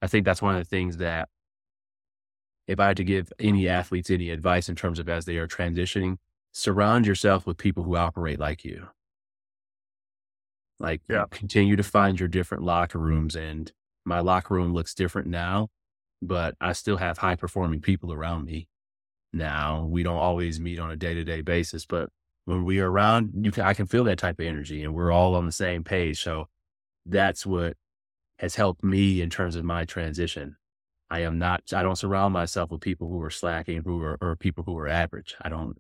I 0.01 0.07
think 0.07 0.25
that's 0.25 0.41
one 0.41 0.55
of 0.55 0.61
the 0.61 0.69
things 0.69 0.97
that 0.97 1.29
if 2.67 2.79
I 2.79 2.87
had 2.87 2.97
to 2.97 3.03
give 3.03 3.31
any 3.39 3.67
athletes 3.67 4.09
any 4.09 4.29
advice 4.29 4.69
in 4.69 4.75
terms 4.75 4.99
of 4.99 5.09
as 5.09 5.25
they 5.25 5.37
are 5.37 5.47
transitioning, 5.47 6.17
surround 6.51 7.07
yourself 7.07 7.45
with 7.45 7.57
people 7.57 7.83
who 7.83 7.95
operate 7.95 8.39
like 8.39 8.63
you. 8.63 8.87
Like 10.79 11.01
yeah. 11.09 11.25
continue 11.31 11.75
to 11.75 11.83
find 11.83 12.19
your 12.19 12.29
different 12.29 12.63
locker 12.63 12.99
rooms. 12.99 13.35
And 13.35 13.71
my 14.05 14.19
locker 14.19 14.53
room 14.53 14.73
looks 14.73 14.93
different 14.93 15.27
now, 15.27 15.69
but 16.21 16.55
I 16.61 16.73
still 16.73 16.97
have 16.97 17.17
high 17.17 17.35
performing 17.35 17.81
people 17.81 18.13
around 18.13 18.45
me. 18.45 18.67
Now 19.33 19.85
we 19.85 20.03
don't 20.03 20.17
always 20.17 20.59
meet 20.59 20.79
on 20.79 20.91
a 20.91 20.95
day 20.95 21.13
to 21.15 21.23
day 21.23 21.41
basis, 21.41 21.85
but 21.85 22.09
when 22.47 22.63
we 22.63 22.79
are 22.79 22.89
around, 22.89 23.31
you 23.41 23.51
can, 23.51 23.65
I 23.65 23.73
can 23.73 23.87
feel 23.87 24.05
that 24.05 24.19
type 24.19 24.39
of 24.39 24.45
energy 24.45 24.81
and 24.81 24.93
we're 24.95 25.11
all 25.11 25.35
on 25.35 25.45
the 25.45 25.51
same 25.51 25.83
page. 25.83 26.23
So 26.23 26.47
that's 27.05 27.45
what 27.45 27.75
has 28.39 28.55
helped 28.55 28.85
me 28.85 29.19
in 29.19 29.29
terms 29.29 29.57
of 29.57 29.65
my 29.65 29.83
transition. 29.83 30.55
I 31.09 31.21
am 31.21 31.39
not, 31.39 31.61
I 31.73 31.83
don't 31.83 31.97
surround 31.97 32.31
myself 32.33 32.71
with 32.71 32.79
people 32.79 33.09
who 33.09 33.21
are 33.21 33.29
slacking, 33.29 33.81
who 33.83 34.01
are, 34.01 34.17
or 34.21 34.37
people 34.37 34.63
who 34.63 34.77
are 34.77 34.87
average. 34.87 35.35
I 35.41 35.49
don't, 35.49 35.77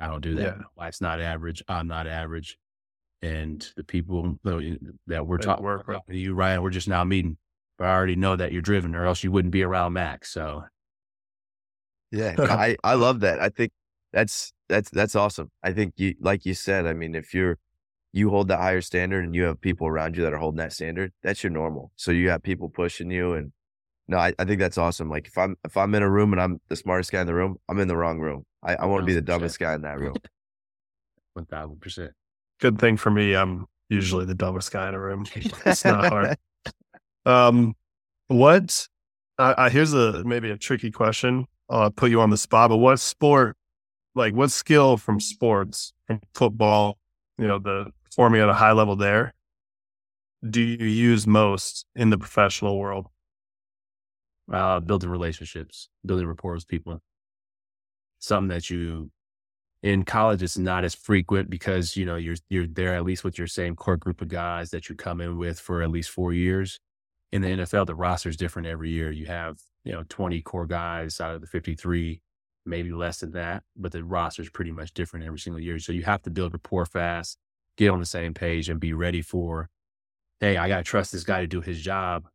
I 0.00 0.06
don't 0.06 0.20
do 0.20 0.36
that. 0.36 0.42
Yeah. 0.42 0.54
My 0.76 0.84
wife's 0.84 1.00
not 1.00 1.20
average. 1.20 1.60
I'm 1.66 1.88
not 1.88 2.06
average. 2.06 2.56
And 3.20 3.68
the 3.76 3.82
people 3.82 4.38
that 5.08 5.26
we're 5.26 5.38
talking 5.38 5.66
about, 5.66 6.04
you, 6.06 6.34
Ryan, 6.34 6.62
we're 6.62 6.70
just 6.70 6.86
now 6.86 7.02
meeting. 7.02 7.36
But 7.78 7.88
I 7.88 7.94
already 7.94 8.14
know 8.14 8.36
that 8.36 8.52
you're 8.52 8.62
driven 8.62 8.94
or 8.94 9.06
else 9.06 9.24
you 9.24 9.32
wouldn't 9.32 9.50
be 9.50 9.64
around 9.64 9.94
Max. 9.94 10.30
So 10.30 10.66
yeah, 12.12 12.36
I, 12.38 12.76
I 12.84 12.94
love 12.94 13.20
that. 13.20 13.40
I 13.40 13.48
think 13.48 13.72
that's 14.12 14.52
that's 14.68 14.90
that's 14.90 15.14
awesome. 15.14 15.50
I 15.62 15.72
think 15.72 15.94
you 15.96 16.14
like 16.20 16.46
you 16.46 16.54
said, 16.54 16.86
I 16.86 16.92
mean, 16.92 17.14
if 17.14 17.34
you're 17.34 17.58
you 18.12 18.30
hold 18.30 18.48
that 18.48 18.58
higher 18.60 18.80
standard 18.80 19.24
and 19.24 19.34
you 19.34 19.44
have 19.44 19.60
people 19.60 19.86
around 19.86 20.16
you 20.16 20.22
that 20.22 20.32
are 20.32 20.38
holding 20.38 20.58
that 20.58 20.72
standard, 20.72 21.12
that's 21.22 21.42
your 21.42 21.50
normal. 21.50 21.92
So 21.96 22.10
you 22.10 22.30
have 22.30 22.42
people 22.42 22.68
pushing 22.68 23.10
you 23.10 23.34
and 23.34 23.52
no, 24.10 24.16
I, 24.16 24.32
I 24.38 24.44
think 24.46 24.58
that's 24.58 24.78
awesome. 24.78 25.10
Like 25.10 25.26
if 25.26 25.36
I'm 25.36 25.56
if 25.64 25.76
I'm 25.76 25.94
in 25.94 26.02
a 26.02 26.08
room 26.08 26.32
and 26.32 26.40
I'm 26.40 26.60
the 26.68 26.76
smartest 26.76 27.12
guy 27.12 27.20
in 27.20 27.26
the 27.26 27.34
room, 27.34 27.56
I'm 27.68 27.78
in 27.78 27.88
the 27.88 27.96
wrong 27.96 28.18
room. 28.18 28.44
I, 28.62 28.76
I 28.76 28.86
want 28.86 29.02
to 29.02 29.06
be 29.06 29.12
the 29.12 29.20
dumbest 29.20 29.58
guy 29.58 29.74
in 29.74 29.82
that 29.82 29.98
room. 30.00 30.16
One 31.34 31.44
thousand 31.44 31.80
percent. 31.80 32.12
Good 32.58 32.78
thing 32.78 32.96
for 32.96 33.10
me, 33.10 33.36
I'm 33.36 33.66
usually 33.90 34.24
the 34.24 34.34
dumbest 34.34 34.72
guy 34.72 34.88
in 34.88 34.94
a 34.94 35.00
room. 35.00 35.26
It's 35.66 35.84
not 35.84 36.06
hard. 36.06 36.36
Um, 37.26 37.74
what? 38.28 38.88
I, 39.38 39.52
uh, 39.52 39.70
here's 39.70 39.92
a 39.92 40.24
maybe 40.24 40.50
a 40.50 40.56
tricky 40.56 40.90
question. 40.90 41.46
I'll 41.68 41.90
put 41.90 42.10
you 42.10 42.22
on 42.22 42.30
the 42.30 42.38
spot. 42.38 42.70
But 42.70 42.78
what 42.78 42.98
sport 42.98 43.57
like 44.18 44.34
what 44.34 44.50
skill 44.50 44.96
from 44.96 45.20
sports, 45.20 45.94
from 46.06 46.20
football, 46.34 46.98
you 47.38 47.46
know, 47.46 47.58
the 47.58 47.92
performing 48.04 48.42
at 48.42 48.48
a 48.48 48.54
high 48.54 48.72
level 48.72 48.96
there, 48.96 49.32
do 50.48 50.60
you 50.60 50.86
use 50.86 51.26
most 51.26 51.86
in 51.94 52.10
the 52.10 52.18
professional 52.18 52.78
world? 52.78 53.06
Uh, 54.52 54.80
building 54.80 55.10
relationships, 55.10 55.88
building 56.04 56.26
rapport 56.26 56.54
with 56.54 56.68
people. 56.68 57.00
Something 58.18 58.48
that 58.48 58.70
you 58.70 59.10
in 59.82 60.04
college 60.04 60.42
it's 60.42 60.58
not 60.58 60.84
as 60.84 60.94
frequent 60.94 61.48
because 61.48 61.96
you 61.96 62.04
know 62.04 62.16
you're 62.16 62.36
you're 62.48 62.66
there 62.66 62.96
at 62.96 63.04
least 63.04 63.22
with 63.22 63.38
your 63.38 63.46
same 63.46 63.76
core 63.76 63.96
group 63.96 64.20
of 64.20 64.26
guys 64.28 64.70
that 64.70 64.88
you 64.88 64.94
come 64.96 65.20
in 65.20 65.38
with 65.38 65.60
for 65.60 65.82
at 65.82 65.90
least 65.90 66.10
four 66.10 66.32
years. 66.32 66.80
In 67.30 67.42
the 67.42 67.48
NFL, 67.48 67.86
the 67.86 67.94
roster 67.94 68.30
is 68.30 68.36
different 68.36 68.66
every 68.66 68.90
year. 68.90 69.12
You 69.12 69.26
have 69.26 69.58
you 69.84 69.92
know 69.92 70.04
20 70.08 70.40
core 70.42 70.66
guys 70.66 71.20
out 71.20 71.34
of 71.34 71.40
the 71.40 71.46
53 71.46 72.20
maybe 72.68 72.92
less 72.92 73.20
than 73.20 73.32
that, 73.32 73.64
but 73.76 73.92
the 73.92 74.04
roster 74.04 74.42
is 74.42 74.50
pretty 74.50 74.72
much 74.72 74.92
different 74.92 75.26
every 75.26 75.38
single 75.38 75.60
year. 75.60 75.78
So 75.78 75.92
you 75.92 76.02
have 76.02 76.22
to 76.22 76.30
build 76.30 76.52
rapport 76.52 76.86
fast, 76.86 77.38
get 77.76 77.90
on 77.90 78.00
the 78.00 78.06
same 78.06 78.34
page, 78.34 78.68
and 78.68 78.78
be 78.78 78.92
ready 78.92 79.22
for, 79.22 79.68
hey, 80.40 80.56
I 80.56 80.68
got 80.68 80.78
to 80.78 80.82
trust 80.84 81.12
this 81.12 81.24
guy 81.24 81.40
to 81.40 81.46
do 81.46 81.60
his 81.60 81.80
job 81.80 82.28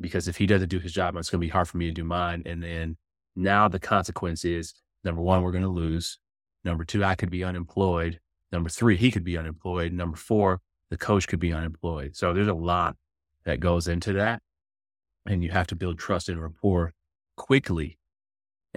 because 0.00 0.28
if 0.28 0.36
he 0.36 0.46
doesn't 0.46 0.68
do 0.68 0.78
his 0.78 0.92
job, 0.92 1.16
it's 1.16 1.30
going 1.30 1.40
to 1.40 1.46
be 1.46 1.50
hard 1.50 1.68
for 1.68 1.76
me 1.76 1.86
to 1.86 1.92
do 1.92 2.04
mine. 2.04 2.42
And 2.46 2.62
then 2.62 2.96
now 3.34 3.68
the 3.68 3.78
consequence 3.78 4.44
is 4.44 4.74
number 5.04 5.22
one, 5.22 5.42
we're 5.42 5.52
going 5.52 5.62
to 5.62 5.68
lose. 5.68 6.18
Number 6.64 6.84
two, 6.84 7.04
I 7.04 7.14
could 7.14 7.30
be 7.30 7.44
unemployed. 7.44 8.20
Number 8.52 8.68
three, 8.68 8.96
he 8.96 9.10
could 9.10 9.24
be 9.24 9.38
unemployed. 9.38 9.92
Number 9.92 10.16
four, 10.16 10.60
the 10.90 10.96
coach 10.96 11.28
could 11.28 11.40
be 11.40 11.52
unemployed. 11.52 12.16
So 12.16 12.32
there's 12.32 12.48
a 12.48 12.54
lot 12.54 12.96
that 13.44 13.60
goes 13.60 13.88
into 13.88 14.12
that. 14.14 14.42
And 15.26 15.42
you 15.42 15.50
have 15.50 15.66
to 15.68 15.76
build 15.76 15.98
trust 15.98 16.28
and 16.28 16.40
rapport 16.40 16.92
quickly 17.36 17.98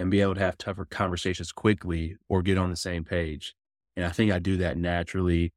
and 0.00 0.10
be 0.10 0.20
able 0.20 0.34
to 0.34 0.40
have 0.40 0.58
tougher 0.58 0.84
conversations 0.84 1.52
quickly 1.52 2.16
or 2.28 2.42
get 2.42 2.58
on 2.58 2.70
the 2.70 2.76
same 2.76 3.04
page. 3.04 3.54
And 3.96 4.06
I 4.06 4.08
think 4.08 4.32
I 4.32 4.38
do 4.38 4.56
that 4.56 4.78
naturally 4.78 5.52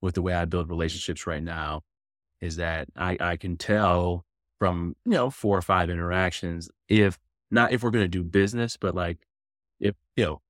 with 0.00 0.14
the 0.14 0.22
way 0.22 0.34
I 0.34 0.44
build 0.44 0.70
relationships 0.70 1.26
right 1.26 1.42
now 1.42 1.82
is 2.40 2.56
that 2.56 2.88
I, 2.96 3.16
I 3.20 3.36
can 3.36 3.56
tell 3.56 4.24
from, 4.58 4.94
you 5.04 5.12
know, 5.12 5.30
four 5.30 5.58
or 5.58 5.62
five 5.62 5.90
interactions 5.90 6.70
if 6.88 7.18
not 7.50 7.72
if 7.72 7.82
we're 7.82 7.90
going 7.90 8.04
to 8.04 8.08
do 8.08 8.22
business, 8.22 8.76
but 8.76 8.94
like 8.94 9.18
if, 9.80 9.96
you 10.16 10.24
know, 10.24 10.40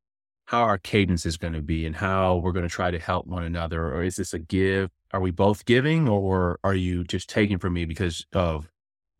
how 0.46 0.62
our 0.62 0.78
cadence 0.78 1.24
is 1.26 1.36
going 1.36 1.52
to 1.52 1.62
be 1.62 1.86
and 1.86 1.96
how 1.96 2.36
we're 2.36 2.52
going 2.52 2.68
to 2.68 2.74
try 2.74 2.90
to 2.90 2.98
help 2.98 3.26
one 3.26 3.44
another. 3.44 3.86
Or 3.86 4.02
is 4.02 4.16
this 4.16 4.34
a 4.34 4.38
give? 4.38 4.90
Are 5.12 5.20
we 5.20 5.30
both 5.30 5.64
giving 5.64 6.08
or 6.08 6.58
are 6.62 6.74
you 6.74 7.04
just 7.04 7.28
taking 7.30 7.58
from 7.58 7.74
me 7.74 7.86
because 7.86 8.26
of 8.34 8.70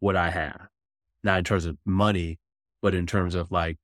what 0.01 0.17
I 0.17 0.31
have? 0.31 0.69
Not 1.23 1.39
in 1.39 1.45
terms 1.45 1.65
of 1.65 1.79
money, 1.85 2.39
but 2.83 2.95
in 2.95 3.07
terms 3.07 3.35
of 3.35 3.51
like 3.51 3.79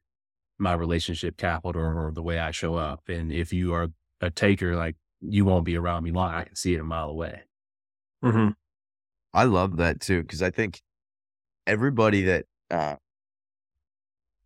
my 0.64 0.72
relationship 0.72 1.36
capital 1.36 1.80
or 1.80 2.10
the 2.12 2.22
way 2.22 2.40
I 2.40 2.50
show 2.50 2.74
up. 2.74 3.08
And 3.08 3.30
if 3.30 3.52
you 3.52 3.72
are 3.74 3.88
a 4.20 4.30
taker, 4.30 4.74
like 4.74 4.96
you 5.20 5.44
won't 5.44 5.64
be 5.64 5.76
around 5.76 6.02
me 6.02 6.10
long. 6.10 6.34
I 6.34 6.42
can 6.42 6.56
see 6.56 6.74
it 6.74 6.80
a 6.80 6.84
mile 6.84 7.10
away. 7.10 7.42
Mm-hmm. 8.24 8.48
I 9.32 9.44
love 9.44 9.76
that 9.76 10.00
too 10.00 10.22
because 10.22 10.42
I 10.42 10.50
think 10.50 10.82
everybody 11.66 12.22
that 12.22 12.46
uh, 12.70 12.96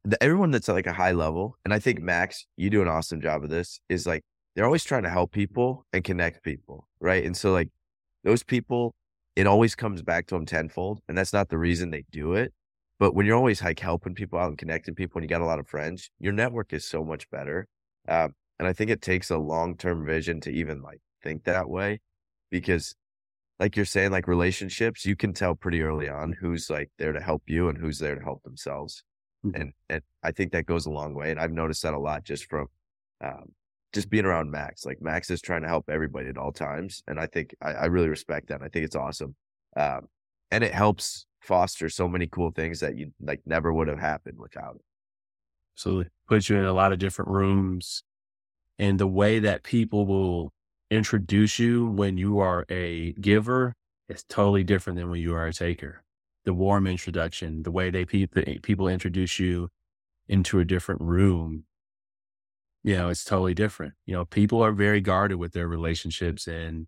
the, 0.04 0.22
everyone 0.22 0.50
that's 0.50 0.68
at 0.68 0.74
like 0.74 0.86
a 0.86 0.92
high 0.92 1.12
level, 1.12 1.56
and 1.64 1.72
I 1.72 1.78
think 1.78 2.00
Max, 2.00 2.46
you 2.56 2.68
do 2.70 2.82
an 2.82 2.88
awesome 2.88 3.20
job 3.20 3.44
of 3.44 3.50
this. 3.50 3.80
Is 3.88 4.06
like 4.06 4.24
they're 4.54 4.64
always 4.64 4.84
trying 4.84 5.04
to 5.04 5.10
help 5.10 5.32
people 5.32 5.86
and 5.92 6.02
connect 6.02 6.42
people, 6.42 6.88
right? 7.00 7.24
And 7.24 7.36
so 7.36 7.52
like 7.52 7.68
those 8.24 8.42
people, 8.42 8.94
it 9.36 9.46
always 9.46 9.74
comes 9.74 10.02
back 10.02 10.26
to 10.28 10.34
them 10.34 10.46
tenfold, 10.46 11.00
and 11.08 11.16
that's 11.16 11.32
not 11.32 11.48
the 11.48 11.58
reason 11.58 11.90
they 11.90 12.04
do 12.10 12.32
it. 12.34 12.52
But 12.98 13.14
when 13.14 13.26
you're 13.26 13.36
always 13.36 13.62
like 13.62 13.78
helping 13.78 14.14
people 14.14 14.38
out 14.38 14.48
and 14.48 14.58
connecting 14.58 14.94
people 14.94 15.18
and 15.18 15.24
you 15.24 15.28
got 15.28 15.40
a 15.40 15.46
lot 15.46 15.60
of 15.60 15.68
friends, 15.68 16.10
your 16.18 16.32
network 16.32 16.72
is 16.72 16.84
so 16.84 17.04
much 17.04 17.30
better. 17.30 17.68
Um, 18.08 18.34
and 18.58 18.66
I 18.66 18.72
think 18.72 18.90
it 18.90 19.02
takes 19.02 19.30
a 19.30 19.38
long 19.38 19.76
term 19.76 20.04
vision 20.04 20.40
to 20.42 20.50
even 20.50 20.82
like 20.82 21.00
think 21.22 21.44
that 21.44 21.68
way 21.68 22.00
because 22.50 22.94
like 23.60 23.76
you're 23.76 23.84
saying, 23.84 24.12
like 24.12 24.28
relationships, 24.28 25.04
you 25.04 25.16
can 25.16 25.32
tell 25.32 25.54
pretty 25.54 25.82
early 25.82 26.08
on 26.08 26.32
who's 26.32 26.70
like 26.70 26.90
there 26.98 27.12
to 27.12 27.20
help 27.20 27.42
you 27.46 27.68
and 27.68 27.76
who's 27.76 27.98
there 27.98 28.14
to 28.14 28.22
help 28.22 28.42
themselves. 28.42 29.02
Mm-hmm. 29.44 29.60
And, 29.60 29.72
and 29.88 30.02
I 30.22 30.32
think 30.32 30.52
that 30.52 30.66
goes 30.66 30.86
a 30.86 30.90
long 30.90 31.14
way. 31.14 31.30
And 31.30 31.40
I've 31.40 31.52
noticed 31.52 31.82
that 31.82 31.94
a 31.94 31.98
lot 31.98 32.24
just 32.24 32.48
from, 32.48 32.68
um, 33.20 33.52
just 33.92 34.10
being 34.10 34.24
around 34.24 34.50
Max, 34.50 34.84
like 34.84 35.00
Max 35.00 35.30
is 35.30 35.40
trying 35.40 35.62
to 35.62 35.68
help 35.68 35.88
everybody 35.88 36.28
at 36.28 36.38
all 36.38 36.52
times. 36.52 37.02
And 37.08 37.18
I 37.18 37.26
think 37.26 37.54
I, 37.60 37.72
I 37.72 37.84
really 37.86 38.08
respect 38.08 38.48
that. 38.48 38.56
And 38.56 38.64
I 38.64 38.68
think 38.68 38.84
it's 38.84 38.96
awesome. 38.96 39.34
Um, 39.76 40.02
and 40.50 40.62
it 40.62 40.72
helps 40.72 41.26
foster 41.48 41.88
so 41.88 42.06
many 42.06 42.26
cool 42.26 42.50
things 42.50 42.80
that 42.80 42.96
you 42.96 43.10
like 43.20 43.40
never 43.46 43.72
would 43.72 43.88
have 43.88 43.98
happened 43.98 44.38
without 44.38 44.76
it. 44.76 44.82
Absolutely. 45.74 46.10
Puts 46.28 46.50
you 46.50 46.56
in 46.56 46.66
a 46.66 46.74
lot 46.74 46.92
of 46.92 46.98
different 46.98 47.30
rooms. 47.30 48.04
And 48.78 49.00
the 49.00 49.06
way 49.06 49.38
that 49.40 49.62
people 49.64 50.06
will 50.06 50.52
introduce 50.90 51.58
you 51.58 51.86
when 51.86 52.18
you 52.18 52.38
are 52.38 52.66
a 52.68 53.12
giver 53.14 53.74
is 54.08 54.24
totally 54.24 54.62
different 54.62 54.98
than 54.98 55.10
when 55.10 55.20
you 55.20 55.34
are 55.34 55.46
a 55.46 55.52
taker. 55.52 56.02
The 56.44 56.52
warm 56.54 56.86
introduction, 56.86 57.62
the 57.62 57.70
way 57.70 57.90
they 57.90 58.04
the 58.04 58.58
people 58.62 58.86
introduce 58.86 59.38
you 59.38 59.70
into 60.28 60.60
a 60.60 60.64
different 60.64 61.00
room, 61.00 61.64
you 62.84 62.96
know, 62.96 63.08
it's 63.08 63.24
totally 63.24 63.54
different. 63.54 63.94
You 64.06 64.14
know, 64.14 64.24
people 64.24 64.62
are 64.62 64.72
very 64.72 65.00
guarded 65.00 65.36
with 65.36 65.52
their 65.52 65.68
relationships 65.68 66.46
and 66.46 66.86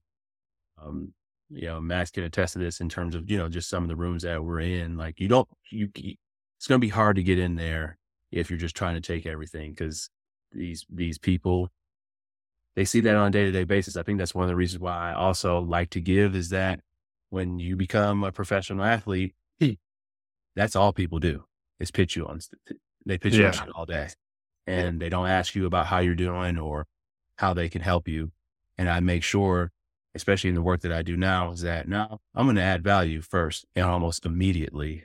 um, 0.81 1.13
you 1.51 1.67
know, 1.67 1.81
Max 1.81 2.11
can 2.11 2.25
attest 2.25 2.53
to 2.55 2.59
this 2.59 2.81
in 2.81 2.89
terms 2.89 3.15
of, 3.15 3.31
you 3.31 3.37
know, 3.37 3.49
just 3.49 3.69
some 3.69 3.83
of 3.83 3.89
the 3.89 3.97
rooms 3.97 4.23
that 4.23 4.43
we're 4.43 4.61
in. 4.61 4.97
Like 4.97 5.19
you 5.19 5.29
don't, 5.29 5.49
you, 5.71 5.89
it's 5.95 6.67
going 6.67 6.81
to 6.81 6.85
be 6.85 6.91
hard 6.91 7.17
to 7.17 7.23
get 7.23 7.39
in 7.39 7.57
there 7.57 7.99
if 8.31 8.51
you're 8.51 8.59
just 8.59 8.77
trying 8.77 8.95
to 8.95 9.01
take 9.01 9.27
everything 9.27 9.73
because 9.73 10.09
these, 10.53 10.87
these 10.89 11.19
people, 11.19 11.69
they 12.77 12.85
see 12.85 13.01
that 13.01 13.17
on 13.17 13.29
a 13.29 13.31
day 13.31 13.45
to 13.45 13.51
day 13.51 13.65
basis. 13.65 13.97
I 13.97 14.03
think 14.03 14.19
that's 14.19 14.35
one 14.35 14.45
of 14.45 14.49
the 14.49 14.57
reasons 14.57 14.81
why 14.81 15.11
I 15.11 15.15
also 15.15 15.59
like 15.61 15.91
to 15.91 16.01
give 16.01 16.37
is 16.37 16.51
that 16.51 16.81
when 17.31 17.59
you 17.59 17.77
become 17.77 18.23
a 18.23 18.33
professional 18.33 18.85
athlete, 18.85 19.35
hmm. 19.61 19.73
that's 20.55 20.77
all 20.77 20.93
people 20.93 21.19
do 21.19 21.45
is 21.81 21.91
pitch 21.91 22.15
you 22.15 22.27
on, 22.27 22.41
they 23.05 23.19
pitch 23.19 23.35
yeah. 23.35 23.53
you 23.53 23.61
on 23.61 23.71
all 23.73 23.87
day 23.87 24.09
and 24.67 25.01
they 25.01 25.09
don't 25.09 25.27
ask 25.27 25.55
you 25.55 25.67
about 25.67 25.87
how 25.87 25.99
you're 25.99 26.15
doing 26.15 26.59
or 26.59 26.87
how 27.37 27.55
they 27.55 27.69
can 27.69 27.83
help 27.83 28.07
you. 28.07 28.31
And 28.79 28.89
I 28.89 29.01
make 29.01 29.23
sure 29.23 29.73
especially 30.15 30.49
in 30.51 30.57
the 30.57 30.63
work 30.63 30.81
that 30.81 30.93
I 30.93 31.03
do 31.03 31.17
now, 31.17 31.53
is 31.53 31.61
that 31.63 31.89
now 31.89 32.21
I'm 32.35 32.47
going 32.47 32.57
to 32.57 32.63
add 32.63 32.85
value 32.85 33.21
first 33.21 33.67
and 33.75 33.87
almost 33.87 34.27
immediately, 34.27 35.05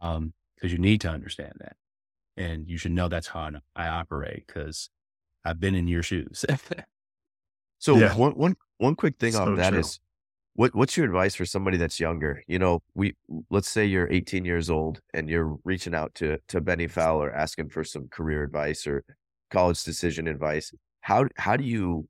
because 0.00 0.16
um, 0.18 0.34
you 0.62 0.78
need 0.78 1.00
to 1.02 1.10
understand 1.10 1.54
that, 1.60 1.76
and 2.36 2.68
you 2.68 2.78
should 2.78 2.92
know 2.92 3.08
that's 3.08 3.28
how 3.28 3.50
I 3.76 3.88
operate 3.88 4.46
because 4.46 4.90
I've 5.44 5.60
been 5.60 5.74
in 5.74 5.88
your 5.88 6.02
shoes. 6.02 6.44
So 7.78 7.96
Yeah. 7.96 8.14
one 8.14 8.32
one 8.32 8.56
one 8.78 8.94
quick 8.96 9.16
thing 9.18 9.36
on 9.36 9.54
So 9.54 9.56
that 9.56 9.74
true. 9.74 9.80
is, 9.80 10.00
what 10.54 10.74
what's 10.74 10.96
your 10.96 11.06
advice 11.06 11.34
for 11.34 11.44
somebody 11.46 11.76
that's 11.76 12.00
younger? 12.00 12.42
You 12.46 12.58
know, 12.58 12.82
we 12.94 13.16
let's 13.50 13.68
say 13.68 13.84
you're 13.86 14.10
18 14.12 14.44
years 14.44 14.70
old 14.70 15.00
and 15.14 15.28
you're 15.28 15.58
reaching 15.64 15.94
out 15.94 16.14
to 16.16 16.38
to 16.48 16.60
Bennie 16.60 16.88
Fowler 16.88 17.32
asking 17.32 17.70
for 17.70 17.84
some 17.84 18.08
career 18.08 18.42
advice 18.44 18.86
or 18.86 19.04
college 19.50 19.82
decision 19.84 20.28
advice. 20.28 20.72
How 21.02 21.28
how 21.36 21.56
do 21.56 21.64
you 21.64 22.08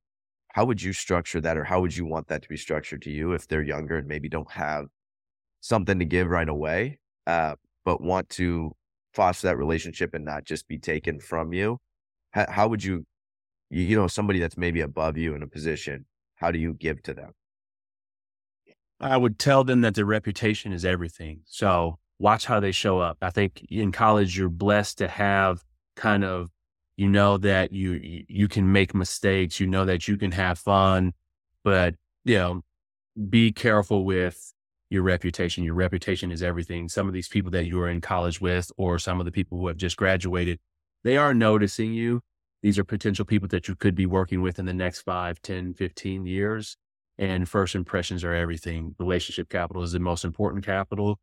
how 0.55 0.65
would 0.65 0.81
you 0.81 0.93
structure 0.93 1.41
that 1.41 1.57
or 1.57 1.65
how 1.65 1.81
would 1.81 1.97
you 1.97 2.07
want 2.07 2.29
that 2.29 2.41
to 2.41 2.49
be 2.49 2.57
structured 2.57 3.03
to 3.03 3.11
you 3.11 3.33
if 3.33 3.49
they're 3.49 3.61
younger 3.61 3.97
and 3.97 4.07
maybe 4.07 4.29
don't 4.29 4.53
have 4.53 4.87
something 5.61 5.99
to 5.99 6.05
give 6.05 6.29
right 6.29 6.49
away, 6.49 7.01
uh, 7.27 7.57
but 7.85 8.01
want 8.01 8.29
to 8.29 8.71
foster 9.15 9.49
that 9.49 9.59
relationship 9.59 10.15
and 10.15 10.25
not 10.25 10.45
just 10.45 10.69
be 10.69 10.79
taken 10.79 11.19
from 11.19 11.53
you? 11.53 11.79
How, 12.31 12.47
how 12.49 12.69
would 12.69 12.85
you, 12.85 13.05
you, 13.69 13.83
you 13.83 13.97
know, 13.97 14.07
somebody 14.07 14.39
that's 14.39 14.57
maybe 14.57 14.81
above 14.81 15.17
you 15.17 15.35
in 15.35 15.43
a 15.43 15.49
position, 15.49 16.07
how 16.37 16.53
do 16.53 16.61
you 16.61 16.73
give 16.73 17.03
to 17.03 17.15
them? 17.15 17.33
I 19.01 19.17
would 19.17 19.41
tell 19.41 19.65
them 19.65 19.81
that 19.81 19.97
their 19.97 20.05
reputation 20.05 20.73
is 20.73 20.85
everything. 20.85 21.41
So 21.47 21.99
watch 22.21 22.47
how 22.47 22.61
they 22.61 22.71
show 22.71 23.01
up. 23.01 23.19
I 23.21 23.31
think 23.31 23.67
in 23.69 23.91
college, 23.91 24.39
you're 24.39 24.49
blessed 24.49 24.99
to 24.99 25.09
have 25.09 25.65
kind 25.97 26.23
of, 26.23 26.51
you 26.97 27.09
know, 27.09 27.39
that 27.39 27.73
you, 27.73 28.25
you 28.29 28.49
can 28.49 28.71
make 28.71 28.95
mistakes, 28.95 29.59
you 29.61 29.67
know, 29.67 29.85
that 29.85 30.07
you 30.07 30.17
can 30.17 30.33
have 30.33 30.59
fun, 30.59 31.13
but, 31.63 31.95
you 32.25 32.37
know, 32.37 32.63
be 33.29 33.53
careful 33.53 34.05
with 34.05 34.53
your 34.91 35.03
reputation. 35.03 35.65
Your 35.65 35.75
reputation 35.75 36.31
is 36.31 36.43
everything. 36.43 36.89
Some 36.89 37.09
of 37.09 37.15
these 37.15 37.29
people 37.29 37.51
that 37.53 37.67
you 37.67 37.81
are 37.81 37.89
in 37.89 38.01
college 38.01 38.41
with, 38.41 38.71
or 38.77 38.99
some 38.99 39.21
of 39.21 39.27
the 39.27 39.33
people 39.33 39.59
who 39.59 39.67
have 39.67 39.77
just 39.77 39.97
graduated, 39.97 40.61
they 41.03 41.17
are 41.17 41.35
noticing 41.35 41.93
you. 41.93 42.21
These 42.63 42.79
are 42.79 42.85
potential 42.85 43.25
people 43.25 43.49
that 43.49 43.69
you 43.69 43.75
could 43.75 43.95
be 43.95 44.07
working 44.07 44.41
with 44.41 44.59
in 44.59 44.65
the 44.67 44.73
next 44.73 45.01
5, 45.03 45.43
10, 45.43 45.75
15 45.75 46.27
years. 46.27 46.77
And 47.19 47.49
first 47.49 47.75
impressions 47.75 48.25
are 48.25 48.35
everything. 48.35 48.95
Relationship 48.99 49.49
capital 49.49 49.83
is 49.83 49.93
the 49.93 50.01
most 50.01 50.25
important 50.25 50.65
capital 50.65 51.21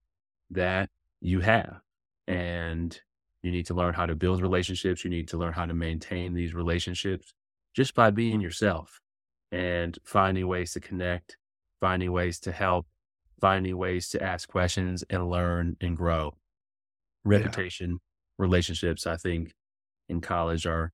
that 0.52 0.90
you 1.20 1.40
have. 1.42 1.82
And 2.28 3.00
you 3.44 3.52
need 3.52 3.66
to 3.68 3.74
learn 3.74 3.94
how 3.94 4.06
to 4.06 4.16
build 4.16 4.42
relationships. 4.42 5.04
You 5.04 5.10
need 5.10 5.28
to 5.30 5.38
learn 5.38 5.54
how 5.54 5.66
to 5.66 5.74
maintain 5.74 6.34
these 6.34 6.54
relationships 6.54 7.34
just 7.76 7.96
by 7.96 8.12
being 8.12 8.42
yourself 8.42 9.00
and 9.52 9.98
finding 10.04 10.48
ways 10.48 10.74
to 10.74 10.80
connect, 10.80 11.38
finding 11.80 12.12
ways 12.12 12.40
to 12.42 12.52
help, 12.52 12.86
finding 13.40 13.78
ways 13.78 14.10
to 14.10 14.22
ask 14.22 14.48
questions 14.48 15.04
and 15.10 15.30
learn 15.30 15.76
and 15.82 15.98
grow. 15.98 16.36
Reputation, 17.24 18.00
relationships, 18.38 19.08
I 19.08 19.18
think 19.18 19.54
in 20.10 20.22
college 20.22 20.66
are 20.66 20.92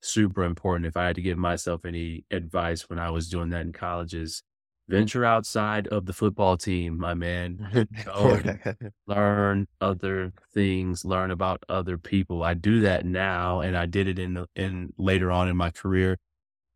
super 0.00 0.44
important. 0.44 0.86
If 0.86 0.96
I 0.96 1.06
had 1.06 1.16
to 1.16 1.22
give 1.22 1.38
myself 1.38 1.84
any 1.84 2.24
advice 2.30 2.88
when 2.88 2.98
I 2.98 3.10
was 3.10 3.28
doing 3.28 3.50
that 3.50 3.62
in 3.62 3.72
college 3.72 4.14
is 4.14 4.42
venture 4.90 5.24
outside 5.24 5.86
of 5.88 6.06
the 6.06 6.12
football 6.12 6.56
team, 6.56 6.98
my 6.98 7.14
man. 7.14 7.86
Go 8.04 8.40
learn 9.06 9.66
other 9.80 10.32
things, 10.52 11.04
learn 11.04 11.30
about 11.30 11.62
other 11.68 11.96
people. 11.96 12.42
I 12.42 12.54
do 12.54 12.80
that 12.80 13.06
now 13.06 13.60
and 13.60 13.76
I 13.76 13.86
did 13.86 14.08
it 14.08 14.18
in 14.18 14.34
the, 14.34 14.46
in 14.56 14.92
later 14.98 15.30
on 15.30 15.48
in 15.48 15.56
my 15.56 15.70
career 15.70 16.18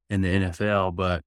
in 0.09 0.23
the 0.23 0.29
NFL, 0.29 0.95
but 0.95 1.23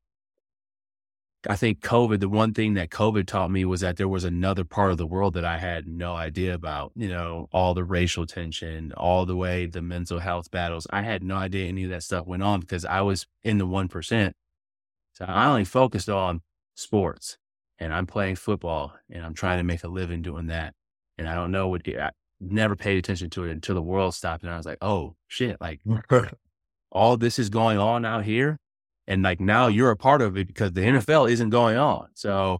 I 1.50 1.56
think 1.56 1.82
COVID, 1.82 2.20
the 2.20 2.30
one 2.30 2.54
thing 2.54 2.74
that 2.74 2.90
COVID 2.90 3.26
taught 3.26 3.52
me 3.52 3.64
was 3.64 3.82
that 3.82 3.98
there 3.98 4.08
was 4.08 4.24
another 4.24 4.64
part 4.66 4.92
of 4.92 4.98
the 4.98 5.06
world 5.06 5.34
that 5.36 5.46
I 5.46 5.58
had 5.58 5.88
no 5.88 6.16
idea 6.16 6.54
about, 6.54 6.92
you 6.96 7.08
know, 7.08 7.48
all 7.54 7.74
the 7.74 7.84
racial 7.84 8.26
tension, 8.26 8.92
all 8.98 9.26
the 9.26 9.36
way 9.36 9.66
the 9.66 9.82
mental 9.82 10.20
health 10.20 10.52
battles. 10.52 10.88
I 10.90 11.04
had 11.04 11.24
no 11.24 11.36
idea 11.36 11.68
any 11.68 11.86
of 11.86 11.90
that 11.92 12.04
stuff 12.04 12.28
went 12.28 12.44
on 12.44 12.60
because 12.60 12.84
I 12.86 13.02
was 13.02 13.28
in 13.44 13.60
the 13.60 13.68
1%. 13.68 14.34
So 15.14 15.26
I 15.26 15.48
only 15.48 15.64
focused 15.66 16.10
on 16.10 16.42
sports 16.78 17.38
and 17.80 17.94
I'm 17.94 18.06
playing 18.06 18.36
football 18.36 18.94
and 19.10 19.26
I'm 19.26 19.34
trying 19.34 19.58
to 19.58 19.64
make 19.64 19.84
a 19.84 19.88
living 19.88 20.22
doing 20.22 20.48
that. 20.48 20.74
And 21.18 21.28
I 21.28 21.36
don't 21.36 21.52
know 21.52 21.68
what, 21.68 21.82
I 21.88 22.12
never 22.40 22.76
paid 22.76 22.98
attention 22.98 23.30
to 23.32 23.46
it 23.46 23.52
until 23.52 23.76
the 23.76 23.82
world 23.82 24.14
stopped. 24.14 24.44
And 24.44 24.52
I 24.52 24.58
was 24.58 24.66
like, 24.66 24.78
oh 24.82 25.16
shit, 25.28 25.60
like 25.60 25.82
all 26.92 27.18
this 27.18 27.40
is 27.40 27.50
going 27.50 27.78
on 27.78 28.06
out 28.06 28.26
here. 28.26 28.58
And 29.08 29.24
like 29.24 29.40
now 29.40 29.68
you're 29.68 29.92
a 29.92 29.98
part 29.98 30.22
of 30.22 30.38
it 30.38 30.48
because 30.48 30.74
the 30.74 30.82
NFL 30.82 31.30
isn't 31.32 31.50
going 31.50 31.78
on. 31.78 32.10
So 32.14 32.60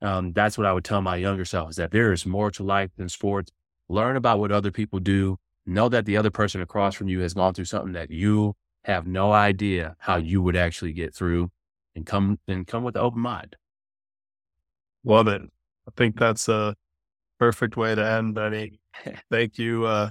um, 0.00 0.32
that's 0.32 0.56
what 0.56 0.66
I 0.66 0.72
would 0.72 0.84
tell 0.84 1.00
my 1.00 1.16
younger 1.16 1.44
self 1.44 1.70
is 1.70 1.76
that 1.76 1.90
there 1.90 2.12
is 2.12 2.26
more 2.26 2.50
to 2.52 2.62
life 2.62 2.90
than 2.96 3.08
sports. 3.08 3.50
Learn 3.88 4.16
about 4.16 4.38
what 4.38 4.52
other 4.52 4.70
people 4.70 5.00
do. 5.00 5.36
Know 5.66 5.88
that 5.88 6.04
the 6.04 6.16
other 6.16 6.30
person 6.30 6.60
across 6.60 6.94
from 6.94 7.08
you 7.08 7.20
has 7.20 7.34
gone 7.34 7.54
through 7.54 7.64
something 7.64 7.92
that 7.92 8.10
you 8.10 8.54
have 8.84 9.06
no 9.06 9.32
idea 9.32 9.96
how 9.98 10.16
you 10.16 10.42
would 10.42 10.56
actually 10.56 10.92
get 10.92 11.14
through 11.14 11.50
and 11.94 12.06
come 12.06 12.38
and 12.48 12.66
come 12.66 12.84
with 12.84 12.96
an 12.96 13.02
open 13.02 13.20
mind. 13.20 13.56
Love 15.04 15.28
it. 15.28 15.42
I 15.42 15.90
think 15.96 16.18
that's 16.18 16.48
a 16.48 16.74
perfect 17.38 17.76
way 17.76 17.94
to 17.94 18.04
end, 18.04 18.34
Bennie. 18.34 18.80
Thank 19.30 19.58
you. 19.58 19.84
Uh, 19.84 20.10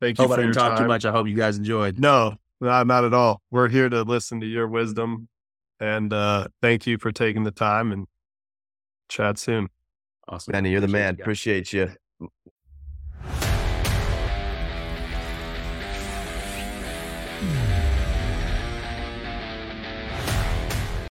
thank 0.00 0.18
you 0.18 0.24
Hope 0.24 0.32
I 0.32 0.36
for 0.36 0.40
your 0.42 0.52
didn't 0.52 0.62
talk 0.62 0.76
time. 0.76 0.84
too 0.84 0.88
much. 0.88 1.04
I 1.04 1.10
hope 1.10 1.26
you 1.26 1.34
guys 1.36 1.58
enjoyed. 1.58 1.98
No, 1.98 2.36
not, 2.60 2.86
not 2.86 3.04
at 3.04 3.12
all. 3.12 3.42
We're 3.50 3.68
here 3.68 3.88
to 3.88 4.02
listen 4.02 4.40
to 4.40 4.46
your 4.46 4.66
wisdom. 4.68 5.28
And 5.78 6.12
uh, 6.12 6.48
thank 6.62 6.86
you 6.86 6.96
for 6.98 7.10
taking 7.12 7.42
the 7.44 7.50
time 7.50 7.92
and 7.92 8.06
chat 9.08 9.38
soon. 9.38 9.68
Awesome. 10.28 10.52
Bennie, 10.52 10.70
you're 10.70 10.80
the 10.80 10.88
man. 10.88 11.16
you. 11.16 11.22
Appreciate 11.24 11.72
you. 11.72 11.90